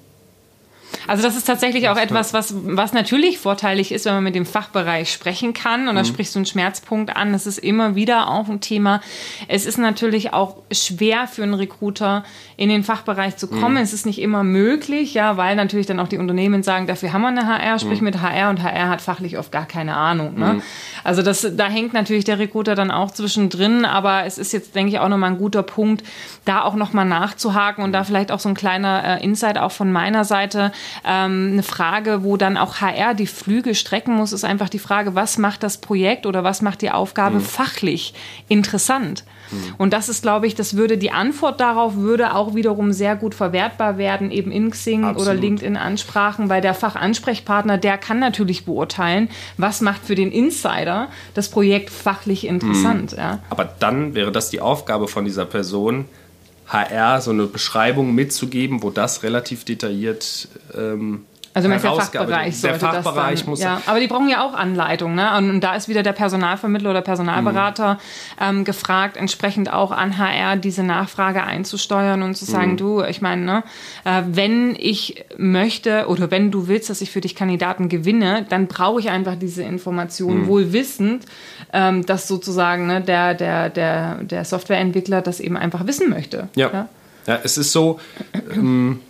also 1.07 1.23
das 1.23 1.37
ist 1.37 1.45
tatsächlich 1.45 1.88
auch 1.88 1.97
etwas, 1.97 2.33
was, 2.33 2.55
was 2.64 2.92
natürlich 2.92 3.38
vorteilig 3.38 3.92
ist, 3.92 4.05
wenn 4.05 4.14
man 4.14 4.25
mit 4.25 4.35
dem 4.35 4.47
Fachbereich 4.47 5.12
sprechen 5.12 5.53
kann. 5.53 5.88
Und 5.88 5.97
da 5.97 6.03
mhm. 6.03 6.07
sprichst 6.07 6.35
du 6.35 6.40
einen 6.40 6.47
Schmerzpunkt 6.47 7.16
an. 7.16 7.33
Das 7.33 7.47
ist 7.47 7.59
immer 7.59 7.95
wieder 7.95 8.29
auch 8.31 8.49
ein 8.49 8.61
Thema. 8.61 9.01
Es 9.49 9.66
ist 9.66 9.79
natürlich 9.79 10.33
auch 10.33 10.57
schwer 10.73 11.27
für 11.27 11.42
einen 11.42 11.55
Recruiter, 11.55 12.25
in 12.57 12.71
den 12.71 12.85
Fachbereich 12.85 13.37
zu 13.37 13.49
kommen. 13.49 13.75
Mhm. 13.75 13.83
Es 13.83 13.92
ist 13.92 14.07
nicht 14.07 14.21
immer 14.21 14.42
möglich, 14.42 15.14
ja, 15.14 15.37
weil 15.37 15.57
natürlich 15.57 15.87
dann 15.87 16.01
auch 16.01 16.09
die 16.09 16.19
Unternehmen 16.19 16.62
sagen, 16.62 16.87
dafür 16.87 17.12
haben 17.12 17.23
wir 17.23 17.29
eine 17.29 17.47
HR, 17.47 17.79
sprich 17.79 18.01
mhm. 18.01 18.07
mit 18.07 18.23
HR 18.23 18.51
und 18.51 18.62
HR 18.62 18.88
hat 18.88 19.03
fachlich 19.03 19.37
oft 19.38 19.53
gar 19.53 19.66
keine 19.66 19.95
Ahnung. 19.95 20.38
Ne? 20.38 20.55
Mhm. 20.55 20.62
Also 21.05 21.23
das, 21.23 21.47
da 21.55 21.69
hängt 21.69 21.92
natürlich 21.92 22.25
der 22.25 22.38
Recruiter 22.38 22.75
dann 22.75 22.90
auch 22.90 23.11
zwischendrin, 23.11 23.85
aber 23.85 24.25
es 24.25 24.38
ist 24.38 24.53
jetzt, 24.53 24.75
denke 24.75 24.92
ich, 24.92 24.99
auch 24.99 25.09
nochmal 25.09 25.33
ein 25.33 25.38
guter 25.38 25.62
Punkt, 25.62 26.03
da 26.47 26.62
auch 26.62 26.75
nochmal 26.75 27.05
nachzuhaken 27.05 27.85
und 27.85 27.92
da 27.92 28.05
vielleicht 28.05 28.33
auch 28.33 28.40
so 28.40 28.49
ein 28.49 28.55
kleiner 28.55 29.21
äh, 29.21 29.25
Insight 29.25 29.59
auch 29.59 29.73
von 29.73 29.92
meiner 29.92 30.25
Seite. 30.25 30.73
Ähm, 31.04 31.50
eine 31.52 31.62
Frage, 31.62 32.22
wo 32.22 32.37
dann 32.37 32.56
auch 32.56 32.80
HR 32.80 33.14
die 33.14 33.26
Flüge 33.26 33.74
strecken 33.74 34.14
muss, 34.14 34.32
ist 34.32 34.44
einfach 34.44 34.68
die 34.68 34.78
Frage, 34.78 35.14
was 35.14 35.38
macht 35.38 35.62
das 35.62 35.78
Projekt 35.78 36.26
oder 36.26 36.44
was 36.44 36.62
macht 36.62 36.82
die 36.82 36.90
Aufgabe 36.90 37.37
mhm. 37.37 37.42
fachlich 37.42 38.14
interessant? 38.48 39.24
Mhm. 39.50 39.74
Und 39.78 39.92
das 39.92 40.09
ist, 40.09 40.22
glaube 40.22 40.46
ich, 40.46 40.54
das 40.54 40.76
würde 40.76 40.98
die 40.98 41.11
Antwort 41.11 41.61
darauf 41.61 41.96
würde 41.96 42.35
auch 42.35 42.54
wiederum 42.54 42.92
sehr 42.92 43.16
gut 43.16 43.35
verwertbar 43.35 43.98
werden, 43.98 44.30
eben 44.30 44.50
in 44.50 44.70
Xing 44.70 45.04
Absolut. 45.04 45.28
oder 45.28 45.40
LinkedIn-Ansprachen, 45.40 46.48
weil 46.48 46.61
der 46.61 46.74
Fachansprechpartner, 46.74 47.78
der 47.78 47.98
kann 47.98 48.18
natürlich 48.18 48.64
beurteilen, 48.64 49.28
was 49.56 49.80
macht 49.80 50.04
für 50.04 50.14
den 50.14 50.32
Insider 50.32 51.09
das 51.35 51.48
Projekt 51.48 51.90
fachlich 51.90 52.46
interessant. 52.46 53.12
Mhm. 53.12 53.18
Ja. 53.18 53.38
Aber 53.50 53.64
dann 53.78 54.14
wäre 54.14 54.32
das 54.32 54.50
die 54.50 54.61
Aufgabe 54.61 55.09
von 55.09 55.24
dieser 55.24 55.46
Person, 55.46 56.06
HR 56.68 57.20
so 57.20 57.31
eine 57.31 57.46
Beschreibung 57.46 58.14
mitzugeben, 58.14 58.83
wo 58.83 58.90
das 58.90 59.22
relativ 59.22 59.64
detailliert 59.64 60.48
ähm, 60.74 61.24
Also 61.57 61.71
der 61.71 61.81
Fachbereich 61.81 62.61
der 62.61 62.75
Fachbereich 62.75 63.40
dann, 63.40 63.49
muss 63.49 63.62
ja, 63.62 63.81
aber 63.87 63.99
die 63.99 64.09
brauchen 64.09 64.29
ja 64.29 64.45
auch 64.45 64.53
Anleitung, 64.53 65.14
ne? 65.14 65.35
Und, 65.38 65.49
und 65.49 65.64
da 65.64 65.75
ist 65.75 65.88
wieder 65.88 66.03
der 66.03 66.12
Personalvermittler 66.12 66.90
oder 66.90 67.01
Personalberater 67.01 67.95
mhm. 67.95 68.59
ähm, 68.59 68.64
gefragt, 68.64 69.16
entsprechend 69.16 69.73
auch 69.73 69.90
an 69.90 70.19
HR 70.19 70.57
diese 70.57 70.83
Nachfrage 70.83 71.42
einzusteuern 71.42 72.23
und 72.23 72.37
zu 72.37 72.45
sagen, 72.45 72.73
mhm. 72.73 72.77
du, 72.77 73.03
ich 73.05 73.23
meine, 73.23 73.42
ne, 73.42 73.62
äh, 74.05 74.21
wenn 74.27 74.77
ich 74.79 75.25
möchte 75.38 76.09
oder 76.09 76.31
wenn 76.31 76.51
du 76.51 76.69
willst, 76.69 76.90
dass 76.90 77.01
ich 77.01 77.11
für 77.11 77.23
dich 77.23 77.35
Kandidaten 77.35 77.88
gewinne, 77.88 78.45
dann 78.51 78.66
brauche 78.66 79.01
ich 79.01 79.09
einfach 79.09 79.37
diese 79.37 79.62
Information, 79.62 80.42
mhm. 80.42 80.47
wohl 80.49 80.75
wissend, 80.75 81.25
ähm, 81.73 82.05
dass 82.05 82.29
sozusagen 82.29 82.87
ne, 82.87 83.01
der, 83.01 83.33
der, 83.33 83.71
der, 83.71 84.16
der 84.16 84.45
Softwareentwickler 84.45 85.23
das 85.23 85.40
eben 85.40 85.57
einfach 85.57 85.87
wissen 85.87 86.11
möchte. 86.11 86.51
Ja. 86.55 86.71
ja? 86.71 86.88
Ja, 87.27 87.40
es 87.42 87.57
ist 87.57 87.73
so, 87.73 87.99
ähm, 88.53 89.01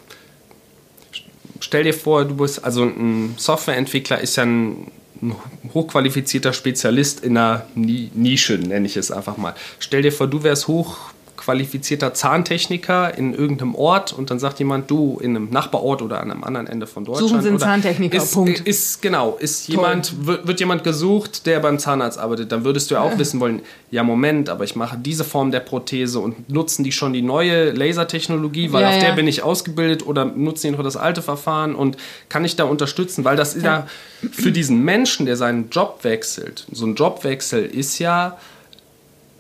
stell 1.61 1.85
dir 1.85 1.95
vor, 1.95 2.25
du 2.25 2.37
bist, 2.37 2.65
also 2.65 2.85
ein 2.85 3.35
Softwareentwickler 3.37 4.21
ist 4.21 4.37
ja 4.37 4.45
ein, 4.45 4.91
ein 5.23 5.35
hochqualifizierter 5.73 6.53
Spezialist 6.53 7.25
in 7.25 7.37
einer 7.37 7.67
Nische, 7.75 8.59
nenne 8.59 8.87
ich 8.87 8.97
es 8.97 9.11
einfach 9.11 9.37
mal. 9.37 9.55
Stell 9.79 10.03
dir 10.03 10.13
vor, 10.13 10.27
du 10.27 10.43
wärst 10.43 10.69
hoch 10.69 11.13
qualifizierter 11.47 12.13
Zahntechniker 12.13 13.17
in 13.17 13.33
irgendeinem 13.33 13.77
Ort 13.77 14.13
und 14.13 14.33
dann 14.33 14.41
sagt 14.41 14.59
jemand, 14.59 14.91
du 14.91 15.21
in 15.23 15.37
einem 15.37 15.49
Nachbarort 15.51 16.03
oder 16.03 16.21
an 16.21 16.33
einem 16.33 16.43
anderen 16.43 16.67
Ende 16.67 16.89
von 16.89 17.05
Deutschland. 17.05 17.29
Suchen 17.29 17.41
Sie 17.41 17.49
einen 17.51 17.61
Zahntechniker, 17.61 18.17
ist, 18.17 18.35
Punkt. 18.35 18.61
Ist, 18.61 19.01
genau, 19.01 19.37
ist 19.39 19.69
jemand, 19.69 20.27
wird, 20.27 20.49
wird, 20.49 20.59
jemand 20.59 20.83
gesucht, 20.83 21.47
der 21.47 21.61
beim 21.61 21.79
Zahnarzt 21.79 22.19
arbeitet, 22.19 22.51
dann 22.51 22.65
würdest 22.65 22.91
du 22.91 22.97
ja 22.97 23.01
auch 23.01 23.13
ja. 23.13 23.19
wissen 23.21 23.39
wollen, 23.39 23.63
ja 23.93 24.03
Moment, 24.03 24.49
aber 24.49 24.65
ich 24.65 24.75
mache 24.75 24.99
diese 24.99 25.23
Form 25.23 25.53
der 25.53 25.61
Prothese 25.61 26.19
und 26.19 26.51
nutzen 26.51 26.83
die 26.83 26.91
schon 26.91 27.13
die 27.13 27.23
neue 27.23 27.71
Lasertechnologie, 27.71 28.73
weil 28.73 28.83
ja, 28.83 28.89
auf 28.89 28.99
der 28.99 29.13
bin 29.13 29.29
ich 29.29 29.45
ausgebildet 29.45 30.05
oder 30.05 30.25
nutzen 30.25 30.67
die 30.67 30.77
noch 30.77 30.83
das 30.83 30.97
alte 30.97 31.23
Verfahren 31.23 31.77
und 31.77 31.97
kann 32.29 32.45
ich 32.45 32.57
da 32.57 32.65
unterstützen, 32.65 33.25
weil 33.25 33.37
das 33.37 33.55
ist 33.55 33.63
ja 33.63 33.87
für 34.33 34.51
diesen 34.51 34.83
Menschen, 34.83 35.27
der 35.27 35.37
seinen 35.37 35.71
Job 35.71 36.01
wechselt, 36.03 36.67
so 36.73 36.87
ein 36.87 36.97
Jobwechsel 36.97 37.65
ist 37.65 38.01
ja 38.01 38.37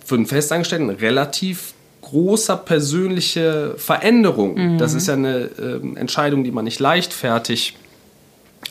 für 0.05 0.14
einen 0.14 0.27
Festangestellten 0.27 0.88
relativ 0.90 1.75
großer 2.07 2.57
persönliche 2.57 3.75
Veränderung. 3.77 4.55
Mhm. 4.55 4.79
Das 4.79 4.95
ist 4.95 5.09
ja 5.09 5.14
eine 5.14 5.51
äh, 5.59 5.99
Entscheidung, 5.99 6.45
die 6.45 6.53
man 6.53 6.64
nicht 6.64 6.79
leichtfertig 6.79 7.77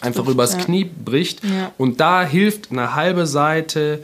einfach 0.01 0.21
Stimmt, 0.23 0.29
übers 0.35 0.53
ja. 0.53 0.59
Knie 0.59 0.85
bricht. 0.85 1.43
Ja. 1.43 1.71
Und 1.77 1.99
da 1.99 2.23
hilft 2.23 2.71
eine 2.71 2.95
halbe 2.95 3.27
Seite 3.27 4.03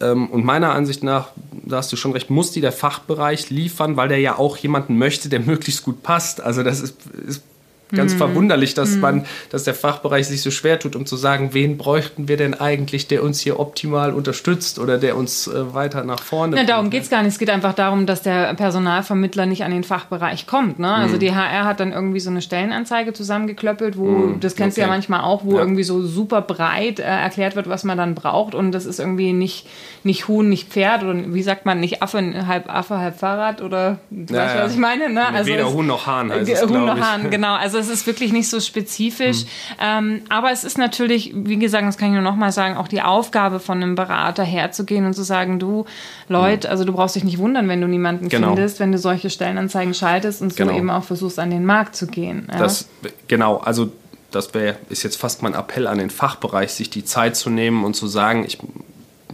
ähm, 0.00 0.28
und 0.28 0.44
meiner 0.44 0.72
Ansicht 0.72 1.02
nach, 1.02 1.28
da 1.52 1.76
hast 1.76 1.92
du 1.92 1.96
schon 1.96 2.12
recht, 2.12 2.30
muss 2.30 2.52
die 2.52 2.62
der 2.62 2.72
Fachbereich 2.72 3.50
liefern, 3.50 3.96
weil 3.96 4.08
der 4.08 4.18
ja 4.18 4.38
auch 4.38 4.56
jemanden 4.56 4.96
möchte, 4.96 5.28
der 5.28 5.40
möglichst 5.52 5.84
gut 5.84 6.02
passt. 6.02 6.40
Also 6.40 6.62
das 6.62 6.80
ist, 6.80 6.96
ist 7.26 7.42
ganz 7.92 8.14
mhm. 8.14 8.18
verwunderlich, 8.18 8.74
dass 8.74 8.90
mhm. 8.90 9.00
man, 9.00 9.26
dass 9.50 9.64
der 9.64 9.74
Fachbereich 9.74 10.26
sich 10.26 10.42
so 10.42 10.50
schwer 10.50 10.78
tut, 10.78 10.96
um 10.96 11.06
zu 11.06 11.16
sagen, 11.16 11.50
wen 11.52 11.78
bräuchten 11.78 12.28
wir 12.28 12.36
denn 12.36 12.54
eigentlich, 12.54 13.08
der 13.08 13.22
uns 13.22 13.40
hier 13.40 13.60
optimal 13.60 14.12
unterstützt 14.12 14.78
oder 14.78 14.98
der 14.98 15.16
uns 15.16 15.46
äh, 15.46 15.74
weiter 15.74 16.04
nach 16.04 16.22
vorne. 16.22 16.56
Ja, 16.56 16.64
darum 16.64 16.90
geht 16.90 17.02
es 17.02 17.10
gar 17.10 17.22
nicht. 17.22 17.32
Es 17.32 17.38
geht 17.38 17.50
einfach 17.50 17.74
darum, 17.74 18.06
dass 18.06 18.22
der 18.22 18.54
Personalvermittler 18.54 19.46
nicht 19.46 19.64
an 19.64 19.70
den 19.70 19.84
Fachbereich 19.84 20.46
kommt. 20.46 20.78
Ne? 20.78 20.92
Also 20.92 21.16
mhm. 21.16 21.20
die 21.20 21.34
HR 21.34 21.64
hat 21.64 21.80
dann 21.80 21.92
irgendwie 21.92 22.20
so 22.20 22.30
eine 22.30 22.42
Stellenanzeige 22.42 23.12
zusammengeklöppelt, 23.12 23.96
wo, 23.96 24.06
mhm. 24.06 24.40
das 24.40 24.56
kennst 24.56 24.76
okay. 24.76 24.86
du 24.86 24.88
ja 24.88 24.92
manchmal 24.92 25.20
auch, 25.22 25.44
wo 25.44 25.54
ja. 25.54 25.60
irgendwie 25.60 25.84
so 25.84 26.02
super 26.02 26.42
breit 26.42 27.00
äh, 27.00 27.02
erklärt 27.02 27.56
wird, 27.56 27.68
was 27.68 27.84
man 27.84 27.98
dann 27.98 28.14
braucht 28.14 28.54
und 28.54 28.72
das 28.72 28.86
ist 28.86 29.00
irgendwie 29.00 29.32
nicht, 29.32 29.66
nicht 30.04 30.28
Huhn, 30.28 30.48
nicht 30.48 30.68
Pferd 30.68 31.02
oder 31.02 31.14
wie 31.34 31.42
sagt 31.42 31.66
man, 31.66 31.80
nicht 31.80 32.02
Affe, 32.02 32.46
halb 32.46 32.72
Affe, 32.72 32.98
halb 32.98 33.18
Fahrrad 33.18 33.62
oder 33.62 33.98
du 34.10 34.34
ja, 34.34 34.44
weißt, 34.44 34.56
was 34.58 34.72
ich 34.72 34.78
meine? 34.78 35.10
Ne? 35.10 35.26
Also 35.26 35.50
Weder 35.50 35.72
Huhn 35.72 35.86
noch 35.86 36.06
Hahn 36.06 36.30
heißt 36.32 36.50
es, 36.50 36.62
Huhn 36.62 36.84
noch 36.84 37.00
Hahn, 37.00 37.30
genau. 37.30 37.54
Also 37.54 37.79
es 37.80 37.88
ist 37.88 38.06
wirklich 38.06 38.32
nicht 38.32 38.48
so 38.48 38.60
spezifisch. 38.60 39.42
Mhm. 39.42 39.48
Ähm, 39.80 40.22
aber 40.28 40.52
es 40.52 40.64
ist 40.64 40.78
natürlich, 40.78 41.32
wie 41.34 41.58
gesagt, 41.58 41.86
das 41.86 41.96
kann 41.96 42.08
ich 42.08 42.14
nur 42.14 42.22
noch 42.22 42.36
mal 42.36 42.52
sagen, 42.52 42.76
auch 42.76 42.88
die 42.88 43.02
Aufgabe 43.02 43.60
von 43.60 43.82
einem 43.82 43.94
Berater 43.94 44.44
herzugehen 44.44 45.06
und 45.06 45.14
zu 45.14 45.22
sagen, 45.22 45.58
du, 45.58 45.84
Leute, 46.28 46.68
mhm. 46.68 46.72
also 46.72 46.84
du 46.84 46.92
brauchst 46.92 47.16
dich 47.16 47.24
nicht 47.24 47.38
wundern, 47.38 47.68
wenn 47.68 47.80
du 47.80 47.88
niemanden 47.88 48.28
genau. 48.28 48.48
findest, 48.54 48.80
wenn 48.80 48.92
du 48.92 48.98
solche 48.98 49.30
Stellenanzeigen 49.30 49.94
schaltest 49.94 50.42
und 50.42 50.52
so 50.52 50.56
genau. 50.56 50.76
eben 50.76 50.90
auch 50.90 51.04
versuchst, 51.04 51.38
an 51.38 51.50
den 51.50 51.64
Markt 51.64 51.96
zu 51.96 52.06
gehen. 52.06 52.48
Ja? 52.52 52.58
Das, 52.58 52.88
genau, 53.28 53.56
also 53.58 53.90
das 54.30 54.54
wär, 54.54 54.76
ist 54.88 55.02
jetzt 55.02 55.16
fast 55.16 55.42
mein 55.42 55.54
Appell 55.54 55.86
an 55.86 55.98
den 55.98 56.10
Fachbereich, 56.10 56.72
sich 56.72 56.90
die 56.90 57.04
Zeit 57.04 57.36
zu 57.36 57.50
nehmen 57.50 57.84
und 57.84 57.94
zu 57.94 58.06
sagen, 58.06 58.44
ich 58.46 58.58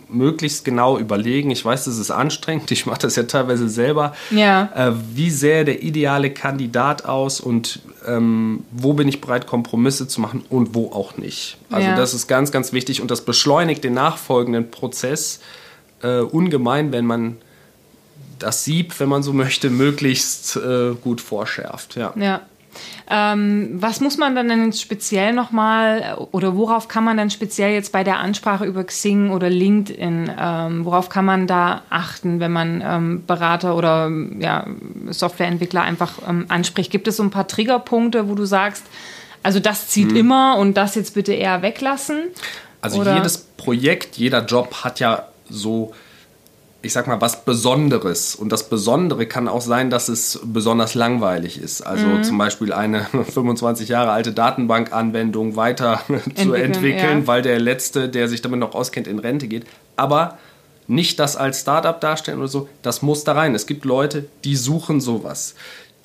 möglichst 0.09 0.65
genau 0.65 0.99
überlegen. 0.99 1.51
Ich 1.51 1.65
weiß, 1.65 1.85
das 1.85 1.99
ist 1.99 2.11
anstrengend. 2.11 2.71
Ich 2.71 2.87
mache 2.87 3.01
das 3.01 3.17
ja 3.17 3.25
teilweise 3.25 3.69
selber. 3.69 4.15
Ja. 4.31 4.71
Äh, 4.75 4.93
wie 5.15 5.31
sähe 5.31 5.65
der 5.65 5.83
ideale 5.83 6.31
Kandidat 6.31 7.05
aus 7.05 7.41
und 7.41 7.81
ähm, 8.07 8.65
wo 8.71 8.93
bin 8.93 9.09
ich 9.09 9.21
bereit, 9.21 9.47
Kompromisse 9.47 10.07
zu 10.09 10.21
machen 10.21 10.45
und 10.49 10.75
wo 10.75 10.93
auch 10.93 11.17
nicht. 11.17 11.59
Also 11.71 11.89
ja. 11.89 11.97
das 11.97 12.15
ist 12.15 12.27
ganz, 12.29 12.53
ganz 12.53 12.73
wichtig 12.73 13.01
und 13.03 13.11
das 13.11 13.23
beschleunigt 13.25 13.83
den 13.85 13.95
nachfolgenden 13.95 14.71
Prozess 14.71 15.41
äh, 16.03 16.21
ungemein, 16.21 16.93
wenn 16.93 17.07
man 17.07 17.39
das 18.39 18.65
Sieb, 18.65 18.99
wenn 19.01 19.09
man 19.09 19.23
so 19.23 19.33
möchte, 19.33 19.71
möglichst 19.71 20.57
äh, 20.57 20.95
gut 21.03 21.21
vorschärft. 21.21 21.97
Ja. 21.97 22.13
ja. 22.17 22.43
Ähm, 23.09 23.71
was 23.75 24.01
muss 24.01 24.19
man 24.19 24.35
dann 24.35 24.49
denn 24.49 24.73
speziell 24.73 25.33
nochmal 25.33 26.17
oder 26.33 26.57
worauf 26.57 26.89
kann 26.89 27.05
man 27.05 27.17
dann 27.17 27.31
speziell 27.31 27.73
jetzt 27.73 27.93
bei 27.93 28.03
der 28.03 28.19
Ansprache 28.19 28.65
über 28.65 28.83
Xing 28.83 29.31
oder 29.31 29.49
LinkedIn, 29.49 30.33
ähm, 30.37 30.85
worauf 30.85 31.09
kann 31.09 31.25
man 31.25 31.47
da 31.47 31.83
achten, 31.89 32.41
wenn 32.41 32.51
man 32.51 32.83
ähm, 32.85 33.25
Berater 33.25 33.77
oder 33.77 34.11
ja, 34.41 34.67
Softwareentwickler 35.09 35.83
einfach 35.83 36.15
ähm, 36.29 36.47
anspricht? 36.49 36.91
Gibt 36.91 37.07
es 37.07 37.17
so 37.17 37.23
ein 37.23 37.31
paar 37.31 37.47
Triggerpunkte, 37.47 38.29
wo 38.29 38.35
du 38.35 38.45
sagst, 38.45 38.85
also 39.45 39.61
das 39.61 39.87
zieht 39.87 40.11
hm. 40.11 40.17
immer 40.17 40.57
und 40.59 40.77
das 40.77 40.97
jetzt 40.97 41.15
bitte 41.15 41.33
eher 41.33 41.63
weglassen? 41.63 42.25
Also 42.81 43.01
oder? 43.01 43.15
jedes 43.15 43.39
Projekt, 43.39 44.17
jeder 44.17 44.45
Job 44.45 44.83
hat 44.83 44.99
ja 44.99 45.29
so 45.49 45.93
ich 46.87 46.93
sag 46.93 47.07
mal, 47.07 47.21
was 47.21 47.45
Besonderes. 47.45 48.35
Und 48.35 48.51
das 48.51 48.69
Besondere 48.69 49.27
kann 49.27 49.49
auch 49.49 49.61
sein, 49.61 49.91
dass 49.91 50.09
es 50.09 50.41
besonders 50.45 50.95
langweilig 50.95 51.61
ist. 51.61 51.83
Also 51.83 52.07
mhm. 52.07 52.23
zum 52.23 52.39
Beispiel 52.39 52.73
eine 52.73 53.05
25 53.33 53.89
Jahre 53.89 54.13
alte 54.13 54.33
Datenbankanwendung 54.33 55.57
weiter 55.57 56.01
zu 56.35 56.55
entwickeln, 56.55 57.21
ja. 57.21 57.27
weil 57.27 57.43
der 57.43 57.59
Letzte, 57.59 58.09
der 58.09 58.29
sich 58.29 58.41
damit 58.41 58.61
noch 58.61 58.75
auskennt, 58.75 59.07
in 59.07 59.19
Rente 59.19 59.49
geht. 59.49 59.67
Aber 59.97 60.39
nicht 60.87 61.19
das 61.19 61.37
als 61.37 61.61
Startup 61.61 62.01
darstellen 62.01 62.39
oder 62.39 62.49
so, 62.49 62.69
das 62.83 63.03
muss 63.03 63.25
da 63.25 63.33
rein. 63.33 63.55
Es 63.55 63.67
gibt 63.67 63.85
Leute, 63.85 64.27
die 64.45 64.57
suchen 64.57 65.01
sowas. 65.01 65.55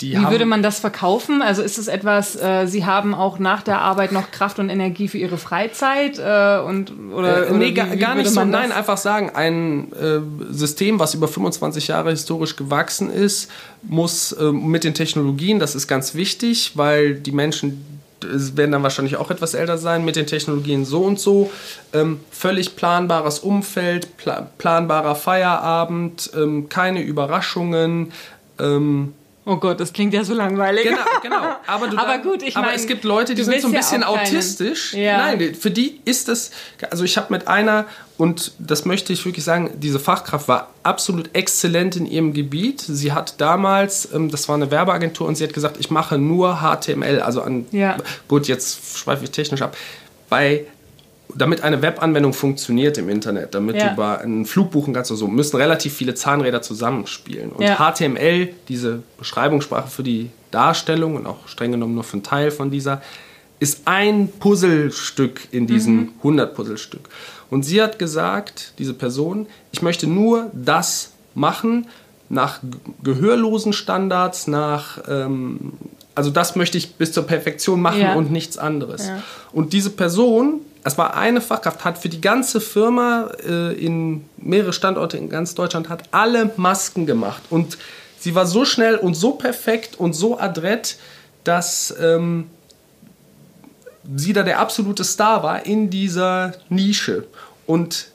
Die 0.02 0.12
Wie 0.12 0.30
würde 0.30 0.46
man 0.46 0.62
das 0.62 0.80
verkaufen? 0.80 1.42
Also 1.42 1.62
ist 1.62 1.78
es 1.78 1.86
etwas, 1.86 2.34
äh, 2.34 2.66
Sie 2.66 2.84
haben 2.84 3.14
auch 3.14 3.38
nach 3.38 3.62
der 3.62 3.80
Arbeit 3.80 4.10
noch 4.10 4.30
Kraft 4.32 4.58
und 4.58 4.68
Energie 4.68 5.06
für 5.06 5.18
Ihre 5.18 5.38
Freizeit? 5.38 6.18
Äh, 6.18 6.58
und, 6.66 6.92
oder, 7.14 7.46
äh, 7.46 7.52
nee, 7.52 7.66
wie, 7.66 7.74
gar, 7.74 7.92
wie 7.92 7.96
gar 7.96 8.14
nicht 8.16 8.28
so. 8.28 8.44
Nein, 8.44 8.72
einfach 8.72 8.98
sagen, 8.98 9.30
ein 9.30 9.92
äh, 9.92 10.20
System, 10.52 10.98
was 10.98 11.14
über 11.14 11.28
25 11.28 11.88
Jahre 11.88 12.10
historisch 12.10 12.56
gewachsen 12.56 13.10
ist, 13.10 13.50
muss 13.82 14.36
ähm, 14.38 14.66
mit 14.66 14.82
den 14.82 14.94
Technologien, 14.94 15.60
das 15.60 15.76
ist 15.76 15.86
ganz 15.86 16.14
wichtig, 16.14 16.72
weil 16.74 17.14
die 17.14 17.32
Menschen 17.32 17.86
werden 18.24 18.72
dann 18.72 18.82
wahrscheinlich 18.82 19.16
auch 19.16 19.30
etwas 19.30 19.54
älter 19.54 19.78
sein, 19.78 20.04
mit 20.04 20.16
den 20.16 20.26
Technologien 20.26 20.84
so 20.84 21.02
und 21.02 21.18
so. 21.18 21.50
Ähm, 21.92 22.20
völlig 22.30 22.76
planbares 22.76 23.40
Umfeld, 23.40 24.16
pla 24.16 24.48
planbarer 24.58 25.14
Feierabend, 25.14 26.30
ähm, 26.36 26.68
keine 26.68 27.02
Überraschungen. 27.02 28.12
Ähm, 28.60 29.14
Oh 29.44 29.56
Gott, 29.56 29.80
das 29.80 29.92
klingt 29.92 30.14
ja 30.14 30.22
so 30.22 30.34
langweilig. 30.34 30.84
Genau, 30.84 31.00
genau. 31.20 31.56
Aber, 31.66 31.88
du 31.88 31.98
aber 31.98 32.18
gut, 32.18 32.42
ich 32.42 32.56
Aber 32.56 32.66
mein, 32.66 32.76
es 32.76 32.86
gibt 32.86 33.02
Leute, 33.02 33.34
die 33.34 33.42
sind 33.42 33.60
so 33.60 33.68
ein 33.68 33.74
bisschen 33.74 34.02
ja 34.02 34.06
autistisch. 34.06 34.94
Ja. 34.94 35.18
Nein, 35.18 35.54
für 35.54 35.70
die 35.70 36.00
ist 36.04 36.28
das. 36.28 36.52
Also 36.90 37.02
ich 37.02 37.16
habe 37.16 37.32
mit 37.32 37.48
einer 37.48 37.86
und 38.18 38.52
das 38.60 38.84
möchte 38.84 39.12
ich 39.12 39.24
wirklich 39.24 39.44
sagen, 39.44 39.72
diese 39.74 39.98
Fachkraft 39.98 40.46
war 40.46 40.70
absolut 40.84 41.34
exzellent 41.34 41.96
in 41.96 42.06
ihrem 42.06 42.32
Gebiet. 42.32 42.80
Sie 42.80 43.12
hat 43.12 43.40
damals, 43.40 44.08
ähm, 44.14 44.30
das 44.30 44.48
war 44.48 44.54
eine 44.54 44.70
Werbeagentur 44.70 45.26
und 45.26 45.34
sie 45.34 45.42
hat 45.42 45.52
gesagt, 45.52 45.76
ich 45.80 45.90
mache 45.90 46.18
nur 46.18 46.60
HTML. 46.60 47.20
Also 47.20 47.42
an. 47.42 47.66
Ja. 47.72 47.96
Gut, 48.28 48.46
jetzt 48.46 48.96
schweife 48.96 49.24
ich 49.24 49.32
technisch 49.32 49.62
ab. 49.62 49.76
Bei 50.28 50.66
damit 51.34 51.62
eine 51.62 51.82
Webanwendung 51.82 52.32
funktioniert 52.32 52.98
im 52.98 53.08
Internet, 53.08 53.54
damit 53.54 53.76
ja. 53.76 53.88
du 53.88 53.94
über 53.94 54.20
einen 54.20 54.44
Flug 54.44 54.70
buchen 54.70 54.94
kannst 54.94 55.10
oder 55.10 55.18
so, 55.18 55.28
müssen 55.28 55.56
relativ 55.56 55.94
viele 55.94 56.14
Zahnräder 56.14 56.62
zusammenspielen. 56.62 57.50
Und 57.50 57.62
ja. 57.62 57.76
HTML, 57.76 58.50
diese 58.68 59.02
Beschreibungssprache 59.18 59.88
für 59.88 60.02
die 60.02 60.30
Darstellung 60.50 61.16
und 61.16 61.26
auch 61.26 61.48
streng 61.48 61.72
genommen 61.72 61.94
nur 61.94 62.04
für 62.04 62.14
einen 62.14 62.22
Teil 62.22 62.50
von 62.50 62.70
dieser, 62.70 63.02
ist 63.60 63.82
ein 63.84 64.28
Puzzlestück 64.40 65.48
in 65.52 65.66
diesem 65.66 65.96
mhm. 65.96 66.12
100 66.18 66.54
Puzzlestück. 66.54 67.08
Und 67.48 67.64
sie 67.64 67.80
hat 67.80 67.98
gesagt, 67.98 68.74
diese 68.78 68.94
Person, 68.94 69.46
ich 69.70 69.82
möchte 69.82 70.06
nur 70.06 70.50
das 70.52 71.12
machen 71.34 71.86
nach 72.28 72.60
gehörlosen 73.02 73.72
Standards, 73.72 74.46
nach 74.46 74.98
ähm, 75.06 75.74
also 76.14 76.30
das 76.30 76.56
möchte 76.56 76.78
ich 76.78 76.94
bis 76.94 77.12
zur 77.12 77.24
Perfektion 77.24 77.80
machen 77.80 78.00
ja. 78.00 78.14
und 78.14 78.30
nichts 78.30 78.58
anderes. 78.58 79.06
Ja. 79.06 79.22
Und 79.52 79.72
diese 79.72 79.90
Person 79.90 80.60
war 80.98 81.16
eine 81.16 81.40
Fachkraft, 81.40 81.84
hat 81.84 81.98
für 81.98 82.08
die 82.08 82.20
ganze 82.20 82.60
Firma 82.60 83.30
äh, 83.46 83.72
in 83.74 84.24
mehrere 84.36 84.72
Standorte 84.72 85.16
in 85.16 85.28
ganz 85.28 85.54
Deutschland, 85.54 85.88
hat 85.88 86.04
alle 86.10 86.50
Masken 86.56 87.06
gemacht. 87.06 87.42
Und 87.50 87.78
sie 88.18 88.34
war 88.34 88.46
so 88.46 88.64
schnell 88.64 88.96
und 88.96 89.14
so 89.14 89.32
perfekt 89.32 89.98
und 89.98 90.14
so 90.14 90.38
adrett, 90.38 90.96
dass 91.44 91.94
ähm, 92.00 92.50
sie 94.16 94.32
da 94.32 94.42
der 94.42 94.58
absolute 94.58 95.04
Star 95.04 95.42
war 95.42 95.64
in 95.66 95.90
dieser 95.90 96.52
Nische. 96.68 97.26
Und 97.66 98.11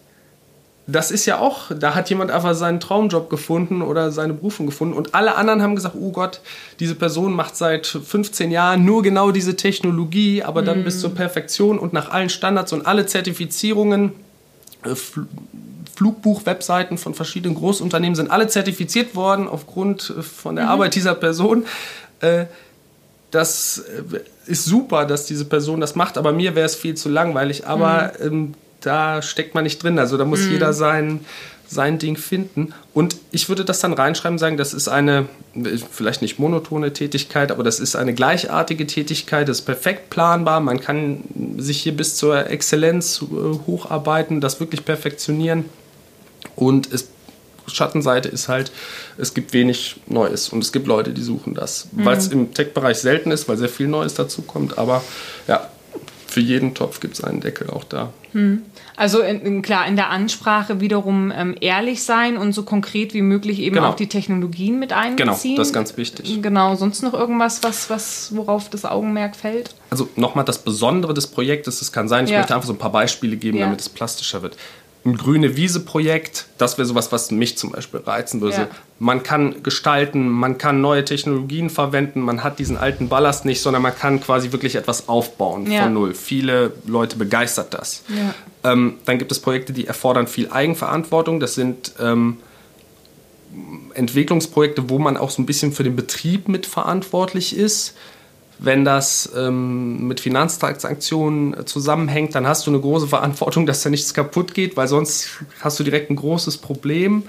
das 0.90 1.12
ist 1.12 1.26
ja 1.26 1.40
auch, 1.40 1.70
da 1.78 1.96
hat 1.96 2.10
jemand 2.10 2.32
einfach 2.32 2.56
seinen 2.56 2.80
Traumjob 2.80 3.30
gefunden 3.30 3.82
oder 3.82 4.10
seine 4.10 4.34
Berufung 4.34 4.66
gefunden 4.66 4.94
und 4.96 5.14
alle 5.14 5.36
anderen 5.36 5.62
haben 5.62 5.76
gesagt, 5.76 5.96
oh 6.00 6.12
Gott, 6.12 6.40
diese 6.80 6.96
Person 6.96 7.34
macht 7.34 7.58
seit 7.58 7.86
15 7.86 8.52
Jahren 8.52 8.86
nur 8.86 9.04
genau 9.04 9.32
diese 9.32 9.58
Technologie, 9.58 10.44
aber 10.44 10.62
dann 10.62 10.80
mhm. 10.80 10.84
bis 10.86 11.02
zur 11.02 11.14
Perfektion 11.14 11.78
und 11.78 11.92
nach 11.92 12.10
allen 12.12 12.30
Standards 12.30 12.72
und 12.72 12.88
alle 12.88 13.06
Zertifizierungen, 13.06 14.14
äh, 14.86 14.96
Flugbuch-Webseiten 15.96 16.98
von 16.98 17.14
verschiedenen 17.14 17.56
Großunternehmen 17.56 18.16
sind 18.16 18.32
alle 18.32 18.48
zertifiziert 18.48 19.14
worden 19.14 19.50
aufgrund 19.50 20.14
äh, 20.18 20.22
von 20.24 20.56
der 20.56 20.66
mhm. 20.66 20.72
Arbeit 20.72 20.96
dieser 20.96 21.16
Person. 21.16 21.66
Äh, 22.22 22.46
das 23.30 23.84
ist 24.46 24.64
super, 24.64 25.06
dass 25.06 25.26
diese 25.26 25.44
Person 25.44 25.82
das 25.82 25.96
macht, 25.96 26.18
aber 26.18 26.32
mir 26.32 26.56
wäre 26.56 26.66
es 26.66 26.76
viel 26.76 26.96
zu 26.96 27.10
langweilig. 27.10 27.68
Aber 27.68 28.14
mhm. 28.22 28.26
ähm, 28.26 28.54
da 28.82 29.22
steckt 29.22 29.56
man 29.56 29.64
nicht 29.64 29.82
drin. 29.82 30.00
Also 30.00 30.18
da 30.18 30.26
muss 30.26 30.42
mhm. 30.42 30.52
jeder 30.54 30.74
sein, 30.74 31.22
sein 31.68 32.00
Ding 32.00 32.16
finden. 32.16 32.74
Und 32.94 33.18
ich 33.32 33.50
würde 33.50 33.66
das 33.66 33.80
dann 33.80 33.94
reinschreiben 33.94 34.38
sagen, 34.38 34.58
das 34.58 34.74
ist 34.74 34.88
eine, 34.88 35.28
vielleicht 35.92 36.22
nicht 36.22 36.40
monotone 36.40 36.94
Tätigkeit, 36.94 37.52
aber 37.52 37.64
das 37.64 37.80
ist 37.80 37.96
eine 37.96 38.14
gleichartige 38.14 38.88
Tätigkeit, 38.88 39.50
das 39.50 39.60
ist 39.60 39.66
perfekt 39.66 40.10
planbar. 40.10 40.60
Man 40.60 40.80
kann 40.80 41.24
sich 41.58 41.82
hier 41.82 41.96
bis 41.96 42.16
zur 42.16 42.50
Exzellenz 42.50 43.22
äh, 43.22 43.26
hocharbeiten, 43.68 44.42
das 44.42 44.60
wirklich 44.60 44.86
perfektionieren. 44.86 45.66
Und 46.56 46.92
es 46.92 47.10
Schattenseite 47.68 48.30
ist 48.30 48.48
halt, 48.48 48.72
es 49.18 49.34
gibt 49.34 49.54
wenig 49.54 49.98
Neues 50.08 50.50
und 50.50 50.64
es 50.64 50.72
gibt 50.72 50.88
Leute, 50.88 51.12
die 51.12 51.22
suchen 51.22 51.54
das. 51.54 51.88
Mhm. 51.92 52.06
Weil 52.06 52.18
es 52.18 52.28
im 52.30 52.54
Tech-Bereich 52.54 52.98
selten 52.98 53.32
ist, 53.32 53.48
weil 53.48 53.58
sehr 53.58 53.70
viel 53.70 53.88
Neues 53.88 54.14
dazu 54.14 54.42
kommt. 54.42 54.78
Aber 54.78 55.04
ja, 55.48 55.70
für 56.38 56.42
jeden 56.42 56.76
Topf 56.76 57.00
gibt 57.00 57.16
es 57.16 57.24
einen 57.24 57.42
Deckel 57.42 57.72
auch 57.72 57.84
da. 57.84 58.14
Hm. 58.34 58.62
Also 58.96 59.22
in, 59.22 59.64
klar, 59.64 59.88
in 59.88 59.96
der 59.96 60.12
Ansprache 60.12 60.80
wiederum 60.80 61.34
ähm, 61.36 61.56
ehrlich 61.62 62.04
sein 62.04 62.38
und 62.38 62.54
so 62.54 62.62
konkret 62.62 63.16
wie 63.16 63.24
möglich 63.24 63.58
eben 63.58 63.74
genau. 63.74 63.90
auch 63.90 63.96
die 63.96 64.06
Technologien 64.06 64.78
mit 64.78 64.94
einbeziehen. 64.94 65.56
Genau, 65.56 65.58
das 65.58 65.70
ist 65.70 65.74
ganz 65.74 65.98
wichtig. 65.98 66.40
Genau, 66.40 66.76
sonst 66.76 67.02
noch 67.02 67.16
irgendwas, 67.16 67.64
was, 67.64 67.90
was, 67.90 68.36
worauf 68.36 68.70
das 68.70 68.86
Augenmerk 68.86 69.36
fällt? 69.36 69.74
Also 69.90 70.10
nochmal 70.16 70.46
das 70.46 70.60
Besondere 70.60 71.16
des 71.16 71.26
Projektes, 71.26 71.82
es 71.82 71.92
kann 71.92 72.08
sein, 72.08 72.26
ich 72.26 72.32
ja. 72.32 72.38
möchte 72.38 72.54
einfach 72.54 72.68
so 72.68 72.74
ein 72.74 72.78
paar 72.78 72.92
Beispiele 72.92 73.36
geben, 73.36 73.58
ja. 73.58 73.66
damit 73.66 73.82
es 73.82 73.90
plastischer 73.90 74.44
wird 74.44 74.58
ein 75.06 75.16
grüne 75.16 75.56
Wiese-Projekt, 75.56 76.48
das 76.58 76.78
wäre 76.78 76.86
sowas, 76.86 77.12
was 77.12 77.32
mich 77.32 77.58
zum 77.58 77.72
Beispiel 77.72 78.02
reizen 78.02 78.42
würde. 78.42 78.58
Ja. 78.58 78.68
Man 79.00 79.24
kann 79.24 79.64
gestalten, 79.64 80.28
man 80.28 80.58
kann 80.58 80.82
neue 80.82 81.06
Technologien 81.06 81.70
verwenden, 81.70 82.22
man 82.22 82.44
hat 82.44 82.60
diesen 82.60 82.78
alten 82.78 83.08
Ballast 83.08 83.46
nicht, 83.46 83.62
sondern 83.62 83.84
man 83.84 83.96
kann 83.96 84.20
quasi 84.20 84.52
wirklich 84.52 84.76
etwas 84.76 85.08
aufbauen 85.08 85.72
ja. 85.72 85.84
von 85.84 85.94
null. 85.94 86.14
Viele 86.14 86.74
Leute 86.86 87.16
begeistert 87.16 87.74
das. 87.74 88.04
Ja. 88.10 88.72
Ähm, 88.72 88.96
dann 89.06 89.18
gibt 89.18 89.32
es 89.32 89.40
Projekte, 89.40 89.72
die 89.72 89.88
erfordern 89.88 90.28
viel 90.28 90.52
Eigenverantwortung. 90.52 91.40
Das 91.40 91.56
sind 91.56 91.94
ähm, 92.02 92.38
Entwicklungsprojekte, 93.94 94.90
wo 94.90 95.00
man 95.00 95.16
auch 95.16 95.30
so 95.30 95.42
ein 95.42 95.46
bisschen 95.46 95.72
für 95.72 95.84
den 95.84 95.96
Betrieb 95.96 96.50
mitverantwortlich 96.50 97.56
ist 97.56 97.96
wenn 98.60 98.86
das 98.86 99.32
ähm, 99.36 100.08
mit 100.08 100.20
Finanztransaktionen 100.20 101.66
zusammenhängt, 101.66 102.36
dann 102.36 102.48
hast 102.48 102.66
du 102.66 102.72
eine 102.72 102.80
große 102.80 103.08
Verantwortung, 103.08 103.66
dass 103.66 103.84
da 103.84 103.90
nichts 103.90 104.14
kaputt 104.14 104.54
geht, 104.54 104.78
weil 104.78 104.88
sonst 104.88 105.30
hast 105.62 105.80
du 105.80 105.84
direkt 105.84 106.10
ein 106.10 106.16
großes 106.16 106.58
Problem 106.58 107.24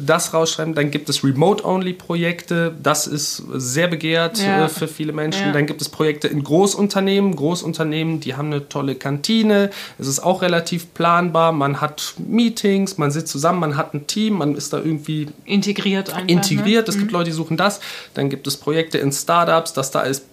das 0.00 0.34
rausschreiben. 0.34 0.74
Dann 0.74 0.90
gibt 0.90 1.08
es 1.08 1.22
Remote-Only-Projekte. 1.22 2.74
Das 2.82 3.06
ist 3.06 3.42
sehr 3.54 3.88
begehrt 3.88 4.38
ja. 4.38 4.64
Äh, 4.64 4.68
für 4.68 4.88
viele 4.88 5.12
Menschen. 5.12 5.46
Ja. 5.46 5.52
Dann 5.52 5.66
gibt 5.66 5.80
es 5.80 5.88
Projekte 5.88 6.28
in 6.28 6.42
Großunternehmen. 6.42 7.36
Großunternehmen, 7.36 8.20
die 8.20 8.34
haben 8.34 8.46
eine 8.46 8.68
tolle 8.68 8.94
Kantine. 8.96 9.70
Es 9.98 10.08
ist 10.08 10.20
auch 10.20 10.42
relativ 10.42 10.92
planbar. 10.94 11.52
Man 11.52 11.80
hat 11.80 12.14
Meetings, 12.18 12.98
man 12.98 13.10
sitzt 13.10 13.28
zusammen, 13.28 13.60
man 13.60 13.76
hat 13.76 13.94
ein 13.94 14.06
Team, 14.06 14.38
man 14.38 14.56
ist 14.56 14.72
da 14.72 14.78
irgendwie 14.78 15.28
integriert. 15.44 16.12
Einfach, 16.12 16.28
integriert. 16.28 16.86
Ne? 16.86 16.92
Es 16.92 16.98
gibt 16.98 17.12
mhm. 17.12 17.18
Leute, 17.18 17.30
die 17.30 17.36
suchen 17.36 17.56
das. 17.56 17.80
Dann 18.14 18.30
gibt 18.30 18.46
es 18.46 18.56
Projekte 18.56 18.98
in 18.98 19.12
Startups, 19.12 19.72
dass 19.72 19.90
da 19.90 20.02
ist 20.02 20.24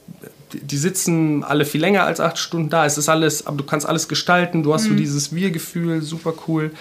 die 0.53 0.77
sitzen 0.77 1.45
alle 1.45 1.63
viel 1.63 1.79
länger 1.79 2.03
als 2.03 2.19
acht 2.19 2.37
Stunden 2.37 2.69
da. 2.69 2.85
Es 2.85 2.97
ist 2.97 3.07
alles, 3.07 3.47
aber 3.47 3.55
du 3.55 3.63
kannst 3.63 3.85
alles 3.85 4.09
gestalten. 4.09 4.63
Du 4.63 4.73
hast 4.73 4.83
mhm. 4.83 4.89
so 4.89 4.95
dieses 4.95 5.33
Wir-Gefühl, 5.33 6.01
super 6.01 6.33
cool. 6.47 6.71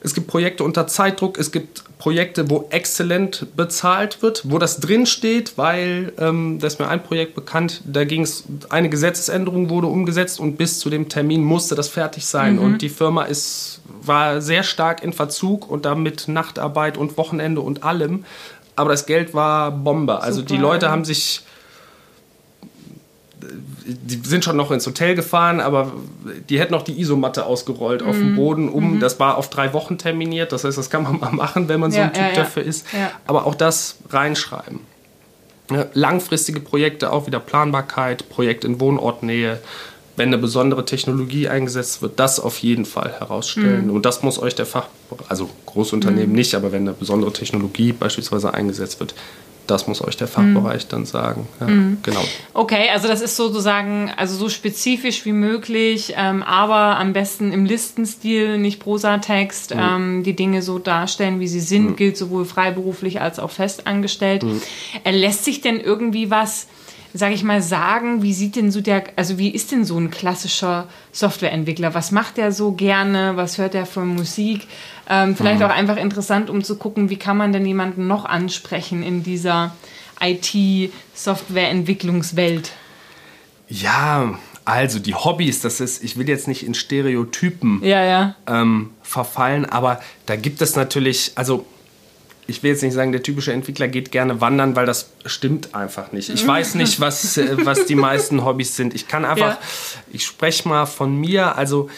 Es 0.00 0.14
gibt 0.14 0.28
Projekte 0.28 0.62
unter 0.62 0.86
Zeitdruck, 0.86 1.38
es 1.38 1.50
gibt 1.50 1.82
Projekte, 1.98 2.48
wo 2.48 2.68
exzellent 2.70 3.48
bezahlt 3.56 4.22
wird, 4.22 4.42
wo 4.48 4.58
das 4.58 4.78
drin 4.78 5.06
steht, 5.06 5.58
weil 5.58 6.12
ähm, 6.18 6.58
da 6.60 6.68
ist 6.68 6.78
mir 6.78 6.88
ein 6.88 7.02
Projekt 7.02 7.34
bekannt, 7.34 7.82
da 7.84 8.04
ging 8.04 8.22
es, 8.22 8.44
eine 8.68 8.88
Gesetzesänderung 8.88 9.68
wurde 9.70 9.88
umgesetzt 9.88 10.38
und 10.38 10.56
bis 10.56 10.78
zu 10.78 10.90
dem 10.90 11.08
Termin 11.08 11.42
musste 11.42 11.74
das 11.74 11.88
fertig 11.88 12.26
sein. 12.26 12.54
Mhm. 12.54 12.62
Und 12.62 12.82
die 12.82 12.88
Firma 12.88 13.24
ist, 13.24 13.80
war 14.02 14.40
sehr 14.40 14.62
stark 14.62 15.02
in 15.02 15.12
Verzug 15.12 15.68
und 15.68 15.84
damit 15.84 16.28
Nachtarbeit 16.28 16.96
und 16.96 17.16
Wochenende 17.16 17.60
und 17.60 17.82
allem. 17.82 18.24
Aber 18.76 18.90
das 18.90 19.06
Geld 19.06 19.34
war 19.34 19.72
Bombe. 19.72 20.20
Also 20.22 20.40
Super. 20.40 20.54
die 20.54 20.60
Leute 20.60 20.90
haben 20.90 21.04
sich 21.04 21.42
die 23.86 24.28
sind 24.28 24.44
schon 24.44 24.56
noch 24.56 24.70
ins 24.70 24.86
Hotel 24.86 25.14
gefahren, 25.14 25.60
aber 25.60 25.92
die 26.48 26.58
hätten 26.58 26.72
noch 26.72 26.82
die 26.82 27.00
Isomatte 27.00 27.46
ausgerollt 27.46 28.02
mhm. 28.02 28.08
auf 28.08 28.16
dem 28.16 28.32
mhm. 28.32 28.36
Boden, 28.36 28.68
um, 28.68 28.94
mhm. 28.94 29.00
das 29.00 29.18
war 29.20 29.36
auf 29.36 29.50
drei 29.50 29.72
Wochen 29.72 29.98
terminiert, 29.98 30.52
das 30.52 30.64
heißt, 30.64 30.76
das 30.76 30.90
kann 30.90 31.04
man 31.04 31.20
mal 31.20 31.32
machen, 31.32 31.68
wenn 31.68 31.80
man 31.80 31.90
so 31.90 32.00
ein 32.00 32.12
Typ 32.12 32.22
ja, 32.22 32.34
dafür 32.34 32.62
ist, 32.62 32.86
aber 33.26 33.46
auch 33.46 33.54
das 33.54 33.96
reinschreiben. 34.10 34.80
langfristige 35.94 36.60
Projekte, 36.60 37.12
auch 37.12 37.26
wieder 37.26 37.40
Planbarkeit, 37.40 38.28
Projekt 38.28 38.64
in 38.64 38.80
Wohnortnähe, 38.80 39.60
wenn 40.18 40.28
eine 40.28 40.38
besondere 40.38 40.84
Technologie 40.84 41.48
eingesetzt 41.48 42.02
wird, 42.02 42.18
das 42.18 42.40
auf 42.40 42.58
jeden 42.58 42.84
Fall 42.84 43.14
herausstellen. 43.18 43.86
Mhm. 43.86 43.92
Und 43.92 44.04
das 44.04 44.22
muss 44.22 44.38
euch 44.40 44.54
der 44.54 44.66
Fach, 44.66 44.88
also 45.28 45.48
Großunternehmen 45.66 46.30
mhm. 46.30 46.34
nicht, 46.34 46.54
aber 46.56 46.72
wenn 46.72 46.82
eine 46.82 46.92
besondere 46.92 47.32
Technologie 47.32 47.92
beispielsweise 47.92 48.52
eingesetzt 48.52 48.98
wird, 48.98 49.14
das 49.70 49.86
muss 49.86 50.02
euch 50.02 50.16
der 50.16 50.26
Fachbereich 50.26 50.84
mhm. 50.84 50.88
dann 50.88 51.06
sagen. 51.06 51.48
Ja, 51.60 51.66
mhm. 51.66 51.98
Genau. 52.02 52.24
Okay, 52.54 52.88
also 52.92 53.06
das 53.06 53.20
ist 53.20 53.36
sozusagen 53.36 54.10
also 54.16 54.36
so 54.36 54.48
spezifisch 54.48 55.24
wie 55.24 55.32
möglich, 55.32 56.14
ähm, 56.16 56.42
aber 56.42 56.98
am 56.98 57.12
besten 57.12 57.52
im 57.52 57.64
Listenstil, 57.64 58.58
nicht 58.58 58.80
Prosatext, 58.80 59.74
mhm. 59.74 59.80
ähm, 59.80 60.22
die 60.24 60.34
Dinge 60.34 60.62
so 60.62 60.78
darstellen, 60.78 61.38
wie 61.38 61.48
sie 61.48 61.60
sind, 61.60 61.90
mhm. 61.90 61.96
gilt 61.96 62.16
sowohl 62.16 62.44
freiberuflich 62.44 63.20
als 63.20 63.38
auch 63.38 63.50
festangestellt. 63.50 64.42
Mhm. 64.42 64.60
lässt 65.04 65.44
sich 65.44 65.60
denn 65.60 65.78
irgendwie 65.78 66.30
was 66.30 66.66
sage 67.18 67.34
ich 67.34 67.42
mal, 67.42 67.60
sagen, 67.60 68.22
wie 68.22 68.32
sieht 68.32 68.56
denn 68.56 68.70
so 68.70 68.80
der, 68.80 69.04
also 69.16 69.38
wie 69.38 69.50
ist 69.50 69.72
denn 69.72 69.84
so 69.84 69.98
ein 69.98 70.10
klassischer 70.10 70.86
Softwareentwickler? 71.12 71.94
Was 71.94 72.12
macht 72.12 72.36
der 72.36 72.52
so 72.52 72.72
gerne? 72.72 73.36
Was 73.36 73.58
hört 73.58 73.74
er 73.74 73.86
für 73.86 74.04
Musik? 74.04 74.68
Ähm, 75.08 75.34
vielleicht 75.36 75.58
mhm. 75.58 75.66
auch 75.66 75.70
einfach 75.70 75.96
interessant, 75.96 76.48
um 76.48 76.62
zu 76.62 76.76
gucken, 76.76 77.10
wie 77.10 77.16
kann 77.16 77.36
man 77.36 77.52
denn 77.52 77.66
jemanden 77.66 78.06
noch 78.06 78.24
ansprechen 78.24 79.02
in 79.02 79.22
dieser 79.22 79.74
IT-Softwareentwicklungswelt? 80.20 82.72
Ja, 83.68 84.38
also 84.64 84.98
die 84.98 85.14
Hobbys, 85.14 85.60
das 85.60 85.80
ist, 85.80 86.02
ich 86.04 86.18
will 86.18 86.28
jetzt 86.28 86.46
nicht 86.46 86.64
in 86.64 86.74
Stereotypen 86.74 87.82
ja, 87.82 88.04
ja. 88.04 88.34
Ähm, 88.46 88.90
verfallen, 89.02 89.64
aber 89.64 90.00
da 90.26 90.36
gibt 90.36 90.62
es 90.62 90.76
natürlich, 90.76 91.32
also 91.34 91.66
ich 92.48 92.62
will 92.62 92.70
jetzt 92.70 92.82
nicht 92.82 92.94
sagen, 92.94 93.12
der 93.12 93.22
typische 93.22 93.52
Entwickler 93.52 93.88
geht 93.88 94.10
gerne 94.10 94.40
wandern, 94.40 94.74
weil 94.74 94.86
das 94.86 95.10
stimmt 95.26 95.74
einfach 95.74 96.12
nicht. 96.12 96.30
Ich 96.30 96.44
weiß 96.46 96.76
nicht, 96.76 96.98
was, 96.98 97.36
äh, 97.36 97.64
was 97.64 97.84
die 97.84 97.94
meisten 97.94 98.42
Hobbys 98.42 98.74
sind. 98.74 98.94
Ich 98.94 99.06
kann 99.06 99.26
einfach, 99.26 99.52
ja. 99.52 99.58
ich 100.12 100.24
spreche 100.24 100.66
mal 100.66 100.86
von 100.86 101.14
mir, 101.14 101.56
also 101.56 101.90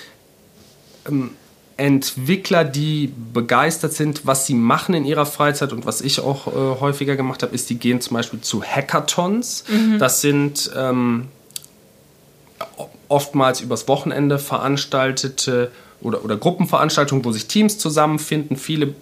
ähm, 1.09 1.31
Entwickler, 1.77 2.65
die 2.65 3.13
begeistert 3.33 3.93
sind, 3.93 4.27
was 4.27 4.47
sie 4.47 4.55
machen 4.55 4.93
in 4.95 5.05
ihrer 5.05 5.25
Freizeit 5.25 5.73
und 5.73 5.87
was 5.87 6.01
ich 6.01 6.19
auch 6.19 6.49
äh, 6.49 6.81
häufiger 6.81 7.15
gemacht 7.15 7.45
habe, 7.45 7.55
ist, 7.55 7.71
die 7.71 7.77
gehen 7.77 8.01
zum 8.01 8.17
Beispiel 8.17 8.41
zu 8.41 8.61
Hackathons. 8.63 9.65
Mhm. 9.69 10.01
Das 10.01 10.21
sind 10.21 10.69
ähm, 10.77 11.29
oftmals 13.09 13.61
übers 13.61 13.87
Wochenende 13.87 14.41
veranstaltete 14.41 15.71
oder, 16.03 16.25
oder 16.25 16.37
Gruppenveranstaltungen, 16.37 17.25
wo 17.25 17.31
sich 17.31 17.47
Teams 17.47 17.79
zusammenfinden. 17.79 18.57
Viele 18.57 18.95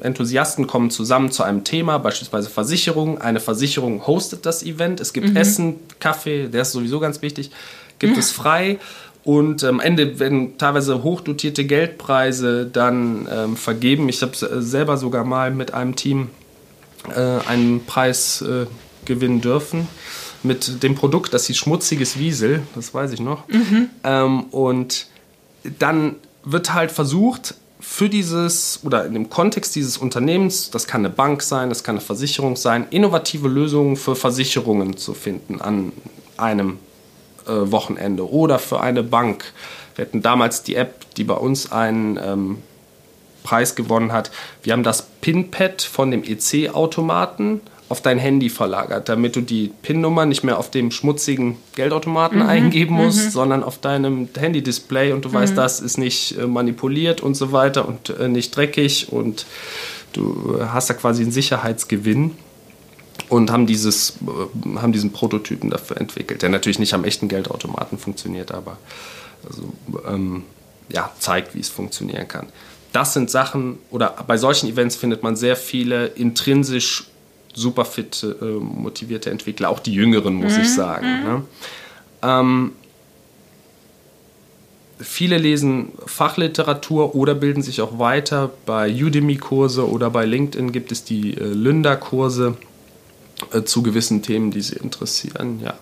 Enthusiasten 0.00 0.66
kommen 0.66 0.90
zusammen 0.90 1.30
zu 1.30 1.42
einem 1.42 1.64
Thema, 1.64 1.98
beispielsweise 1.98 2.48
Versicherung. 2.48 3.20
Eine 3.20 3.40
Versicherung 3.40 4.06
hostet 4.06 4.46
das 4.46 4.62
Event. 4.62 5.00
Es 5.00 5.12
gibt 5.12 5.30
mhm. 5.30 5.36
Essen, 5.36 5.76
Kaffee, 5.98 6.48
der 6.48 6.62
ist 6.62 6.72
sowieso 6.72 7.00
ganz 7.00 7.22
wichtig, 7.22 7.50
gibt 7.98 8.14
mhm. 8.14 8.18
es 8.18 8.30
frei. 8.30 8.78
Und 9.22 9.64
am 9.64 9.80
Ende 9.80 10.18
werden 10.18 10.56
teilweise 10.56 11.02
hochdotierte 11.02 11.64
Geldpreise 11.64 12.66
dann 12.66 13.28
ähm, 13.30 13.56
vergeben. 13.56 14.08
Ich 14.08 14.22
habe 14.22 14.32
selber 14.34 14.96
sogar 14.96 15.24
mal 15.24 15.50
mit 15.50 15.74
einem 15.74 15.94
Team 15.94 16.28
äh, 17.14 17.20
einen 17.46 17.84
Preis 17.84 18.42
äh, 18.42 18.66
gewinnen 19.04 19.40
dürfen 19.40 19.88
mit 20.42 20.82
dem 20.82 20.94
Produkt, 20.94 21.34
das 21.34 21.46
hieß 21.46 21.56
Schmutziges 21.56 22.18
Wiesel, 22.18 22.62
das 22.74 22.94
weiß 22.94 23.12
ich 23.12 23.20
noch. 23.20 23.46
Mhm. 23.48 23.90
Ähm, 24.04 24.44
und 24.44 25.06
dann 25.78 26.16
wird 26.44 26.72
halt 26.72 26.90
versucht, 26.90 27.54
für 27.92 28.08
dieses 28.08 28.78
oder 28.84 29.04
in 29.04 29.14
dem 29.14 29.30
Kontext 29.30 29.74
dieses 29.74 29.98
Unternehmens, 29.98 30.70
das 30.70 30.86
kann 30.86 31.00
eine 31.00 31.12
Bank 31.12 31.42
sein, 31.42 31.70
das 31.70 31.82
kann 31.82 31.96
eine 31.96 32.00
Versicherung 32.00 32.54
sein, 32.54 32.86
innovative 32.90 33.48
Lösungen 33.48 33.96
für 33.96 34.14
Versicherungen 34.14 34.96
zu 34.96 35.12
finden 35.12 35.60
an 35.60 35.92
einem 36.36 36.78
äh, 37.46 37.50
Wochenende 37.50 38.30
oder 38.30 38.60
für 38.60 38.80
eine 38.80 39.02
Bank. 39.02 39.52
Wir 39.96 40.06
hatten 40.06 40.22
damals 40.22 40.62
die 40.62 40.76
App, 40.76 41.04
die 41.16 41.24
bei 41.24 41.34
uns 41.34 41.72
einen 41.72 42.16
ähm, 42.16 42.58
Preis 43.42 43.74
gewonnen 43.74 44.12
hat. 44.12 44.30
Wir 44.62 44.72
haben 44.72 44.84
das 44.84 45.02
PIN-Pad 45.20 45.82
von 45.82 46.12
dem 46.12 46.22
EC-Automaten 46.22 47.60
auf 47.90 48.00
dein 48.00 48.18
Handy 48.18 48.50
verlagert, 48.50 49.08
damit 49.08 49.34
du 49.34 49.40
die 49.40 49.72
PIN-Nummer 49.82 50.24
nicht 50.24 50.44
mehr 50.44 50.58
auf 50.58 50.70
dem 50.70 50.92
schmutzigen 50.92 51.56
Geldautomaten 51.74 52.38
mhm. 52.38 52.48
eingeben 52.48 52.94
musst, 52.94 53.26
mhm. 53.26 53.30
sondern 53.30 53.64
auf 53.64 53.78
deinem 53.78 54.28
Handy-Display 54.38 55.12
und 55.12 55.24
du 55.24 55.30
mhm. 55.30 55.34
weißt, 55.34 55.58
das 55.58 55.80
ist 55.80 55.98
nicht 55.98 56.38
äh, 56.38 56.46
manipuliert 56.46 57.20
und 57.20 57.34
so 57.34 57.50
weiter 57.50 57.88
und 57.88 58.10
äh, 58.10 58.28
nicht 58.28 58.54
dreckig 58.54 59.12
und 59.12 59.44
du 60.12 60.56
äh, 60.60 60.66
hast 60.66 60.88
da 60.88 60.94
quasi 60.94 61.22
einen 61.22 61.32
Sicherheitsgewinn 61.32 62.36
und 63.28 63.50
haben, 63.50 63.66
dieses, 63.66 64.14
haben 64.76 64.92
diesen 64.92 65.10
Prototypen 65.10 65.68
dafür 65.68 65.96
entwickelt, 65.96 66.42
der 66.42 66.48
natürlich 66.48 66.78
nicht 66.78 66.94
am 66.94 67.02
echten 67.02 67.26
Geldautomaten 67.26 67.98
funktioniert, 67.98 68.52
aber 68.52 68.78
also, 69.44 69.64
ähm, 70.08 70.44
ja, 70.92 71.10
zeigt, 71.18 71.56
wie 71.56 71.60
es 71.60 71.68
funktionieren 71.68 72.28
kann. 72.28 72.46
Das 72.92 73.14
sind 73.14 73.30
Sachen, 73.30 73.78
oder 73.90 74.14
bei 74.28 74.36
solchen 74.36 74.68
Events 74.68 74.94
findet 74.94 75.24
man 75.24 75.34
sehr 75.34 75.56
viele 75.56 76.06
intrinsisch 76.06 77.09
super 77.54 77.84
fit 77.84 78.24
äh, 78.24 78.44
motivierte 78.44 79.30
Entwickler, 79.30 79.70
auch 79.70 79.80
die 79.80 79.92
jüngeren, 79.92 80.34
muss 80.34 80.56
mhm. 80.56 80.62
ich 80.62 80.74
sagen. 80.74 81.06
Mhm. 81.06 81.24
Ne? 81.24 81.42
Ähm, 82.22 82.72
viele 84.98 85.38
lesen 85.38 85.92
Fachliteratur 86.06 87.14
oder 87.14 87.34
bilden 87.34 87.62
sich 87.62 87.80
auch 87.80 87.98
weiter. 87.98 88.50
Bei 88.66 88.90
Udemy-Kurse 88.92 89.88
oder 89.88 90.10
bei 90.10 90.24
LinkedIn 90.24 90.72
gibt 90.72 90.92
es 90.92 91.04
die 91.04 91.36
äh, 91.36 91.44
Lynda-Kurse 91.44 92.56
äh, 93.52 93.62
zu 93.62 93.82
gewissen 93.82 94.22
Themen, 94.22 94.50
die 94.50 94.60
sie 94.60 94.76
interessieren. 94.76 95.60
Ja, 95.62 95.74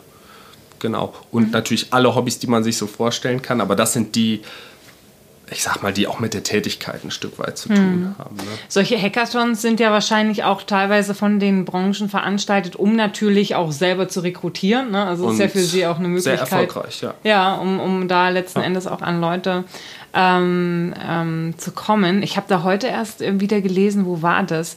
genau. 0.79 1.15
Und 1.31 1.47
mhm. 1.47 1.51
natürlich 1.51 1.89
alle 1.93 2.15
Hobbys, 2.15 2.39
die 2.39 2.47
man 2.47 2.65
sich 2.65 2.77
so 2.77 2.87
vorstellen 2.87 3.43
kann. 3.43 3.61
Aber 3.61 3.77
das 3.77 3.93
sind 3.93 4.15
die, 4.15 4.41
ich 5.51 5.63
sag 5.63 5.83
mal, 5.83 5.93
die 5.93 6.07
auch 6.07 6.21
mit 6.21 6.35
der 6.35 6.43
Tätigkeit 6.43 7.05
ein 7.05 7.11
Stück 7.11 7.39
weit 7.39 7.59
zu 7.59 7.69
tun 7.69 7.77
hm. 7.77 8.15
haben. 8.19 8.37
Ne? 8.37 8.43
Solche 8.69 9.01
Hackathons 9.01 9.63
sind 9.63 9.81
ja 9.81 9.91
wahrscheinlich 9.91 10.45
auch 10.45 10.63
teilweise 10.63 11.15
von 11.15 11.41
den 11.41 11.65
Branchen 11.65 12.09
veranstaltet, 12.09 12.77
um 12.77 12.97
natürlich 12.97 13.55
auch 13.55 13.73
selber 13.73 14.09
zu 14.09 14.21
rekrutieren. 14.21 14.91
Ne? 14.91 15.05
Also 15.05 15.31
ist 15.31 15.39
ja 15.39 15.49
für 15.49 15.61
sie 15.61 15.87
auch 15.87 15.99
eine 15.99 16.09
Möglichkeit. 16.09 16.49
Sehr 16.49 16.59
erfolgreich, 16.59 17.01
ja. 17.03 17.15
Ja, 17.25 17.55
um, 17.55 17.81
um 17.81 18.09
da 18.09 18.29
letzten 18.29 18.61
ja. 18.61 18.67
Endes 18.67 18.87
auch 18.87 19.03
an 19.03 19.21
Leute 19.21 19.65
ähm, 20.15 20.95
ähm, 21.07 21.55
zu 21.57 21.73
kommen. 21.73 22.23
Ich 22.23 22.37
habe 22.37 22.47
da 22.49 22.63
heute 22.63 22.87
erst 22.87 23.21
wieder 23.21 23.61
gelesen, 23.61 24.07
wo 24.07 24.23
war 24.23 24.43
das? 24.43 24.77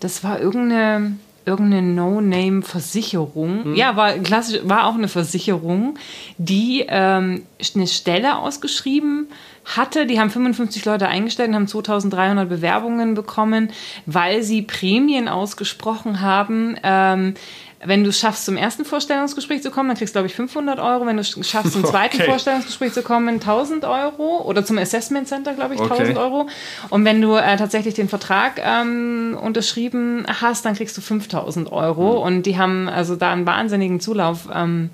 Das 0.00 0.24
war 0.24 0.40
irgendeine 0.40 1.16
irgendeine 1.46 1.82
No-Name-Versicherung. 1.82 3.64
Hm. 3.64 3.74
Ja, 3.74 3.96
war 3.96 4.12
klassisch, 4.18 4.60
war 4.64 4.86
auch 4.86 4.94
eine 4.94 5.08
Versicherung, 5.08 5.98
die 6.38 6.84
ähm, 6.86 7.42
eine 7.74 7.86
Stelle 7.86 8.38
ausgeschrieben 8.38 9.28
hatte. 9.76 10.06
Die 10.06 10.20
haben 10.20 10.30
55 10.30 10.84
Leute 10.84 11.08
eingestellt 11.08 11.50
und 11.50 11.54
haben 11.54 11.66
2300 11.68 12.48
Bewerbungen 12.48 13.14
bekommen, 13.14 13.70
weil 14.06 14.42
sie 14.42 14.62
Prämien 14.62 15.28
ausgesprochen 15.28 16.20
haben. 16.20 16.76
Ähm, 16.82 17.34
wenn 17.82 18.04
du 18.04 18.10
es 18.10 18.18
schaffst, 18.18 18.44
zum 18.44 18.58
ersten 18.58 18.84
Vorstellungsgespräch 18.84 19.62
zu 19.62 19.70
kommen, 19.70 19.88
dann 19.88 19.96
kriegst 19.96 20.14
du, 20.14 20.18
glaube 20.18 20.26
ich, 20.26 20.34
500 20.34 20.78
Euro. 20.78 21.06
Wenn 21.06 21.16
du 21.16 21.22
es 21.22 21.48
schaffst, 21.48 21.72
zum 21.72 21.84
zweiten 21.86 22.16
okay. 22.16 22.28
Vorstellungsgespräch 22.28 22.92
zu 22.92 23.02
kommen, 23.02 23.36
1000 23.36 23.84
Euro. 23.84 24.42
Oder 24.44 24.64
zum 24.64 24.76
Assessment 24.76 25.28
Center, 25.28 25.54
glaube 25.54 25.74
ich, 25.74 25.80
1000 25.80 26.10
okay. 26.10 26.18
Euro. 26.18 26.46
Und 26.90 27.06
wenn 27.06 27.22
du 27.22 27.36
äh, 27.36 27.56
tatsächlich 27.56 27.94
den 27.94 28.08
Vertrag 28.08 28.60
ähm, 28.62 29.36
unterschrieben 29.40 30.26
hast, 30.28 30.66
dann 30.66 30.74
kriegst 30.74 30.96
du 30.98 31.00
5000 31.00 31.72
Euro. 31.72 32.18
Mhm. 32.18 32.22
Und 32.22 32.42
die 32.42 32.58
haben 32.58 32.88
also 32.88 33.16
da 33.16 33.32
einen 33.32 33.46
wahnsinnigen 33.46 34.00
Zulauf 34.00 34.48
ähm, 34.54 34.90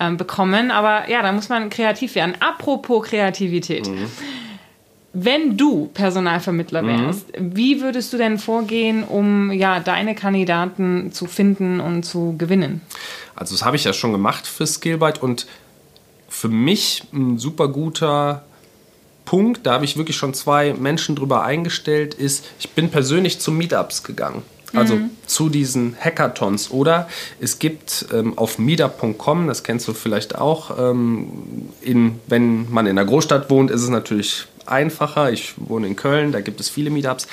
ähm, 0.00 0.16
bekommen. 0.16 0.70
Aber 0.70 1.08
ja, 1.08 1.22
da 1.22 1.32
muss 1.32 1.48
man 1.48 1.70
kreativ 1.70 2.14
werden. 2.14 2.34
Apropos 2.40 3.06
Kreativität. 3.06 3.88
Mhm. 3.88 4.06
Wenn 5.12 5.56
du 5.56 5.86
Personalvermittler 5.94 6.82
mhm. 6.82 7.06
wärst, 7.06 7.38
mhm. 7.38 7.56
wie 7.56 7.80
würdest 7.80 8.12
du 8.12 8.16
denn 8.16 8.38
vorgehen, 8.38 9.04
um 9.04 9.52
ja 9.52 9.80
deine 9.80 10.14
Kandidaten 10.14 11.12
zu 11.12 11.26
finden 11.26 11.80
und 11.80 12.02
zu 12.02 12.34
gewinnen? 12.36 12.80
Also 13.36 13.54
das 13.54 13.64
habe 13.64 13.76
ich 13.76 13.84
ja 13.84 13.92
schon 13.92 14.12
gemacht 14.12 14.46
für 14.46 14.66
Skillbyte 14.66 15.22
und 15.22 15.46
für 16.28 16.48
mich 16.48 17.04
ein 17.12 17.38
super 17.38 17.68
guter 17.68 18.44
Punkt, 19.24 19.66
da 19.66 19.74
habe 19.74 19.84
ich 19.84 19.96
wirklich 19.96 20.16
schon 20.16 20.34
zwei 20.34 20.74
Menschen 20.74 21.16
drüber 21.16 21.44
eingestellt, 21.44 22.14
ist, 22.14 22.44
ich 22.58 22.70
bin 22.70 22.90
persönlich 22.90 23.38
zu 23.38 23.52
Meetups 23.52 24.02
gegangen. 24.02 24.42
Also 24.74 24.96
mhm. 24.96 25.10
zu 25.26 25.48
diesen 25.48 25.96
Hackathons. 25.98 26.70
Oder 26.70 27.08
es 27.40 27.58
gibt 27.58 28.06
ähm, 28.12 28.36
auf 28.36 28.58
meetup.com, 28.58 29.46
das 29.46 29.62
kennst 29.62 29.86
du 29.88 29.94
vielleicht 29.94 30.36
auch, 30.36 30.78
ähm, 30.78 31.68
in, 31.80 32.20
wenn 32.26 32.70
man 32.70 32.86
in 32.86 32.98
einer 32.98 33.06
Großstadt 33.06 33.50
wohnt, 33.50 33.70
ist 33.70 33.82
es 33.82 33.88
natürlich 33.88 34.46
einfacher. 34.66 35.32
Ich 35.32 35.54
wohne 35.56 35.86
in 35.86 35.96
Köln, 35.96 36.32
da 36.32 36.40
gibt 36.40 36.60
es 36.60 36.68
viele 36.68 36.90
Meetups. 36.90 37.26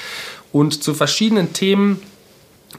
Und 0.51 0.83
zu 0.83 0.93
verschiedenen 0.93 1.53
Themen 1.53 2.01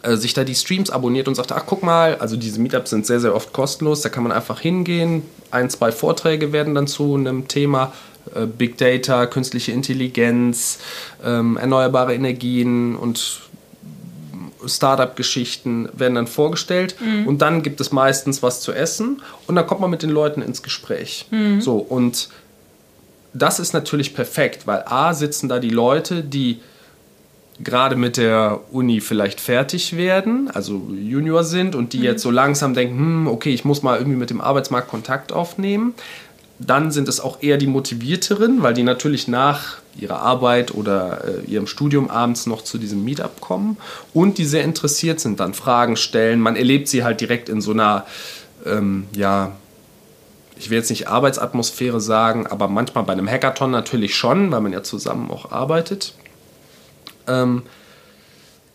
äh, 0.02 0.16
sich 0.16 0.34
da 0.34 0.44
die 0.44 0.54
Streams 0.54 0.90
abonniert 0.90 1.28
und 1.28 1.34
sagt, 1.34 1.52
ach 1.52 1.64
guck 1.66 1.82
mal, 1.82 2.16
also 2.16 2.36
diese 2.36 2.60
Meetups 2.60 2.90
sind 2.90 3.06
sehr, 3.06 3.20
sehr 3.20 3.34
oft 3.34 3.52
kostenlos, 3.52 4.00
da 4.00 4.08
kann 4.08 4.22
man 4.22 4.32
einfach 4.32 4.60
hingehen, 4.60 5.22
ein, 5.50 5.68
zwei 5.70 5.92
Vorträge 5.92 6.52
werden 6.52 6.74
dann 6.74 6.86
zu 6.86 7.14
einem 7.14 7.46
Thema, 7.46 7.92
äh, 8.34 8.46
Big 8.46 8.78
Data, 8.78 9.26
künstliche 9.26 9.72
Intelligenz, 9.72 10.78
ähm, 11.24 11.56
erneuerbare 11.56 12.14
Energien 12.14 12.96
und 12.96 13.40
Startup-Geschichten 14.66 15.88
werden 15.92 16.14
dann 16.14 16.26
vorgestellt 16.26 16.96
mhm. 17.00 17.26
und 17.26 17.42
dann 17.42 17.62
gibt 17.62 17.80
es 17.80 17.92
meistens 17.92 18.42
was 18.42 18.60
zu 18.60 18.72
essen 18.72 19.22
und 19.46 19.54
dann 19.54 19.66
kommt 19.66 19.80
man 19.80 19.90
mit 19.90 20.02
den 20.02 20.10
Leuten 20.10 20.42
ins 20.42 20.62
Gespräch. 20.62 21.26
Mhm. 21.30 21.60
So 21.60 21.76
und 21.76 22.28
das 23.34 23.58
ist 23.58 23.72
natürlich 23.72 24.14
perfekt, 24.14 24.66
weil 24.66 24.84
A 24.86 25.14
sitzen 25.14 25.48
da 25.48 25.58
die 25.58 25.70
Leute, 25.70 26.22
die 26.22 26.60
gerade 27.60 27.96
mit 27.96 28.16
der 28.16 28.60
Uni 28.70 29.00
vielleicht 29.00 29.40
fertig 29.40 29.96
werden, 29.96 30.50
also 30.52 30.88
Junior 30.90 31.44
sind 31.44 31.74
und 31.74 31.92
die 31.92 31.98
mhm. 31.98 32.04
jetzt 32.04 32.22
so 32.22 32.30
langsam 32.30 32.74
denken, 32.74 32.98
hm, 32.98 33.26
okay, 33.28 33.50
ich 33.50 33.64
muss 33.64 33.82
mal 33.82 33.98
irgendwie 33.98 34.18
mit 34.18 34.30
dem 34.30 34.40
Arbeitsmarkt 34.40 34.88
Kontakt 34.88 35.32
aufnehmen. 35.32 35.94
Dann 36.66 36.90
sind 36.90 37.08
es 37.08 37.20
auch 37.20 37.42
eher 37.42 37.56
die 37.56 37.66
Motivierteren, 37.66 38.62
weil 38.62 38.74
die 38.74 38.82
natürlich 38.82 39.28
nach 39.28 39.78
ihrer 39.98 40.20
Arbeit 40.20 40.74
oder 40.74 41.24
äh, 41.24 41.50
ihrem 41.50 41.66
Studium 41.66 42.10
abends 42.10 42.46
noch 42.46 42.62
zu 42.62 42.78
diesem 42.78 43.04
Meetup 43.04 43.40
kommen 43.40 43.76
und 44.14 44.38
die 44.38 44.44
sehr 44.44 44.64
interessiert 44.64 45.20
sind, 45.20 45.40
dann 45.40 45.54
Fragen 45.54 45.96
stellen. 45.96 46.40
Man 46.40 46.56
erlebt 46.56 46.88
sie 46.88 47.04
halt 47.04 47.20
direkt 47.20 47.48
in 47.48 47.60
so 47.60 47.72
einer, 47.72 48.06
ähm, 48.64 49.06
ja, 49.14 49.52
ich 50.56 50.70
will 50.70 50.78
jetzt 50.78 50.90
nicht 50.90 51.08
Arbeitsatmosphäre 51.08 52.00
sagen, 52.00 52.46
aber 52.46 52.68
manchmal 52.68 53.04
bei 53.04 53.12
einem 53.12 53.28
Hackathon 53.28 53.70
natürlich 53.70 54.14
schon, 54.14 54.50
weil 54.52 54.60
man 54.60 54.72
ja 54.72 54.82
zusammen 54.82 55.30
auch 55.30 55.50
arbeitet. 55.50 56.14
Ähm, 57.26 57.62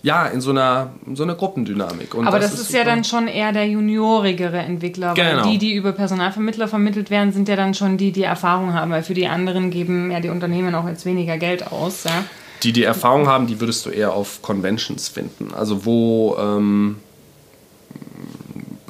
ja, 0.07 0.25
in 0.25 0.39
so 0.39 0.51
einer, 0.51 0.91
in 1.05 1.17
so 1.17 1.23
einer 1.23 1.35
Gruppendynamik. 1.35 2.13
Und 2.15 2.25
Aber 2.27 2.39
das, 2.39 2.51
das 2.51 2.61
ist, 2.61 2.69
ist 2.69 2.75
ja 2.75 2.85
dann 2.85 3.03
schon 3.03 3.27
eher 3.27 3.51
der 3.51 3.67
juniorigere 3.67 4.57
Entwickler, 4.57 5.13
genau. 5.13 5.43
weil 5.43 5.51
die, 5.51 5.57
die 5.57 5.73
über 5.73 5.91
Personalvermittler 5.91 6.69
vermittelt 6.69 7.09
werden, 7.09 7.33
sind 7.33 7.49
ja 7.49 7.57
dann 7.57 7.73
schon 7.73 7.97
die, 7.97 8.13
die 8.13 8.23
Erfahrung 8.23 8.73
haben, 8.73 8.89
weil 8.89 9.03
für 9.03 9.13
die 9.13 9.27
anderen 9.27 9.69
geben 9.69 10.09
ja 10.09 10.21
die 10.21 10.29
Unternehmen 10.29 10.73
auch 10.75 10.87
jetzt 10.87 11.05
weniger 11.05 11.37
Geld 11.37 11.73
aus. 11.73 12.05
Ja? 12.05 12.23
Die, 12.63 12.71
die 12.71 12.83
Erfahrung 12.83 13.27
haben, 13.27 13.47
die 13.47 13.59
würdest 13.59 13.85
du 13.85 13.89
eher 13.89 14.13
auf 14.13 14.41
Conventions 14.41 15.09
finden. 15.09 15.53
Also 15.53 15.85
wo 15.85 16.37
ähm, 16.39 16.95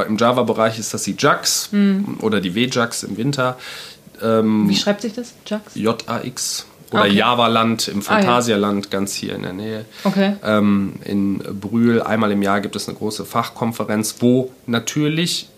im 0.08 0.18
Java-Bereich 0.18 0.78
ist 0.78 0.94
das 0.94 1.02
die 1.02 1.16
JAX 1.18 1.70
mhm. 1.72 2.20
oder 2.22 2.42
die 2.42 2.54
WJAX 2.54 3.02
im 3.02 3.18
Winter. 3.18 3.58
Ähm, 4.22 4.70
Wie 4.70 4.76
schreibt 4.76 5.02
sich 5.02 5.14
das? 5.14 5.34
JAX? 5.48 5.74
J-A-X. 5.74 6.68
Oder 6.92 7.02
okay. 7.02 7.14
Java-Land 7.14 7.90
im 7.90 8.02
Phantasialand, 8.02 8.86
ah, 8.86 8.90
ja. 8.90 8.98
ganz 8.98 9.14
hier 9.14 9.36
in 9.36 9.44
der 9.44 9.54
Nähe. 9.54 9.86
Okay. 10.04 10.36
Ähm, 10.44 10.94
in 11.04 11.40
Brühl 11.40 12.02
einmal 12.02 12.32
im 12.32 12.42
Jahr 12.42 12.62
gibt 12.62 12.76
es 12.76 12.88
eine 12.88 12.98
große 12.98 13.26
Fachkonferenz, 13.26 14.16
wo 14.20 14.52
natürlich 14.66 15.50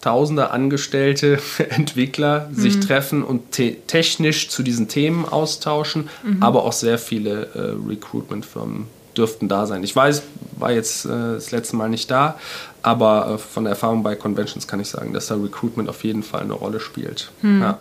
tausende 0.00 0.50
angestellte 0.50 1.38
Entwickler 1.68 2.48
mhm. 2.50 2.54
sich 2.54 2.80
treffen 2.80 3.22
und 3.22 3.52
te 3.52 3.76
technisch 3.86 4.48
zu 4.48 4.62
diesen 4.62 4.88
Themen 4.88 5.26
austauschen, 5.26 6.08
mhm. 6.22 6.42
aber 6.42 6.64
auch 6.64 6.72
sehr 6.72 6.98
viele 6.98 7.48
äh, 7.54 7.88
Recruitment-Firmen 7.88 8.86
dürften 9.16 9.48
da 9.48 9.66
sein. 9.66 9.82
Ich 9.82 9.94
weiß, 9.94 10.22
war 10.58 10.72
jetzt 10.72 11.04
äh, 11.04 11.08
das 11.08 11.50
letzte 11.50 11.76
Mal 11.76 11.90
nicht 11.90 12.10
da, 12.10 12.38
aber 12.82 13.34
äh, 13.34 13.38
von 13.38 13.64
der 13.64 13.72
Erfahrung 13.72 14.02
bei 14.02 14.14
Conventions 14.14 14.66
kann 14.66 14.80
ich 14.80 14.88
sagen, 14.88 15.12
dass 15.12 15.26
da 15.26 15.34
Recruitment 15.34 15.88
auf 15.88 16.04
jeden 16.04 16.22
Fall 16.22 16.42
eine 16.42 16.54
Rolle 16.54 16.80
spielt. 16.80 17.30
Mhm. 17.42 17.60
Ja. 17.60 17.78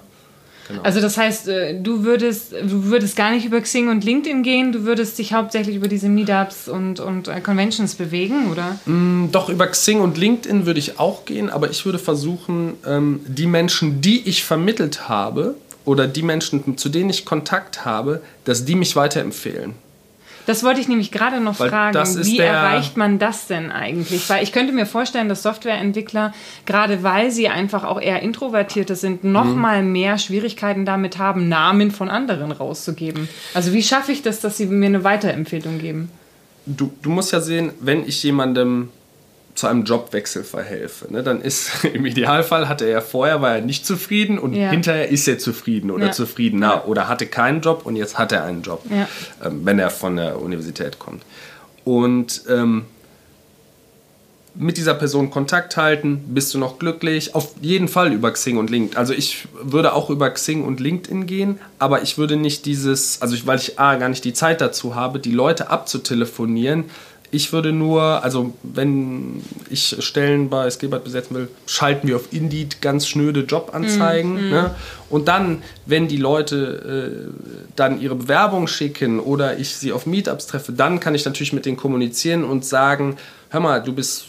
Genau. 0.70 0.82
Also 0.84 1.01
das 1.01 1.17
heißt, 1.17 1.47
äh, 1.47 1.82
du 1.82 2.03
würdest, 2.03 2.53
du 2.53 2.86
würdest 2.86 3.15
gar 3.15 3.32
nicht 3.32 3.45
über 3.45 3.59
Xing 3.59 3.89
und 3.89 4.05
LinkedIn 4.05 4.43
gehen, 4.43 4.72
du 4.72 4.86
würdest 4.86 5.17
dich 5.17 5.34
hauptsächlich 5.34 5.76
über 5.76 5.88
diese 5.88 6.09
Meetups 6.09 6.70
und, 6.70 6.99
und 6.99 7.28
äh, 7.28 7.41
Conventions 7.41 7.95
bewegen, 7.95 8.51
oder? 8.51 8.80
Mm, 8.86 9.32
doch, 9.32 9.49
über 9.49 9.65
Xing 9.65 9.99
und 9.99 10.17
LinkedIn 10.17 10.67
würde 10.67 10.80
ich 10.80 10.99
auch 10.99 11.26
gehen, 11.26 11.49
aber 11.49 11.72
ich 11.72 11.84
würde 11.86 11.97
versuchen, 11.97 12.76
ähm, 12.86 13.22
die 13.28 13.47
Menschen, 13.47 13.99
die 13.99 14.30
ich 14.30 14.43
vermittelt 14.43 15.09
habe, 15.09 15.55
oder 15.86 16.07
die 16.07 16.22
Menschen, 16.22 16.78
zu 16.78 16.88
denen 16.89 17.09
ich 17.09 17.26
Kontakt 17.26 17.84
habe, 17.84 18.22
dass 18.43 18.63
die 18.63 18.76
mich 18.76 18.95
weiterempfehlen. 18.95 19.74
Das 20.50 20.64
wollte 20.64 20.82
ich 20.82 20.88
nämlich 20.88 21.12
gerade 21.12 21.39
noch 21.39 21.60
Weil 21.60 21.70
fragen. 21.70 22.26
Wie 22.26 22.39
erreicht 22.39 22.97
man 22.97 23.20
das 23.20 23.45
denn 23.45 23.72
eigentlich? 23.72 24.28
Weil 24.32 24.41
ich 24.41 24.52
könnte 24.52 24.74
mir 24.74 24.88
vorstellen, 24.88 25.30
dass 25.30 25.43
Softwareentwickler, 25.43 26.34
gerade 26.66 27.04
weil 27.04 27.30
sie 27.30 27.50
einfach 27.50 27.84
auch 27.84 28.02
eher 28.02 28.24
Introvertierte 28.24 28.95
sind, 28.95 29.24
noch 29.24 29.45
Mhm. 29.45 29.62
mal 29.62 29.84
mehr 29.84 30.18
Schwierigkeiten 30.18 30.86
damit 30.86 31.20
haben, 31.20 31.50
Namen 31.50 31.91
von 31.91 32.10
anderen 32.10 32.52
rauszugeben. 32.52 33.30
Also 33.54 33.74
wie 33.74 33.84
schaffe 33.84 34.12
ich 34.12 34.24
das, 34.24 34.39
dass 34.39 34.58
sie 34.58 34.66
mir 34.66 34.88
eine 34.88 35.04
Weiterempfehlung 35.04 35.78
geben? 35.78 36.10
du, 36.66 36.91
du 37.02 37.12
musst 37.12 37.32
ja 37.32 37.41
sehen, 37.41 37.72
wenn 37.80 38.08
ich 38.08 38.24
jemandem 38.24 38.89
zu 39.60 39.68
einem 39.68 39.84
Jobwechsel 39.84 40.43
verhelfe, 40.45 41.12
ne, 41.12 41.22
dann 41.22 41.41
ist 41.41 41.84
im 41.93 42.05
Idealfall 42.05 42.70
hatte 42.70 42.86
er 42.86 42.91
ja 42.91 43.01
vorher 43.01 43.41
war 43.41 43.55
er 43.55 43.62
nicht 43.62 43.86
zufrieden 43.86 44.39
und 44.39 44.53
Ja. 44.53 44.70
hinterher 44.70 45.10
ist 45.10 45.28
er 45.28 45.38
zufrieden 45.38 45.91
oder 45.91 46.07
Ja. 46.07 46.12
zufriedener 46.12 46.68
Ja. 46.76 46.84
oder 46.86 47.07
hatte 47.10 47.26
keinen 47.28 47.60
Job 47.62 47.82
und 47.86 47.95
jetzt 47.97 48.18
hat 48.18 48.32
er 48.32 48.43
einen 48.45 48.62
Job, 48.62 48.84
ähm, 49.43 49.62
wenn 49.66 49.78
er 49.80 49.89
von 49.89 50.16
der 50.16 50.41
Universität 50.41 50.97
kommt. 50.97 51.24
Und 51.84 52.43
ähm, 52.49 52.86
mit 54.55 54.78
dieser 54.78 54.93
Person 54.93 55.30
Kontakt 55.30 55.78
halten, 55.78 56.24
bist 56.30 56.53
du 56.53 56.57
noch 56.57 56.80
glücklich? 56.80 57.36
Auf 57.36 57.51
jeden 57.62 57.88
Fall 57.88 58.12
über 58.14 58.32
Xing 58.32 58.57
und 58.57 58.70
LinkedIn. 58.70 58.97
Also 58.97 59.14
ich 59.14 59.47
würde 59.62 59.93
auch 59.93 60.10
über 60.10 60.30
Xing 60.32 60.64
und 60.64 60.80
LinkedIn 60.80 61.28
gehen, 61.28 61.60
aber 61.78 62.01
ich 62.01 62.18
würde 62.18 62.36
nicht 62.36 62.66
dieses, 62.66 63.22
also 63.22 63.36
ich, 63.36 63.45
weil 63.45 63.60
ich 63.60 63.80
A, 63.80 63.95
gar 63.95 64.10
nicht 64.10 64.24
die 64.26 64.34
Zeit 64.34 64.60
dazu 64.62 64.95
habe, 64.95 65.20
die 65.20 65.32
Leute 65.32 65.70
abzutelefonieren. 65.70 66.86
Ich 67.32 67.53
würde 67.53 67.71
nur, 67.71 68.23
also 68.23 68.53
wenn 68.63 69.43
ich 69.69 69.97
Stellen 69.99 70.49
bei 70.49 70.69
Skillbot 70.69 71.03
besetzen 71.03 71.36
will, 71.36 71.47
schalten 71.67 72.07
wir 72.07 72.15
auf 72.15 72.32
Indeed 72.32 72.82
ganz 72.82 73.07
schnöde 73.07 73.41
Jobanzeigen. 73.41 74.49
Ne? 74.49 74.75
Und 75.09 75.27
dann, 75.27 75.61
wenn 75.86 76.07
die 76.07 76.17
Leute 76.17 77.30
äh, 77.30 77.69
dann 77.75 78.01
ihre 78.01 78.15
Bewerbung 78.15 78.67
schicken 78.67 79.19
oder 79.19 79.59
ich 79.59 79.75
sie 79.75 79.91
auf 79.91 80.07
Meetups 80.07 80.47
treffe, 80.47 80.71
dann 80.71 80.99
kann 80.99 81.13
ich 81.13 81.23
natürlich 81.25 81.53
mit 81.53 81.65
denen 81.65 81.77
kommunizieren 81.77 82.43
und 82.43 82.65
sagen, 82.65 83.17
hör 83.49 83.59
mal, 83.59 83.84
du 83.84 83.93
bist 83.93 84.25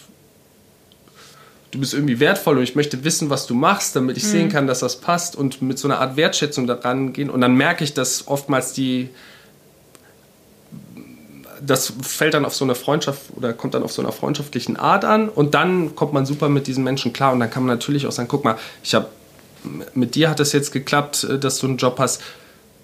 du 1.71 1.79
bist 1.79 1.95
irgendwie 1.95 2.21
wertvoll 2.21 2.59
und 2.59 2.65
ich 2.65 2.75
möchte 2.75 3.05
wissen, 3.05 3.31
was 3.31 3.47
du 3.47 3.55
machst, 3.55 3.95
damit 3.95 4.17
ich 4.17 4.25
sehen 4.25 4.49
kann, 4.49 4.67
dass 4.67 4.81
das 4.81 5.01
passt 5.01 5.37
und 5.37 5.63
mit 5.63 5.79
so 5.79 5.87
einer 5.87 6.01
Art 6.01 6.17
Wertschätzung 6.17 6.67
daran 6.67 7.13
gehen. 7.13 7.31
Und 7.31 7.41
dann 7.41 7.55
merke 7.55 7.85
ich, 7.85 7.95
dass 7.95 8.27
oftmals 8.27 8.73
die, 8.73 9.09
das 11.65 11.93
fällt 12.03 12.35
dann 12.35 12.45
auf 12.45 12.55
so 12.55 12.65
eine 12.65 12.75
Freundschaft 12.75 13.23
oder 13.37 13.53
kommt 13.53 13.75
dann 13.75 13.83
auf 13.83 13.93
so 13.93 14.03
einer 14.03 14.13
freundschaftlichen 14.13 14.77
Art 14.77 15.05
an 15.05 15.29
und 15.29 15.55
dann 15.55 15.95
kommt 15.95 16.13
man 16.13 16.27
super 16.27 16.49
mit 16.49 16.67
diesen 16.67 16.85
Menschen 16.85 17.13
klar 17.13 17.33
und 17.33 17.41
dann 17.41 17.51
kann 17.51 17.65
man 17.65 17.77
natürlich 17.77 18.07
auch 18.07 18.13
sagen, 18.13 18.29
guck 18.29 18.45
mal, 18.45 18.57
ich 18.83 18.95
habe 18.95 19.07
mit 19.95 20.15
dir 20.15 20.31
hat 20.31 20.41
es 20.41 20.53
jetzt 20.53 20.73
geklappt, 20.73 21.25
äh, 21.25 21.39
dass 21.39 21.59
du 21.59 21.67
einen 21.67 21.77
Job 21.77 21.99
hast. 21.99 22.23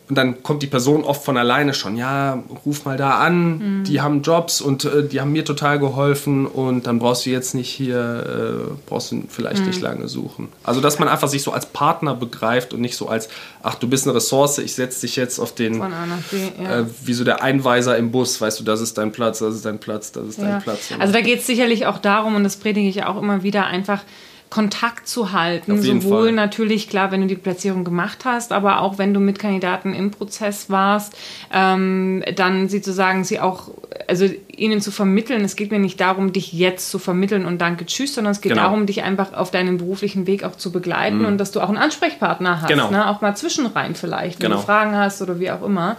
Und 0.08 0.16
dann 0.16 0.42
kommt 0.44 0.62
die 0.62 0.68
Person 0.68 1.02
oft 1.02 1.24
von 1.24 1.36
alleine 1.36 1.74
schon, 1.74 1.96
ja, 1.96 2.40
ruf 2.64 2.84
mal 2.84 2.96
da 2.96 3.18
an, 3.18 3.82
die 3.88 4.00
haben 4.00 4.22
Jobs 4.22 4.60
und 4.60 4.84
äh, 4.84 5.06
die 5.06 5.20
haben 5.20 5.32
mir 5.32 5.44
total 5.44 5.80
geholfen 5.80 6.46
und 6.46 6.86
dann 6.86 7.00
brauchst 7.00 7.26
du 7.26 7.30
jetzt 7.30 7.56
nicht 7.56 7.68
hier, 7.68 8.68
äh, 8.68 8.72
brauchst 8.86 9.10
du 9.10 9.24
vielleicht 9.28 9.66
nicht 9.66 9.80
lange 9.80 10.06
suchen. 10.06 10.48
Also, 10.62 10.80
dass 10.80 11.00
man 11.00 11.08
einfach 11.08 11.26
sich 11.26 11.42
so 11.42 11.50
als 11.50 11.66
Partner 11.66 12.14
begreift 12.14 12.72
und 12.72 12.82
nicht 12.82 12.96
so 12.96 13.08
als, 13.08 13.28
ach, 13.64 13.74
du 13.74 13.88
bist 13.88 14.06
eine 14.06 14.14
Ressource, 14.14 14.58
ich 14.58 14.74
setze 14.74 15.00
dich 15.00 15.16
jetzt 15.16 15.40
auf 15.40 15.54
den, 15.56 15.78
Von 15.78 15.92
A 15.92 16.06
nach 16.06 16.22
B, 16.30 16.36
ja. 16.62 16.80
äh, 16.80 16.84
wie 17.02 17.12
so 17.12 17.24
der 17.24 17.42
Einweiser 17.42 17.96
im 17.96 18.12
Bus, 18.12 18.40
weißt 18.40 18.60
du, 18.60 18.64
das 18.64 18.80
ist 18.80 18.96
dein 18.98 19.10
Platz, 19.10 19.40
das 19.40 19.56
ist 19.56 19.64
dein 19.64 19.80
Platz, 19.80 20.12
das 20.12 20.26
ist 20.28 20.38
dein 20.38 20.50
Ja. 20.50 20.60
Platz. 20.60 20.90
Also 21.00 21.12
da 21.12 21.20
geht 21.20 21.40
es 21.40 21.46
sicherlich 21.48 21.86
auch 21.86 21.98
darum, 21.98 22.36
und 22.36 22.44
das 22.44 22.56
predige 22.56 22.88
ich 22.88 23.02
auch 23.04 23.20
immer 23.20 23.42
wieder, 23.42 23.66
einfach 23.66 24.02
Kontakt 24.48 25.08
zu 25.08 25.32
halten. 25.32 25.82
Sowohl 25.82 26.26
Fall. 26.26 26.32
natürlich, 26.32 26.88
klar, 26.88 27.10
wenn 27.10 27.20
du 27.22 27.26
die 27.26 27.34
Platzierung 27.36 27.84
gemacht 27.84 28.24
hast, 28.24 28.52
aber 28.52 28.80
auch 28.80 28.96
wenn 28.96 29.12
du 29.12 29.18
mit 29.20 29.38
Kandidaten 29.38 29.92
im 29.92 30.12
Prozess 30.12 30.70
warst, 30.70 31.14
ähm, 31.52 32.22
dann 32.36 32.68
sie 32.68 32.80
zu 32.80 32.92
sagen, 32.92 33.24
sie 33.24 33.40
auch, 33.40 33.70
also 34.06 34.26
ihnen 34.56 34.80
zu 34.80 34.90
vermitteln, 34.92 35.44
es 35.44 35.56
geht 35.56 35.72
mir 35.72 35.80
nicht 35.80 36.00
darum, 36.00 36.32
dich 36.32 36.52
jetzt 36.52 36.90
zu 36.90 36.98
vermitteln 36.98 37.44
und 37.44 37.60
danke, 37.60 37.86
tschüss, 37.86 38.14
sondern 38.14 38.30
es 38.32 38.40
geht 38.40 38.50
Genau. 38.52 38.62
Mhm. 38.62 38.66
darum, 38.66 38.86
dich 38.86 39.02
einfach 39.02 39.32
auf 39.32 39.50
deinem 39.50 39.78
beruflichen 39.78 40.26
Weg 40.28 40.44
auch 40.44 40.56
zu 40.56 40.70
begleiten 40.70 41.24
und 41.24 41.38
dass 41.38 41.50
du 41.50 41.60
auch 41.60 41.68
einen 41.68 41.78
Ansprechpartner 41.78 42.62
hast, 42.62 42.68
Genau. 42.68 42.90
ne? 42.90 43.08
auch 43.08 43.20
mal 43.20 43.36
zwischenrein 43.36 43.94
vielleicht, 43.96 44.40
wenn 44.40 44.50
Genau. 44.50 44.60
du 44.60 44.66
Fragen 44.66 44.94
hast 44.96 45.20
oder 45.22 45.40
wie 45.40 45.50
auch 45.50 45.62
immer. 45.64 45.96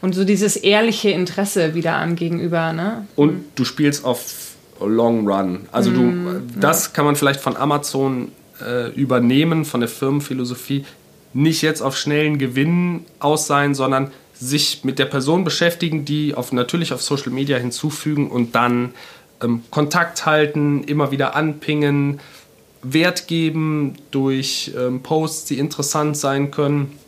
Und 0.00 0.14
so 0.14 0.24
dieses 0.24 0.56
ehrliche 0.56 1.10
Interesse 1.10 1.74
wieder 1.74 1.96
am 1.96 2.16
Gegenüber, 2.16 2.72
ne? 2.72 3.06
Und 3.16 3.44
du 3.56 3.66
spielst 3.66 4.04
auf 4.06 4.49
Long 4.80 5.28
Run. 5.28 5.60
Also 5.72 5.90
du, 5.90 6.40
das 6.58 6.92
kann 6.92 7.04
man 7.04 7.16
vielleicht 7.16 7.40
von 7.40 7.56
Amazon 7.56 8.32
äh, 8.64 8.90
übernehmen, 8.92 9.64
von 9.64 9.80
der 9.80 9.88
Firmenphilosophie. 9.88 10.84
Nicht 11.32 11.62
jetzt 11.62 11.80
auf 11.80 11.96
schnellen 11.96 12.38
Gewinn 12.38 13.04
aus 13.20 13.46
sein, 13.46 13.74
sondern 13.74 14.10
sich 14.34 14.84
mit 14.84 14.98
der 14.98 15.04
Person 15.04 15.44
beschäftigen, 15.44 16.04
die 16.04 16.34
auf, 16.34 16.52
natürlich 16.52 16.92
auf 16.92 17.02
Social 17.02 17.30
Media 17.30 17.58
hinzufügen 17.58 18.30
und 18.30 18.54
dann 18.54 18.94
ähm, 19.42 19.62
Kontakt 19.70 20.26
halten, 20.26 20.82
immer 20.84 21.10
wieder 21.10 21.36
anpingen, 21.36 22.20
Wert 22.82 23.28
geben 23.28 23.96
durch 24.10 24.72
ähm, 24.76 25.02
Posts, 25.02 25.44
die 25.44 25.58
interessant 25.58 26.16
sein 26.16 26.50
können 26.50 26.98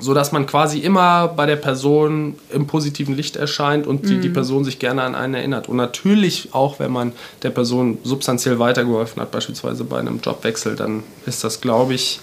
so 0.00 0.14
dass 0.14 0.30
man 0.30 0.46
quasi 0.46 0.78
immer 0.78 1.28
bei 1.28 1.44
der 1.46 1.56
Person 1.56 2.36
im 2.50 2.66
positiven 2.68 3.16
Licht 3.16 3.34
erscheint 3.36 3.86
und 3.86 4.08
die, 4.08 4.20
die 4.20 4.28
Person 4.28 4.64
sich 4.64 4.78
gerne 4.78 5.02
an 5.02 5.14
einen 5.16 5.34
erinnert. 5.34 5.68
Und 5.68 5.76
natürlich 5.76 6.50
auch, 6.52 6.78
wenn 6.78 6.92
man 6.92 7.12
der 7.42 7.50
Person 7.50 7.98
substanziell 8.04 8.58
weitergeholfen 8.60 9.20
hat, 9.20 9.32
beispielsweise 9.32 9.82
bei 9.84 9.98
einem 9.98 10.20
Jobwechsel, 10.20 10.76
dann 10.76 11.02
ist 11.26 11.42
das, 11.42 11.60
glaube 11.60 11.94
ich, 11.94 12.20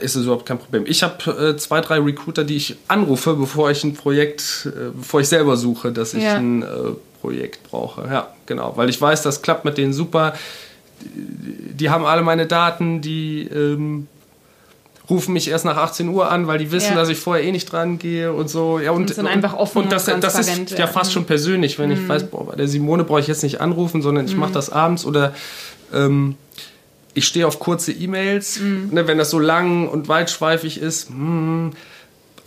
ist 0.00 0.16
es 0.16 0.24
überhaupt 0.24 0.46
kein 0.46 0.58
Problem. 0.58 0.84
Ich 0.86 1.02
habe 1.02 1.30
äh, 1.30 1.56
zwei, 1.56 1.80
drei 1.82 1.98
Recruiter, 1.98 2.44
die 2.44 2.56
ich 2.56 2.76
anrufe, 2.88 3.34
bevor 3.34 3.70
ich 3.70 3.84
ein 3.84 3.94
Projekt, 3.94 4.66
äh, 4.74 4.90
bevor 4.94 5.20
ich 5.20 5.28
selber 5.28 5.56
suche, 5.56 5.92
dass 5.92 6.14
ich 6.14 6.22
Ja. 6.22 6.36
ein 6.36 6.62
äh, 6.62 6.66
Projekt 7.20 7.62
brauche. 7.70 8.02
Ja, 8.10 8.28
genau. 8.46 8.72
Weil 8.76 8.88
ich 8.88 9.00
weiß, 9.00 9.22
das 9.22 9.42
klappt 9.42 9.64
mit 9.64 9.76
denen 9.76 9.92
super. 9.92 10.34
Die, 11.02 11.74
die 11.74 11.90
haben 11.90 12.06
alle 12.06 12.22
meine 12.22 12.46
Daten, 12.46 13.02
die 13.02 13.42
ähm, 13.42 14.08
rufen 15.10 15.32
mich 15.34 15.48
erst 15.48 15.64
nach 15.66 15.76
18 15.76 16.08
Uhr 16.08 16.30
an, 16.30 16.46
weil 16.46 16.58
die 16.58 16.72
wissen, 16.72 16.90
Ja. 16.92 16.96
dass 16.96 17.08
ich 17.10 17.18
vorher 17.18 17.44
eh 17.44 17.52
nicht 17.52 17.70
dran 17.70 17.98
gehe 17.98 18.32
und 18.32 18.48
so. 18.48 18.78
Ja, 18.78 18.92
und, 18.92 19.12
sind 19.14 19.26
einfach 19.26 19.52
offen 19.54 19.82
und 19.82 19.92
das, 19.92 20.08
und 20.08 20.24
das 20.24 20.34
ist 20.38 20.46
transparent, 20.46 20.70
ja. 20.78 20.86
Mhm. 20.86 20.90
fast 20.90 21.12
schon 21.12 21.24
persönlich, 21.26 21.78
wenn 21.78 21.90
ich 21.90 22.08
weiß, 22.08 22.24
boah, 22.24 22.46
bei 22.46 22.56
der 22.56 22.68
Simone 22.68 23.04
brauche 23.04 23.20
ich 23.20 23.26
jetzt 23.26 23.42
nicht 23.42 23.60
anrufen, 23.60 24.00
sondern 24.00 24.24
ich 24.26 24.34
mache 24.36 24.52
das 24.52 24.70
abends 24.70 25.04
oder 25.04 25.34
ähm, 25.92 26.36
ich 27.12 27.26
stehe 27.26 27.46
auf 27.46 27.58
kurze 27.60 27.92
E-Mails, 27.92 28.60
Mhm. 28.60 28.88
ne, 28.92 29.06
wenn 29.06 29.18
das 29.18 29.30
so 29.30 29.38
lang 29.38 29.88
und 29.88 30.08
weitschweifig 30.08 30.80
ist, 30.80 31.10
hm, 31.10 31.72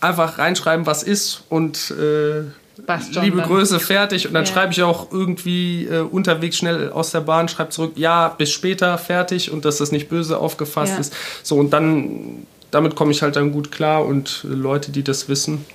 einfach 0.02 0.38
reinschreiben, 0.40 0.86
was 0.86 1.04
ist 1.04 1.44
und 1.50 1.92
äh, 1.92 2.44
Passt 2.86 3.14
schon 3.14 3.24
liebe 3.24 3.38
dann. 3.38 3.48
Größe, 3.48 3.80
fertig. 3.80 4.28
Und 4.28 4.34
dann 4.34 4.46
Ja. 4.46 4.52
schreibe 4.52 4.72
ich 4.72 4.84
auch 4.84 5.12
irgendwie 5.12 5.86
äh, 5.86 6.00
unterwegs 6.02 6.58
schnell 6.58 6.92
aus 6.92 7.12
der 7.12 7.22
Bahn, 7.22 7.48
schreibe 7.50 7.70
zurück, 7.72 7.94
ja, 7.96 8.30
bis 8.30 8.52
später, 8.52 8.98
fertig 8.98 9.52
und 9.52 9.66
dass 9.66 9.78
das 9.78 9.92
nicht 9.92 10.10
böse 10.10 10.38
aufgefasst 10.38 10.94
Ja. 10.94 11.00
ist. 11.00 11.14
So, 11.44 11.56
und 11.58 11.72
dann, 11.72 12.46
damit 12.72 12.96
komme 12.96 13.12
ich 13.12 13.22
halt 13.22 13.36
dann 13.36 13.52
gut 13.52 13.72
klar 13.72 14.06
und 14.06 14.42
Leute, 14.48 14.92
die 14.92 15.04
das 15.04 15.28
wissen, 15.30 15.66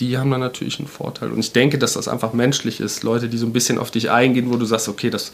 die 0.00 0.18
haben 0.18 0.30
dann 0.30 0.40
natürlich 0.40 0.78
einen 0.78 0.88
Vorteil. 0.88 1.30
Und 1.32 1.38
ich 1.40 1.52
denke, 1.52 1.78
dass 1.78 1.94
das 1.94 2.08
einfach 2.08 2.32
menschlich 2.32 2.78
ist. 2.80 3.02
Leute, 3.04 3.28
die 3.28 3.38
so 3.38 3.46
ein 3.46 3.52
bisschen 3.52 3.78
auf 3.78 3.90
dich 3.90 4.10
eingehen, 4.10 4.50
wo 4.50 4.56
du 4.56 4.64
sagst, 4.64 4.88
okay, 4.88 5.10
das 5.10 5.32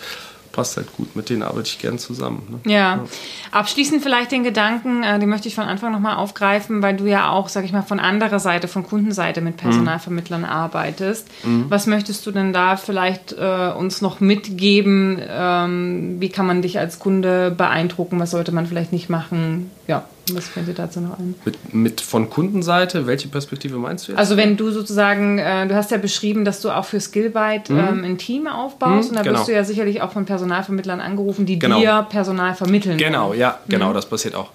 passt 0.55 0.77
halt 0.77 0.93
gut, 0.97 1.17
mit 1.17 1.29
denen 1.29 1.43
arbeite 1.43 1.69
ich 1.69 1.79
gern 1.79 1.99
zusammen. 1.99 2.61
Ne? 2.65 2.73
Ja. 2.73 3.05
Abschließend 3.51 4.03
vielleicht 4.03 4.31
den 4.33 4.45
Gedanken, 4.45 5.03
äh, 5.03 5.19
den 5.19 5.29
möchte 5.29 5.49
ich 5.49 5.55
von 5.55 5.65
Anfang 5.65 5.93
nochmal 5.93 6.17
aufgreifen, 6.17 6.81
weil 6.81 6.97
du 6.97 7.07
ja 7.07 7.31
auch, 7.31 7.49
sag 7.49 7.65
ich 7.65 7.73
mal, 7.73 7.83
von 7.83 8.01
anderer 8.01 8.39
Seite, 8.39 8.69
von 8.69 8.85
Kundenseite 8.85 9.41
mit 9.41 9.57
Personalvermittlern 9.57 10.45
arbeitest. 10.45 11.29
Was 11.69 11.87
möchtest 11.87 12.25
du 12.27 12.31
denn 12.31 12.53
da 12.53 12.77
vielleicht 12.77 13.33
äh, 13.33 13.73
uns 13.77 14.01
noch 14.01 14.21
mitgeben? 14.21 15.21
Ähm, 15.29 16.17
wie 16.21 16.29
kann 16.29 16.47
man 16.47 16.63
dich 16.63 16.79
als 16.79 16.99
Kunde 16.99 17.51
beeindrucken? 17.51 18.21
Was 18.21 18.31
sollte 18.31 18.53
man 18.53 18.67
vielleicht 18.67 18.93
nicht 18.93 19.11
machen? 19.11 19.71
Ja, 19.87 20.05
was 20.33 20.49
fällt 20.49 20.69
dir 20.69 20.75
dazu 20.75 21.01
noch 21.01 21.19
ein? 21.19 21.35
Mit, 21.45 21.75
mit 21.75 22.01
von 22.01 22.31
Kundenseite, 22.31 23.07
welche 23.07 23.29
Perspektive 23.29 23.77
meinst 23.77 24.09
du 24.09 24.13
jetzt? 24.13 24.19
Also 24.19 24.37
wenn 24.37 24.57
du 24.57 24.71
sozusagen, 24.71 25.39
äh, 25.39 25.67
du 25.67 25.75
hast 25.75 25.91
ja 25.91 25.99
beschrieben, 25.99 26.45
dass 26.45 26.61
du 26.61 26.71
auch 26.71 26.85
für 26.85 27.01
Skillbyte 27.01 27.71
ähm, 27.71 28.05
ein 28.05 28.19
Team 28.19 28.47
aufbaust 28.47 29.11
und 29.11 29.17
da 29.17 29.23
genau. 29.23 29.39
wirst 29.39 29.49
du 29.49 29.53
ja 29.53 29.65
sicherlich 29.65 30.01
auch 30.03 30.13
von 30.13 30.25
Personalvermittlern 30.25 31.01
angerufen, 31.01 31.45
die 31.47 31.59
Genau. 31.59 31.79
dir 31.79 32.07
Personal 32.09 32.55
vermitteln. 32.55 32.97
Genau, 32.97 33.35
ja, 33.35 33.59
genau, 33.69 33.93
das 33.93 34.07
passiert 34.07 34.35
auch. 34.35 34.51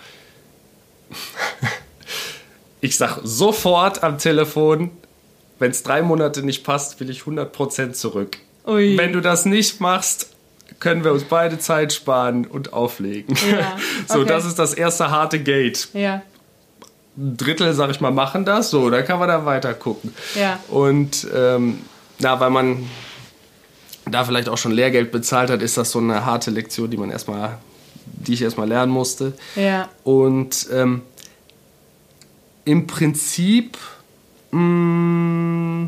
Ich 2.82 2.95
sag 2.95 3.20
sofort 3.26 4.03
am 4.03 4.17
Telefon, 4.20 4.91
wenn 5.59 5.72
es 5.72 5.84
drei 5.84 6.01
Monate 6.01 6.43
nicht 6.43 6.63
passt, 6.63 6.97
will 7.01 7.09
ich 7.09 7.24
100% 7.24 7.91
zurück. 7.91 8.38
Ui. 8.65 8.97
Wenn 8.97 9.11
du 9.11 9.20
das 9.20 9.45
nicht 9.45 9.82
machst, 9.82 10.30
können 10.80 11.03
wir 11.03 11.11
uns 11.11 11.24
beide 11.24 11.57
Zeit 11.59 11.93
sparen 11.93 12.45
und 12.45 12.74
auflegen. 12.74 13.36
Ja, 13.49 13.78
So, 14.07 14.20
okay. 14.20 14.28
das 14.30 14.45
ist 14.45 14.59
das 14.59 14.74
erste 14.74 15.09
harte 15.11 15.39
Gate. 15.39 15.89
Ja, 15.93 16.22
Ein 17.17 17.38
Drittel, 17.38 17.74
sag 17.74 17.89
ich 17.91 18.01
mal, 18.01 18.11
machen 18.11 18.45
das. 18.45 18.70
So, 18.70 18.89
dann 18.89 19.05
kann 19.05 19.20
man 19.20 19.28
da 19.28 19.45
weiter 19.45 19.74
gucken. 19.74 20.13
Ja. 20.36 20.59
Und 20.70 21.28
ähm, 21.34 21.80
na, 22.20 22.39
weil 22.39 22.49
man 22.49 22.89
da 24.09 24.24
vielleicht 24.24 24.49
auch 24.49 24.57
schon 24.57 24.72
Lehrgeld 24.72 25.11
bezahlt 25.11 25.49
hat, 25.49 25.61
ist 25.61 25.78
das 25.78 25.91
so 25.91 25.99
eine 25.99 26.26
harte 26.26 26.51
Lektion, 26.51 26.89
die 26.89 26.97
man 26.97 27.11
erstmal, 27.11 27.57
die 28.05 28.34
ich 28.34 28.41
erstmal 28.41 28.67
lernen 28.67 28.91
musste. 28.91 29.34
ja, 29.55 29.88
Und 30.03 30.67
ähm, 30.72 31.01
im 32.65 32.88
Prinzip 32.88 33.78
Mm, 34.51 35.86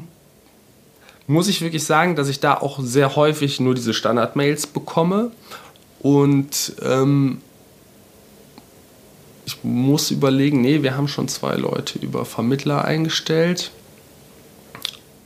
muss 1.31 1.47
ich 1.47 1.61
wirklich 1.61 1.83
sagen, 1.83 2.15
dass 2.15 2.27
ich 2.29 2.39
da 2.39 2.55
auch 2.55 2.79
sehr 2.81 3.15
häufig 3.15 3.59
nur 3.59 3.73
diese 3.73 3.93
Standard-Mails 3.93 4.67
bekomme. 4.67 5.31
Und 5.99 6.73
ähm, 6.81 7.41
ich 9.45 9.63
muss 9.63 10.11
überlegen, 10.11 10.61
nee, 10.61 10.83
wir 10.83 10.95
haben 10.95 11.07
schon 11.07 11.27
zwei 11.27 11.55
Leute 11.55 11.99
über 11.99 12.25
Vermittler 12.25 12.85
eingestellt. 12.85 13.71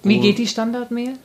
Wie 0.03 0.19
geht 0.19 0.37
die 0.37 0.47
Standard-Mail? 0.47 1.17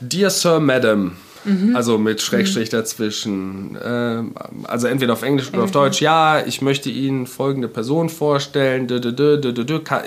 Dear 0.00 0.30
Sir, 0.30 0.60
Madam. 0.60 1.16
Mhm. 1.44 1.74
Also 1.74 1.98
mit 1.98 2.20
Schrägstrich 2.20 2.70
mhm. 2.70 2.76
dazwischen. 2.76 3.78
Ähm, 3.82 4.34
also 4.64 4.86
entweder 4.86 5.14
auf 5.14 5.22
Englisch 5.22 5.52
oder 5.52 5.64
auf 5.64 5.70
Deutsch. 5.70 6.00
Ja, 6.00 6.44
ich 6.44 6.60
möchte 6.60 6.90
Ihnen 6.90 7.26
folgende 7.26 7.68
Person 7.68 8.08
vorstellen. 8.08 8.88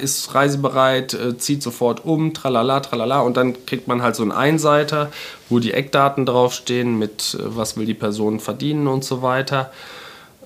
Ist 0.01 0.35
reisebereit, 0.35 1.13
äh, 1.13 1.37
zieht 1.37 1.63
sofort 1.63 2.05
um, 2.05 2.33
tralala, 2.33 2.79
tralala. 2.81 3.21
Und 3.21 3.37
dann 3.37 3.65
kriegt 3.65 3.87
man 3.87 4.01
halt 4.01 4.15
so 4.15 4.23
einen 4.23 4.31
Einseiter, 4.31 5.11
wo 5.49 5.59
die 5.59 5.73
Eckdaten 5.73 6.25
draufstehen 6.25 6.97
mit, 6.99 7.37
äh, 7.39 7.43
was 7.43 7.77
will 7.77 7.85
die 7.85 7.93
Person 7.93 8.39
verdienen 8.39 8.87
und 8.87 9.03
so 9.03 9.21
weiter. 9.21 9.71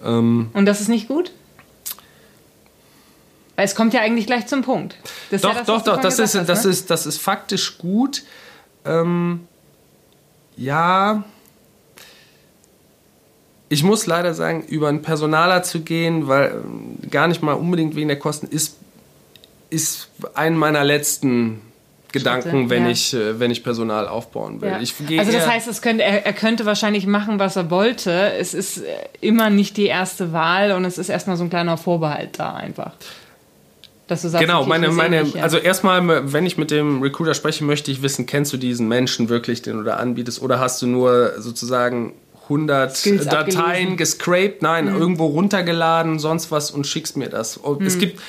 Ähm, 0.03 0.49
und 0.53 0.65
das 0.65 0.81
ist 0.81 0.87
nicht 0.89 1.07
gut? 1.07 1.31
Weil 3.57 3.65
es 3.65 3.75
kommt 3.75 3.93
ja 3.93 4.01
eigentlich 4.01 4.27
gleich 4.27 4.45
zum 4.45 4.61
Punkt. 4.61 4.95
Das 5.31 5.41
doch, 5.41 5.49
ja 5.49 5.55
das, 5.55 5.65
doch, 5.65 5.81
doch, 5.81 5.99
das 5.99 6.19
ist, 6.19 6.35
hast, 6.35 6.47
das, 6.47 6.63
ne? 6.63 6.69
ist, 6.69 6.89
das 6.91 7.07
ist 7.07 7.17
faktisch 7.17 7.79
gut. 7.79 8.23
Ähm, 8.85 9.47
ja, 10.57 11.23
ich 13.69 13.83
muss 13.83 14.05
leider 14.05 14.33
sagen, 14.33 14.63
über 14.67 14.89
einen 14.89 15.01
Personaler 15.01 15.63
zu 15.63 15.81
gehen, 15.81 16.27
weil 16.27 16.51
ähm, 16.51 16.97
gar 17.09 17.27
nicht 17.27 17.41
mal 17.41 17.53
unbedingt 17.53 17.95
wegen 17.95 18.07
der 18.07 18.19
Kosten, 18.19 18.47
ist, 18.47 18.77
ist 19.69 20.09
ein 20.33 20.55
meiner 20.55 20.83
letzten 20.83 21.61
Gedanken, 22.11 22.49
Schritte, 22.49 22.69
wenn, 22.69 22.85
ja. 22.85 22.89
ich, 22.89 23.13
äh, 23.13 23.39
wenn 23.39 23.51
ich 23.51 23.63
Personal 23.63 24.07
aufbauen 24.07 24.61
will. 24.61 24.69
Ja. 24.69 25.19
also 25.19 25.31
das 25.31 25.47
heißt, 25.47 25.67
es 25.67 25.81
könnte, 25.81 26.03
er, 26.03 26.25
er, 26.25 26.33
könnte 26.33 26.65
wahrscheinlich 26.65 27.05
machen, 27.05 27.39
was 27.39 27.57
er 27.57 27.69
wollte. 27.69 28.31
Es 28.33 28.53
ist 28.53 28.77
äh, 28.77 28.83
immer 29.19 29.49
nicht 29.49 29.75
die 29.75 29.87
erste 29.87 30.31
Wahl 30.31 30.71
und 30.71 30.85
es 30.85 30.97
ist 30.97 31.09
erstmal 31.09 31.35
so 31.35 31.43
ein 31.43 31.49
kleiner 31.49 31.77
Vorbehalt 31.77 32.39
da 32.39 32.53
einfach. 32.53 32.93
Dass 34.07 34.21
du 34.21 34.29
sagst, 34.29 34.45
genau, 34.45 34.61
okay, 34.61 34.69
meine, 34.69 34.89
meine, 34.89 35.25
also 35.41 35.57
erstmal, 35.57 36.31
wenn 36.31 36.45
ich 36.45 36.57
mit 36.57 36.71
dem 36.71 37.01
Recruiter 37.01 37.33
spreche, 37.33 37.65
möchte 37.65 37.91
ich 37.91 38.01
wissen, 38.01 38.25
kennst 38.25 38.53
du 38.53 38.57
diesen 38.57 38.87
Menschen 38.87 39.27
wirklich, 39.27 39.61
den 39.61 39.77
du 39.77 39.83
da 39.83 39.95
anbietest, 39.95 40.41
oder 40.41 40.59
hast 40.59 40.81
du 40.81 40.87
nur 40.87 41.33
sozusagen 41.39 42.13
100 42.43 42.95
Skills 42.95 43.25
Dateien 43.25 43.57
abgelesen. 43.57 43.97
gescraped, 43.97 44.61
nein, 44.61 44.85
mhm. 44.85 44.99
irgendwo 44.99 45.25
runtergeladen, 45.25 46.19
sonst 46.19 46.51
was 46.51 46.71
und 46.71 46.87
schickst 46.87 47.17
mir 47.17 47.29
das. 47.29 47.59
Mhm. 47.61 47.85
Es 47.85 47.99
gibt 47.99 48.21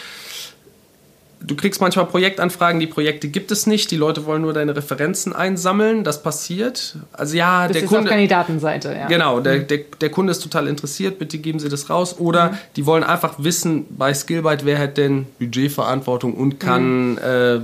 du 1.49 1.57
kriegst 1.57 1.81
manchmal 1.81 2.07
Projektanfragen, 2.07 2.79
die 2.79 2.87
Projekte 2.87 3.29
gibt 3.29 3.51
es 3.51 3.67
nicht, 3.67 3.91
die 3.91 3.97
Leute 3.97 4.27
wollen 4.27 4.43
nur 4.43 4.53
deine 4.53 4.77
Referenzen 4.77 5.33
einsammeln, 5.33 6.05
das 6.05 6.23
passiert. 6.23 6.97
Also 7.13 7.37
ja, 7.37 7.67
das 7.67 7.73
der 7.73 7.83
ist 7.83 7.89
Kunde 7.89 8.05
auf 8.05 8.11
Kandidatenseite, 8.11 8.95
ja. 8.95 9.07
Genau, 9.07 9.41
der, 9.41 9.61
mhm. 9.61 9.67
der, 9.67 9.79
der 10.01 10.11
Kunde 10.11 10.31
ist 10.31 10.41
total 10.41 10.69
interessiert, 10.69 11.19
bitte 11.19 11.39
geben 11.39 11.59
Sie 11.59 11.69
das 11.69 11.91
raus 11.91 12.17
oder 12.19 12.51
mhm. 12.51 12.59
die 12.77 12.87
wollen 12.87 13.03
einfach 13.03 13.35
wissen 13.39 13.87
bei 13.91 14.15
Skillbyte, 14.15 14.65
wer 14.65 14.79
hat 14.79 14.97
denn 14.99 15.27
Budgetverantwortung 15.39 16.35
und 16.35 16.61
kann 16.61 17.13
mhm. 17.13 17.19
äh, 17.19 17.61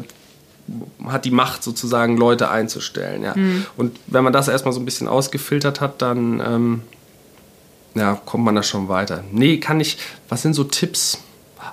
hat 1.07 1.27
die 1.27 1.31
Macht 1.31 1.63
sozusagen 1.63 2.17
Leute 2.17 2.51
einzustellen, 2.51 3.23
ja. 3.23 3.37
Mhm. 3.37 3.67
Und 3.77 3.99
wenn 4.07 4.25
man 4.25 4.33
das 4.33 4.49
erstmal 4.49 4.73
so 4.73 4.81
ein 4.81 4.87
bisschen 4.87 5.09
ausgefiltert 5.09 5.83
hat, 5.83 6.01
dann 6.01 6.41
ähm, 6.41 6.83
ja, 7.95 8.19
kommt 8.25 8.45
man 8.45 8.55
da 8.55 8.63
schon 8.63 8.89
weiter. 8.89 9.23
Nee, 9.31 9.59
kann 9.59 9.79
ich, 9.79 9.99
was 10.29 10.43
sind 10.43 10.55
so 10.55 10.65
Tipps? 10.65 11.19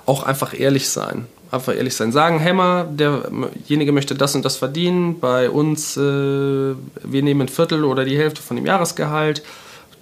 Auch 0.06 0.24
einfach 0.24 0.58
ehrlich 0.58 0.88
sein 0.88 1.26
einfach 1.52 1.74
ehrlich 1.74 1.94
sein. 1.94 2.12
Sagen, 2.12 2.38
Hämmer, 2.38 2.84
derjenige 2.90 3.92
möchte 3.92 4.14
das 4.14 4.34
und 4.34 4.44
das 4.44 4.56
verdienen. 4.56 5.20
Bei 5.20 5.50
uns, 5.50 5.96
äh, 5.96 6.00
wir 6.00 7.22
nehmen 7.22 7.42
ein 7.42 7.48
Viertel 7.48 7.84
oder 7.84 8.04
die 8.04 8.16
Hälfte 8.16 8.42
von 8.42 8.56
dem 8.56 8.66
Jahresgehalt. 8.66 9.42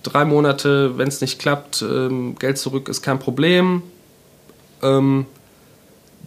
Drei 0.03 0.25
Monate, 0.25 0.97
wenn 0.97 1.09
es 1.09 1.21
nicht 1.21 1.39
klappt, 1.39 1.83
ähm, 1.83 2.37
Geld 2.39 2.57
zurück 2.59 2.89
ist 2.89 3.03
kein 3.03 3.19
Problem. 3.19 3.83
Ähm, 4.83 5.27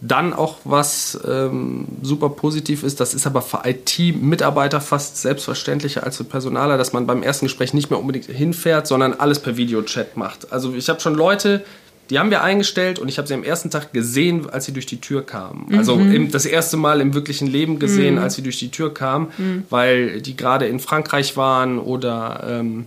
dann 0.00 0.34
auch 0.34 0.58
was 0.64 1.18
ähm, 1.26 1.86
super 2.02 2.28
positiv 2.28 2.82
ist, 2.82 3.00
das 3.00 3.14
ist 3.14 3.26
aber 3.26 3.40
für 3.40 3.62
IT-Mitarbeiter 3.64 4.80
fast 4.80 5.16
selbstverständlicher 5.16 6.04
als 6.04 6.18
für 6.18 6.24
Personaler, 6.24 6.76
dass 6.76 6.92
man 6.92 7.06
beim 7.06 7.22
ersten 7.22 7.46
Gespräch 7.46 7.72
nicht 7.72 7.90
mehr 7.90 7.98
unbedingt 7.98 8.26
hinfährt, 8.26 8.86
sondern 8.86 9.14
alles 9.14 9.38
per 9.38 9.56
Videochat 9.56 10.16
macht. 10.16 10.52
Also 10.52 10.74
ich 10.74 10.88
habe 10.90 11.00
schon 11.00 11.14
Leute, 11.14 11.64
die 12.10 12.18
haben 12.18 12.30
wir 12.30 12.42
eingestellt 12.42 12.98
und 12.98 13.08
ich 13.08 13.18
habe 13.18 13.26
sie 13.26 13.34
am 13.34 13.44
ersten 13.44 13.70
Tag 13.70 13.92
gesehen, 13.92 14.48
als 14.50 14.66
sie 14.66 14.72
durch 14.72 14.86
die 14.86 15.00
Tür 15.00 15.24
kamen. 15.24 15.66
Mhm. 15.68 15.78
Also 15.78 15.94
im, 15.94 16.30
das 16.30 16.44
erste 16.44 16.76
Mal 16.76 17.00
im 17.00 17.14
wirklichen 17.14 17.46
Leben 17.46 17.78
gesehen, 17.78 18.16
mhm. 18.16 18.20
als 18.22 18.34
sie 18.34 18.42
durch 18.42 18.58
die 18.58 18.70
Tür 18.70 18.92
kamen, 18.92 19.28
mhm. 19.38 19.64
weil 19.70 20.20
die 20.20 20.36
gerade 20.36 20.66
in 20.66 20.80
Frankreich 20.80 21.36
waren 21.36 21.78
oder 21.78 22.44
ähm, 22.46 22.86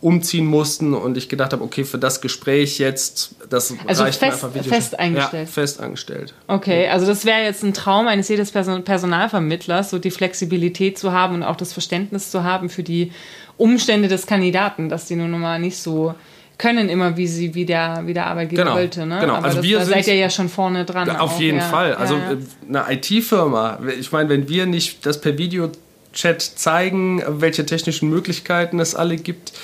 umziehen 0.00 0.46
mussten 0.46 0.94
und 0.94 1.16
ich 1.16 1.28
gedacht 1.28 1.52
habe, 1.52 1.62
okay, 1.62 1.84
für 1.84 1.98
das 1.98 2.20
Gespräch 2.20 2.78
jetzt, 2.78 3.34
das 3.50 3.74
also 3.86 4.02
reicht 4.02 4.18
fest, 4.18 4.42
mir 4.42 4.48
einfach 4.48 4.54
Video. 4.54 4.72
fest 4.72 4.98
eingestellt. 4.98 5.48
Ja, 5.48 5.52
fest 5.52 5.80
angestellt. 5.80 6.34
Okay, 6.46 6.88
also 6.88 7.06
das 7.06 7.24
wäre 7.24 7.42
jetzt 7.42 7.62
ein 7.62 7.74
Traum 7.74 8.08
eines 8.08 8.28
jedes 8.28 8.50
Personalvermittlers, 8.50 9.90
so 9.90 9.98
die 9.98 10.10
Flexibilität 10.10 10.98
zu 10.98 11.12
haben 11.12 11.36
und 11.36 11.42
auch 11.42 11.56
das 11.56 11.72
Verständnis 11.72 12.30
zu 12.30 12.44
haben 12.44 12.70
für 12.70 12.82
die 12.82 13.12
Umstände 13.58 14.08
des 14.08 14.26
Kandidaten, 14.26 14.88
dass 14.88 15.06
die 15.06 15.16
nun 15.16 15.30
mal 15.32 15.58
nicht 15.58 15.76
so 15.76 16.14
können 16.60 16.90
immer, 16.90 17.16
wie 17.16 17.26
sie, 17.26 17.54
wie 17.54 17.64
der, 17.64 18.02
wie 18.04 18.12
der 18.12 18.26
Arbeitgeber 18.26 18.64
genau, 18.64 18.74
wollte. 18.76 19.06
Ne? 19.06 19.18
Genau, 19.20 19.36
Aber 19.36 19.46
also 19.46 19.56
das, 19.56 19.66
wir 19.66 19.78
da 19.78 19.84
seid 19.86 20.06
ihr 20.06 20.14
ja 20.14 20.28
schon 20.28 20.50
vorne 20.50 20.84
dran. 20.84 21.08
Auf 21.08 21.36
auch, 21.36 21.40
jeden 21.40 21.56
ja. 21.56 21.64
Fall. 21.64 21.94
Also 21.94 22.16
ja, 22.16 22.32
ja. 22.70 22.84
eine 22.84 22.96
IT-Firma, 22.96 23.78
ich 23.98 24.12
meine, 24.12 24.28
wenn 24.28 24.46
wir 24.46 24.66
nicht 24.66 25.06
das 25.06 25.22
per 25.22 25.38
Videochat 25.38 26.42
zeigen, 26.42 27.22
welche 27.26 27.64
technischen 27.64 28.10
Möglichkeiten 28.10 28.78
es 28.78 28.94
alle 28.94 29.16
gibt, 29.16 29.54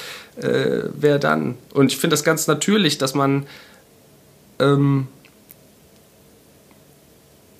äh, 0.40 0.84
wer 0.94 1.18
dann? 1.18 1.59
Und 1.74 1.92
ich 1.92 1.99
finde 1.99 2.14
das 2.14 2.24
ganz 2.24 2.47
natürlich, 2.47 2.97
dass 2.97 3.14
man 3.14 3.47
ähm, 4.59 5.09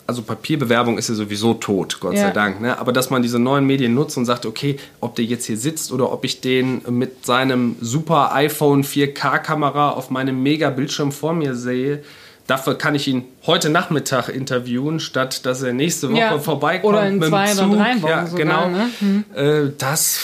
also 0.07 0.23
Papierbewerbung 0.23 0.99
ist 0.99 1.09
ja 1.09 1.15
sowieso 1.15 1.55
tot, 1.55 1.99
Gott 2.01 2.15
ja. 2.15 2.27
sei 2.27 2.31
Dank. 2.31 2.61
Ne? 2.61 2.79
Aber 2.79 2.93
dass 2.93 3.11
man 3.11 3.23
diese 3.23 3.39
neuen 3.39 3.67
Medien 3.67 3.95
nutzt 3.95 4.17
und 4.17 4.25
sagt, 4.25 4.47
okay, 4.47 4.79
ob 5.01 5.17
der 5.17 5.25
jetzt 5.25 5.47
hier 5.47 5.57
sitzt 5.57 5.93
oder 5.93 6.13
ob 6.13 6.25
ich 6.25 6.41
den 6.41 6.83
mit 6.89 7.27
seinem 7.27 7.77
super 7.81 8.33
iPhone 8.35 8.85
4K-Kamera 8.85 9.91
auf 9.91 10.11
meinem 10.11 10.43
Mega-Bildschirm 10.43 11.11
vor 11.11 11.33
mir 11.33 11.55
sehe, 11.55 12.03
dafür 12.47 12.79
kann 12.79 12.95
ich 12.95 13.09
ihn 13.09 13.25
heute 13.47 13.69
Nachmittag 13.69 14.29
interviewen, 14.29 15.01
statt 15.01 15.45
dass 15.45 15.63
er 15.63 15.73
nächste 15.73 16.11
Woche 16.11 16.19
ja. 16.19 16.39
vorbeikommt. 16.39 16.95
Oder 16.95 17.09
in 17.09 17.23
zwei 17.23 17.53
oder 17.53 17.77
drei 17.77 18.03
Wochen. 18.03 18.11
Ja, 18.11 18.27
sogar, 18.27 18.45
genau. 18.45 18.69
Ne? 18.69 18.91
Hm. 19.01 19.25
Äh, 19.35 19.73
das, 19.77 20.21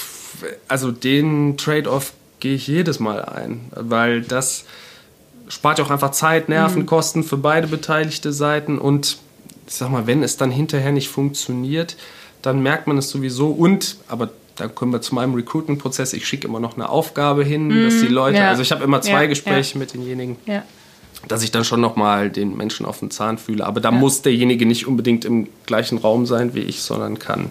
also 0.68 0.92
den 0.92 1.56
Trade-off 1.56 2.12
gehe 2.38 2.54
ich 2.54 2.68
jedes 2.68 3.00
Mal 3.00 3.24
ein, 3.24 3.62
weil 3.74 4.22
das 4.22 4.64
spart 5.48 5.78
ja 5.78 5.84
auch 5.84 5.90
einfach 5.90 6.12
Zeit, 6.12 6.48
Nervenkosten 6.48 7.22
mhm. 7.22 7.26
für 7.26 7.36
beide 7.36 7.66
beteiligte 7.66 8.32
Seiten 8.32 8.78
und 8.78 9.18
ich 9.66 9.74
sag 9.74 9.90
mal, 9.90 10.06
wenn 10.06 10.22
es 10.22 10.36
dann 10.36 10.50
hinterher 10.50 10.92
nicht 10.92 11.08
funktioniert, 11.08 11.96
dann 12.42 12.62
merkt 12.62 12.86
man 12.86 12.98
es 12.98 13.08
sowieso 13.08 13.48
und, 13.50 13.96
aber 14.08 14.30
da 14.56 14.68
kommen 14.68 14.92
wir 14.92 15.00
zu 15.00 15.14
meinem 15.14 15.34
Recruiting-Prozess, 15.34 16.12
ich 16.12 16.26
schicke 16.26 16.46
immer 16.46 16.60
noch 16.60 16.74
eine 16.74 16.88
Aufgabe 16.88 17.44
hin, 17.44 17.68
mm, 17.68 17.84
dass 17.84 18.00
die 18.00 18.08
Leute, 18.08 18.38
ja. 18.38 18.48
also 18.48 18.62
ich 18.62 18.72
habe 18.72 18.84
immer 18.84 19.00
zwei 19.00 19.22
ja, 19.22 19.28
Gespräche 19.28 19.74
ja. 19.74 19.78
mit 19.78 19.94
denjenigen. 19.94 20.36
Dass 21.28 21.42
ich 21.44 21.52
dann 21.52 21.64
schon 21.64 21.80
nochmal 21.80 22.30
den 22.30 22.56
Menschen 22.56 22.84
auf 22.84 22.98
den 22.98 23.12
Zahn 23.12 23.38
fühle. 23.38 23.64
Aber 23.64 23.80
da 23.80 23.92
muss 23.92 24.22
derjenige 24.22 24.66
nicht 24.66 24.88
unbedingt 24.88 25.24
im 25.24 25.48
gleichen 25.66 25.98
Raum 25.98 26.26
sein 26.26 26.52
wie 26.54 26.60
ich, 26.60 26.82
sondern 26.82 27.18
kann 27.18 27.50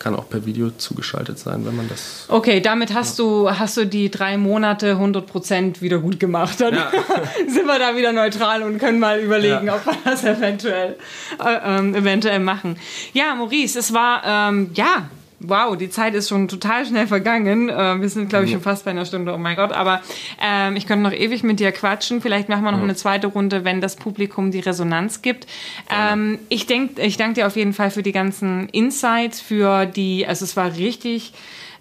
kann 0.00 0.16
auch 0.16 0.28
per 0.28 0.44
Video 0.44 0.70
zugeschaltet 0.70 1.38
sein, 1.38 1.64
wenn 1.64 1.76
man 1.76 1.88
das. 1.88 2.24
Okay, 2.28 2.60
damit 2.60 2.92
hast 2.92 3.18
ja. 3.18 3.24
du 3.24 3.50
hast 3.50 3.76
du 3.76 3.84
die 3.86 4.10
drei 4.10 4.36
Monate 4.36 4.94
100% 4.94 5.80
wieder 5.80 5.98
gut 5.98 6.18
gemacht. 6.18 6.60
Dann 6.60 6.74
ja. 6.74 6.90
sind 7.46 7.66
wir 7.66 7.78
da 7.78 7.96
wieder 7.96 8.12
neutral 8.12 8.64
und 8.64 8.78
können 8.78 8.98
mal 8.98 9.20
überlegen, 9.20 9.66
ja. 9.66 9.76
ob 9.76 9.86
wir 9.86 9.96
das 10.04 10.24
eventuell 10.24 10.96
äh, 11.38 11.58
ähm, 11.64 11.94
eventuell 11.94 12.40
machen. 12.40 12.76
Ja, 13.12 13.34
Maurice, 13.36 13.78
es 13.78 13.92
war 13.92 14.22
ähm, 14.24 14.70
ja 14.74 15.08
wow, 15.40 15.76
die 15.76 15.90
Zeit 15.90 16.14
ist 16.14 16.28
schon 16.28 16.48
total 16.48 16.86
schnell 16.86 17.06
vergangen. 17.06 17.68
Äh, 17.68 18.00
wir 18.00 18.08
sind, 18.08 18.28
glaube 18.28 18.44
ich, 18.44 18.52
schon 18.52 18.60
fast 18.60 18.84
bei 18.84 18.90
einer 18.90 19.06
Stunde, 19.06 19.32
oh 19.34 19.38
mein 19.38 19.56
Gott. 19.56 19.72
Aber 19.72 20.02
ähm, 20.40 20.76
ich 20.76 20.86
könnte 20.86 21.02
noch 21.02 21.12
ewig 21.12 21.42
mit 21.42 21.60
dir 21.60 21.72
quatschen. 21.72 22.20
Vielleicht 22.20 22.48
machen 22.48 22.62
wir 22.62 22.72
noch 22.72 22.82
eine 22.82 22.94
zweite 22.94 23.26
Runde, 23.26 23.64
wenn 23.64 23.80
das 23.80 23.96
Publikum 23.96 24.50
die 24.50 24.60
Resonanz 24.60 25.22
gibt. 25.22 25.46
Ähm, 25.90 26.38
ich 26.48 26.66
denke 26.66 27.00
ich 27.02 27.16
danke 27.16 27.34
dir 27.34 27.46
auf 27.46 27.56
jeden 27.56 27.72
Fall 27.72 27.90
für 27.90 28.02
die 28.02 28.12
ganzen 28.12 28.68
Insights, 28.68 29.40
für 29.40 29.86
die, 29.86 30.26
also 30.26 30.44
es 30.44 30.56
war 30.56 30.76
richtig 30.76 31.32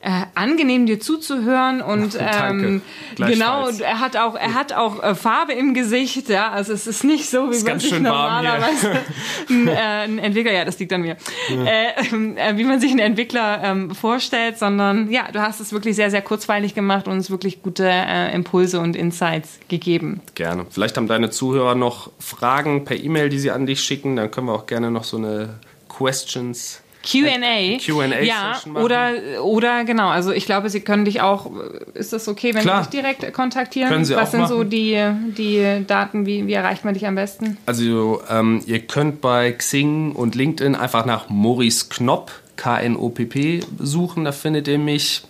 äh, 0.01 0.25
angenehm, 0.33 0.85
dir 0.85 0.99
zuzuhören 0.99 1.81
und 1.81 2.17
ähm, 2.19 2.81
genau, 3.17 3.67
er 3.67 3.99
hat 3.99 4.15
auch, 4.15 4.35
er 4.35 4.53
hat 4.53 4.71
auch 4.71 5.03
äh, 5.03 5.13
Farbe 5.13 5.53
im 5.53 5.73
Gesicht, 5.73 6.29
ja, 6.29 6.51
also 6.51 6.71
es 6.71 6.87
ist 6.87 7.03
nicht 7.03 7.29
so, 7.29 7.51
wie 7.51 7.61
man 7.63 7.79
sich 7.79 7.99
normalerweise 7.99 8.91
ein, 9.49 9.67
äh, 9.67 9.71
ein, 9.73 10.19
Entwickler, 10.19 10.53
ja, 10.53 10.63
das 10.63 10.79
liegt 10.79 10.93
an 10.93 11.01
mir, 11.01 11.17
ja. 11.49 11.65
Äh, 11.65 11.87
äh, 12.35 12.57
wie 12.57 12.63
man 12.63 12.79
sich 12.79 12.91
einen 12.91 12.99
Entwickler 12.99 13.61
ähm, 13.63 13.93
vorstellt, 13.93 14.57
sondern 14.57 15.11
ja, 15.11 15.29
du 15.33 15.41
hast 15.41 15.59
es 15.59 15.73
wirklich 15.73 15.97
sehr, 15.97 16.11
sehr 16.11 16.21
kurzweilig 16.21 16.75
gemacht 16.75 17.07
und 17.07 17.13
uns 17.13 17.29
wirklich 17.29 17.61
gute 17.61 17.89
Impulse 18.33 18.79
und 18.79 18.95
Insights 18.95 19.59
gegeben. 19.67 20.21
Gerne. 20.35 20.65
Vielleicht 20.69 20.95
haben 20.97 21.07
deine 21.07 21.29
Zuhörer 21.29 21.75
noch 21.75 22.11
Fragen 22.19 22.85
per 22.85 22.97
E-Mail, 22.97 23.29
die 23.29 23.39
sie 23.39 23.51
an 23.51 23.65
dich 23.65 23.81
schicken, 23.81 24.15
dann 24.15 24.31
können 24.31 24.47
wir 24.47 24.53
auch 24.53 24.65
gerne 24.65 24.91
noch 24.91 25.03
so 25.03 25.17
eine 25.17 25.59
Questions 25.89 26.81
Q&A. 27.09 27.77
Q&A 27.83 28.21
ja, 28.21 28.59
oder 28.75 29.43
oder 29.43 29.83
genau, 29.83 30.09
also 30.09 30.31
ich 30.31 30.45
glaube, 30.45 30.69
sie 30.69 30.81
können 30.81 31.05
dich 31.05 31.21
auch 31.21 31.51
ist 31.93 32.13
das 32.13 32.27
okay, 32.27 32.53
wenn 32.53 32.61
Klar. 32.61 32.83
sie 32.83 32.89
dich 32.89 33.01
direkt 33.01 33.33
kontaktieren? 33.33 33.89
Können 33.89 34.05
sie 34.05 34.15
Was 34.15 34.29
auch 34.29 34.31
sind 34.31 34.41
machen. 34.41 34.55
so 34.55 34.63
die 34.63 34.97
die 35.37 35.83
Daten, 35.87 36.25
wie 36.25 36.47
wie 36.47 36.53
erreicht 36.53 36.85
man 36.85 36.93
dich 36.93 37.07
am 37.07 37.15
besten? 37.15 37.57
Also, 37.65 38.21
ähm, 38.29 38.61
ihr 38.65 38.79
könnt 38.79 39.21
bei 39.21 39.51
Xing 39.51 40.11
und 40.11 40.35
LinkedIn 40.35 40.75
einfach 40.75 41.05
nach 41.05 41.29
Maurice 41.29 41.87
Knopp 41.89 42.31
K 42.55 42.77
N 42.79 42.95
O 42.97 43.09
P 43.09 43.25
P 43.25 43.61
suchen, 43.79 44.25
da 44.25 44.31
findet 44.31 44.67
ihr 44.67 44.79
mich. 44.79 45.23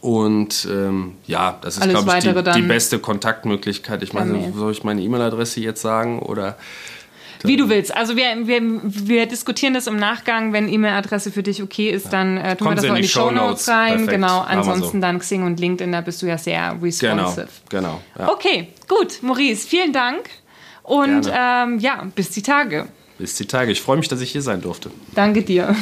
Und 0.00 0.68
ähm, 0.70 1.14
ja, 1.26 1.58
das 1.62 1.78
ist, 1.78 1.88
glaube 1.88 2.12
ich, 2.18 2.24
die, 2.24 2.52
die, 2.52 2.62
beste 2.62 2.98
Kontaktmöglichkeit. 2.98 4.02
Ich 4.02 4.12
meine, 4.12 4.52
soll 4.54 4.72
ich 4.72 4.84
meine 4.84 5.00
E-Mail-Adresse 5.00 5.60
jetzt 5.60 5.80
sagen 5.80 6.18
oder 6.18 6.58
wie 7.44 7.56
du 7.56 7.68
willst. 7.68 7.94
Also 7.94 8.16
wir, 8.16 8.46
wir, 8.46 8.60
wir 8.82 9.26
diskutieren 9.26 9.74
das 9.74 9.86
im 9.86 9.96
Nachgang. 9.96 10.52
Wenn 10.52 10.68
E-Mail-Adresse 10.68 11.30
für 11.30 11.42
dich 11.42 11.62
okay 11.62 11.90
ist, 11.90 12.12
dann 12.12 12.38
äh, 12.38 12.56
tun 12.56 12.68
wir 12.68 12.74
das 12.74 12.84
noch 12.84 12.96
in 12.96 13.02
die 13.02 13.08
Show 13.08 13.30
Notes 13.30 13.68
rein. 13.68 13.92
Perfekt. 13.92 14.10
Genau. 14.10 14.40
Ansonsten 14.40 14.98
so. 14.98 15.00
dann 15.00 15.18
Xing 15.18 15.44
und 15.44 15.60
LinkedIn, 15.60 15.92
da 15.92 16.00
bist 16.00 16.22
du 16.22 16.26
ja 16.26 16.38
sehr 16.38 16.76
responsive. 16.82 17.48
Genau. 17.68 18.00
genau 18.00 18.00
ja. 18.18 18.32
Okay, 18.32 18.68
gut. 18.88 19.22
Maurice, 19.22 19.68
vielen 19.68 19.92
Dank. 19.92 20.30
Und 20.82 21.30
ähm, 21.32 21.78
ja, 21.78 22.06
bis 22.14 22.30
die 22.30 22.42
Tage. 22.42 22.86
Bis 23.18 23.36
die 23.36 23.46
Tage. 23.46 23.72
Ich 23.72 23.80
freue 23.80 23.96
mich, 23.96 24.08
dass 24.08 24.20
ich 24.20 24.32
hier 24.32 24.42
sein 24.42 24.60
durfte. 24.60 24.90
Danke 25.14 25.42
dir. 25.42 25.76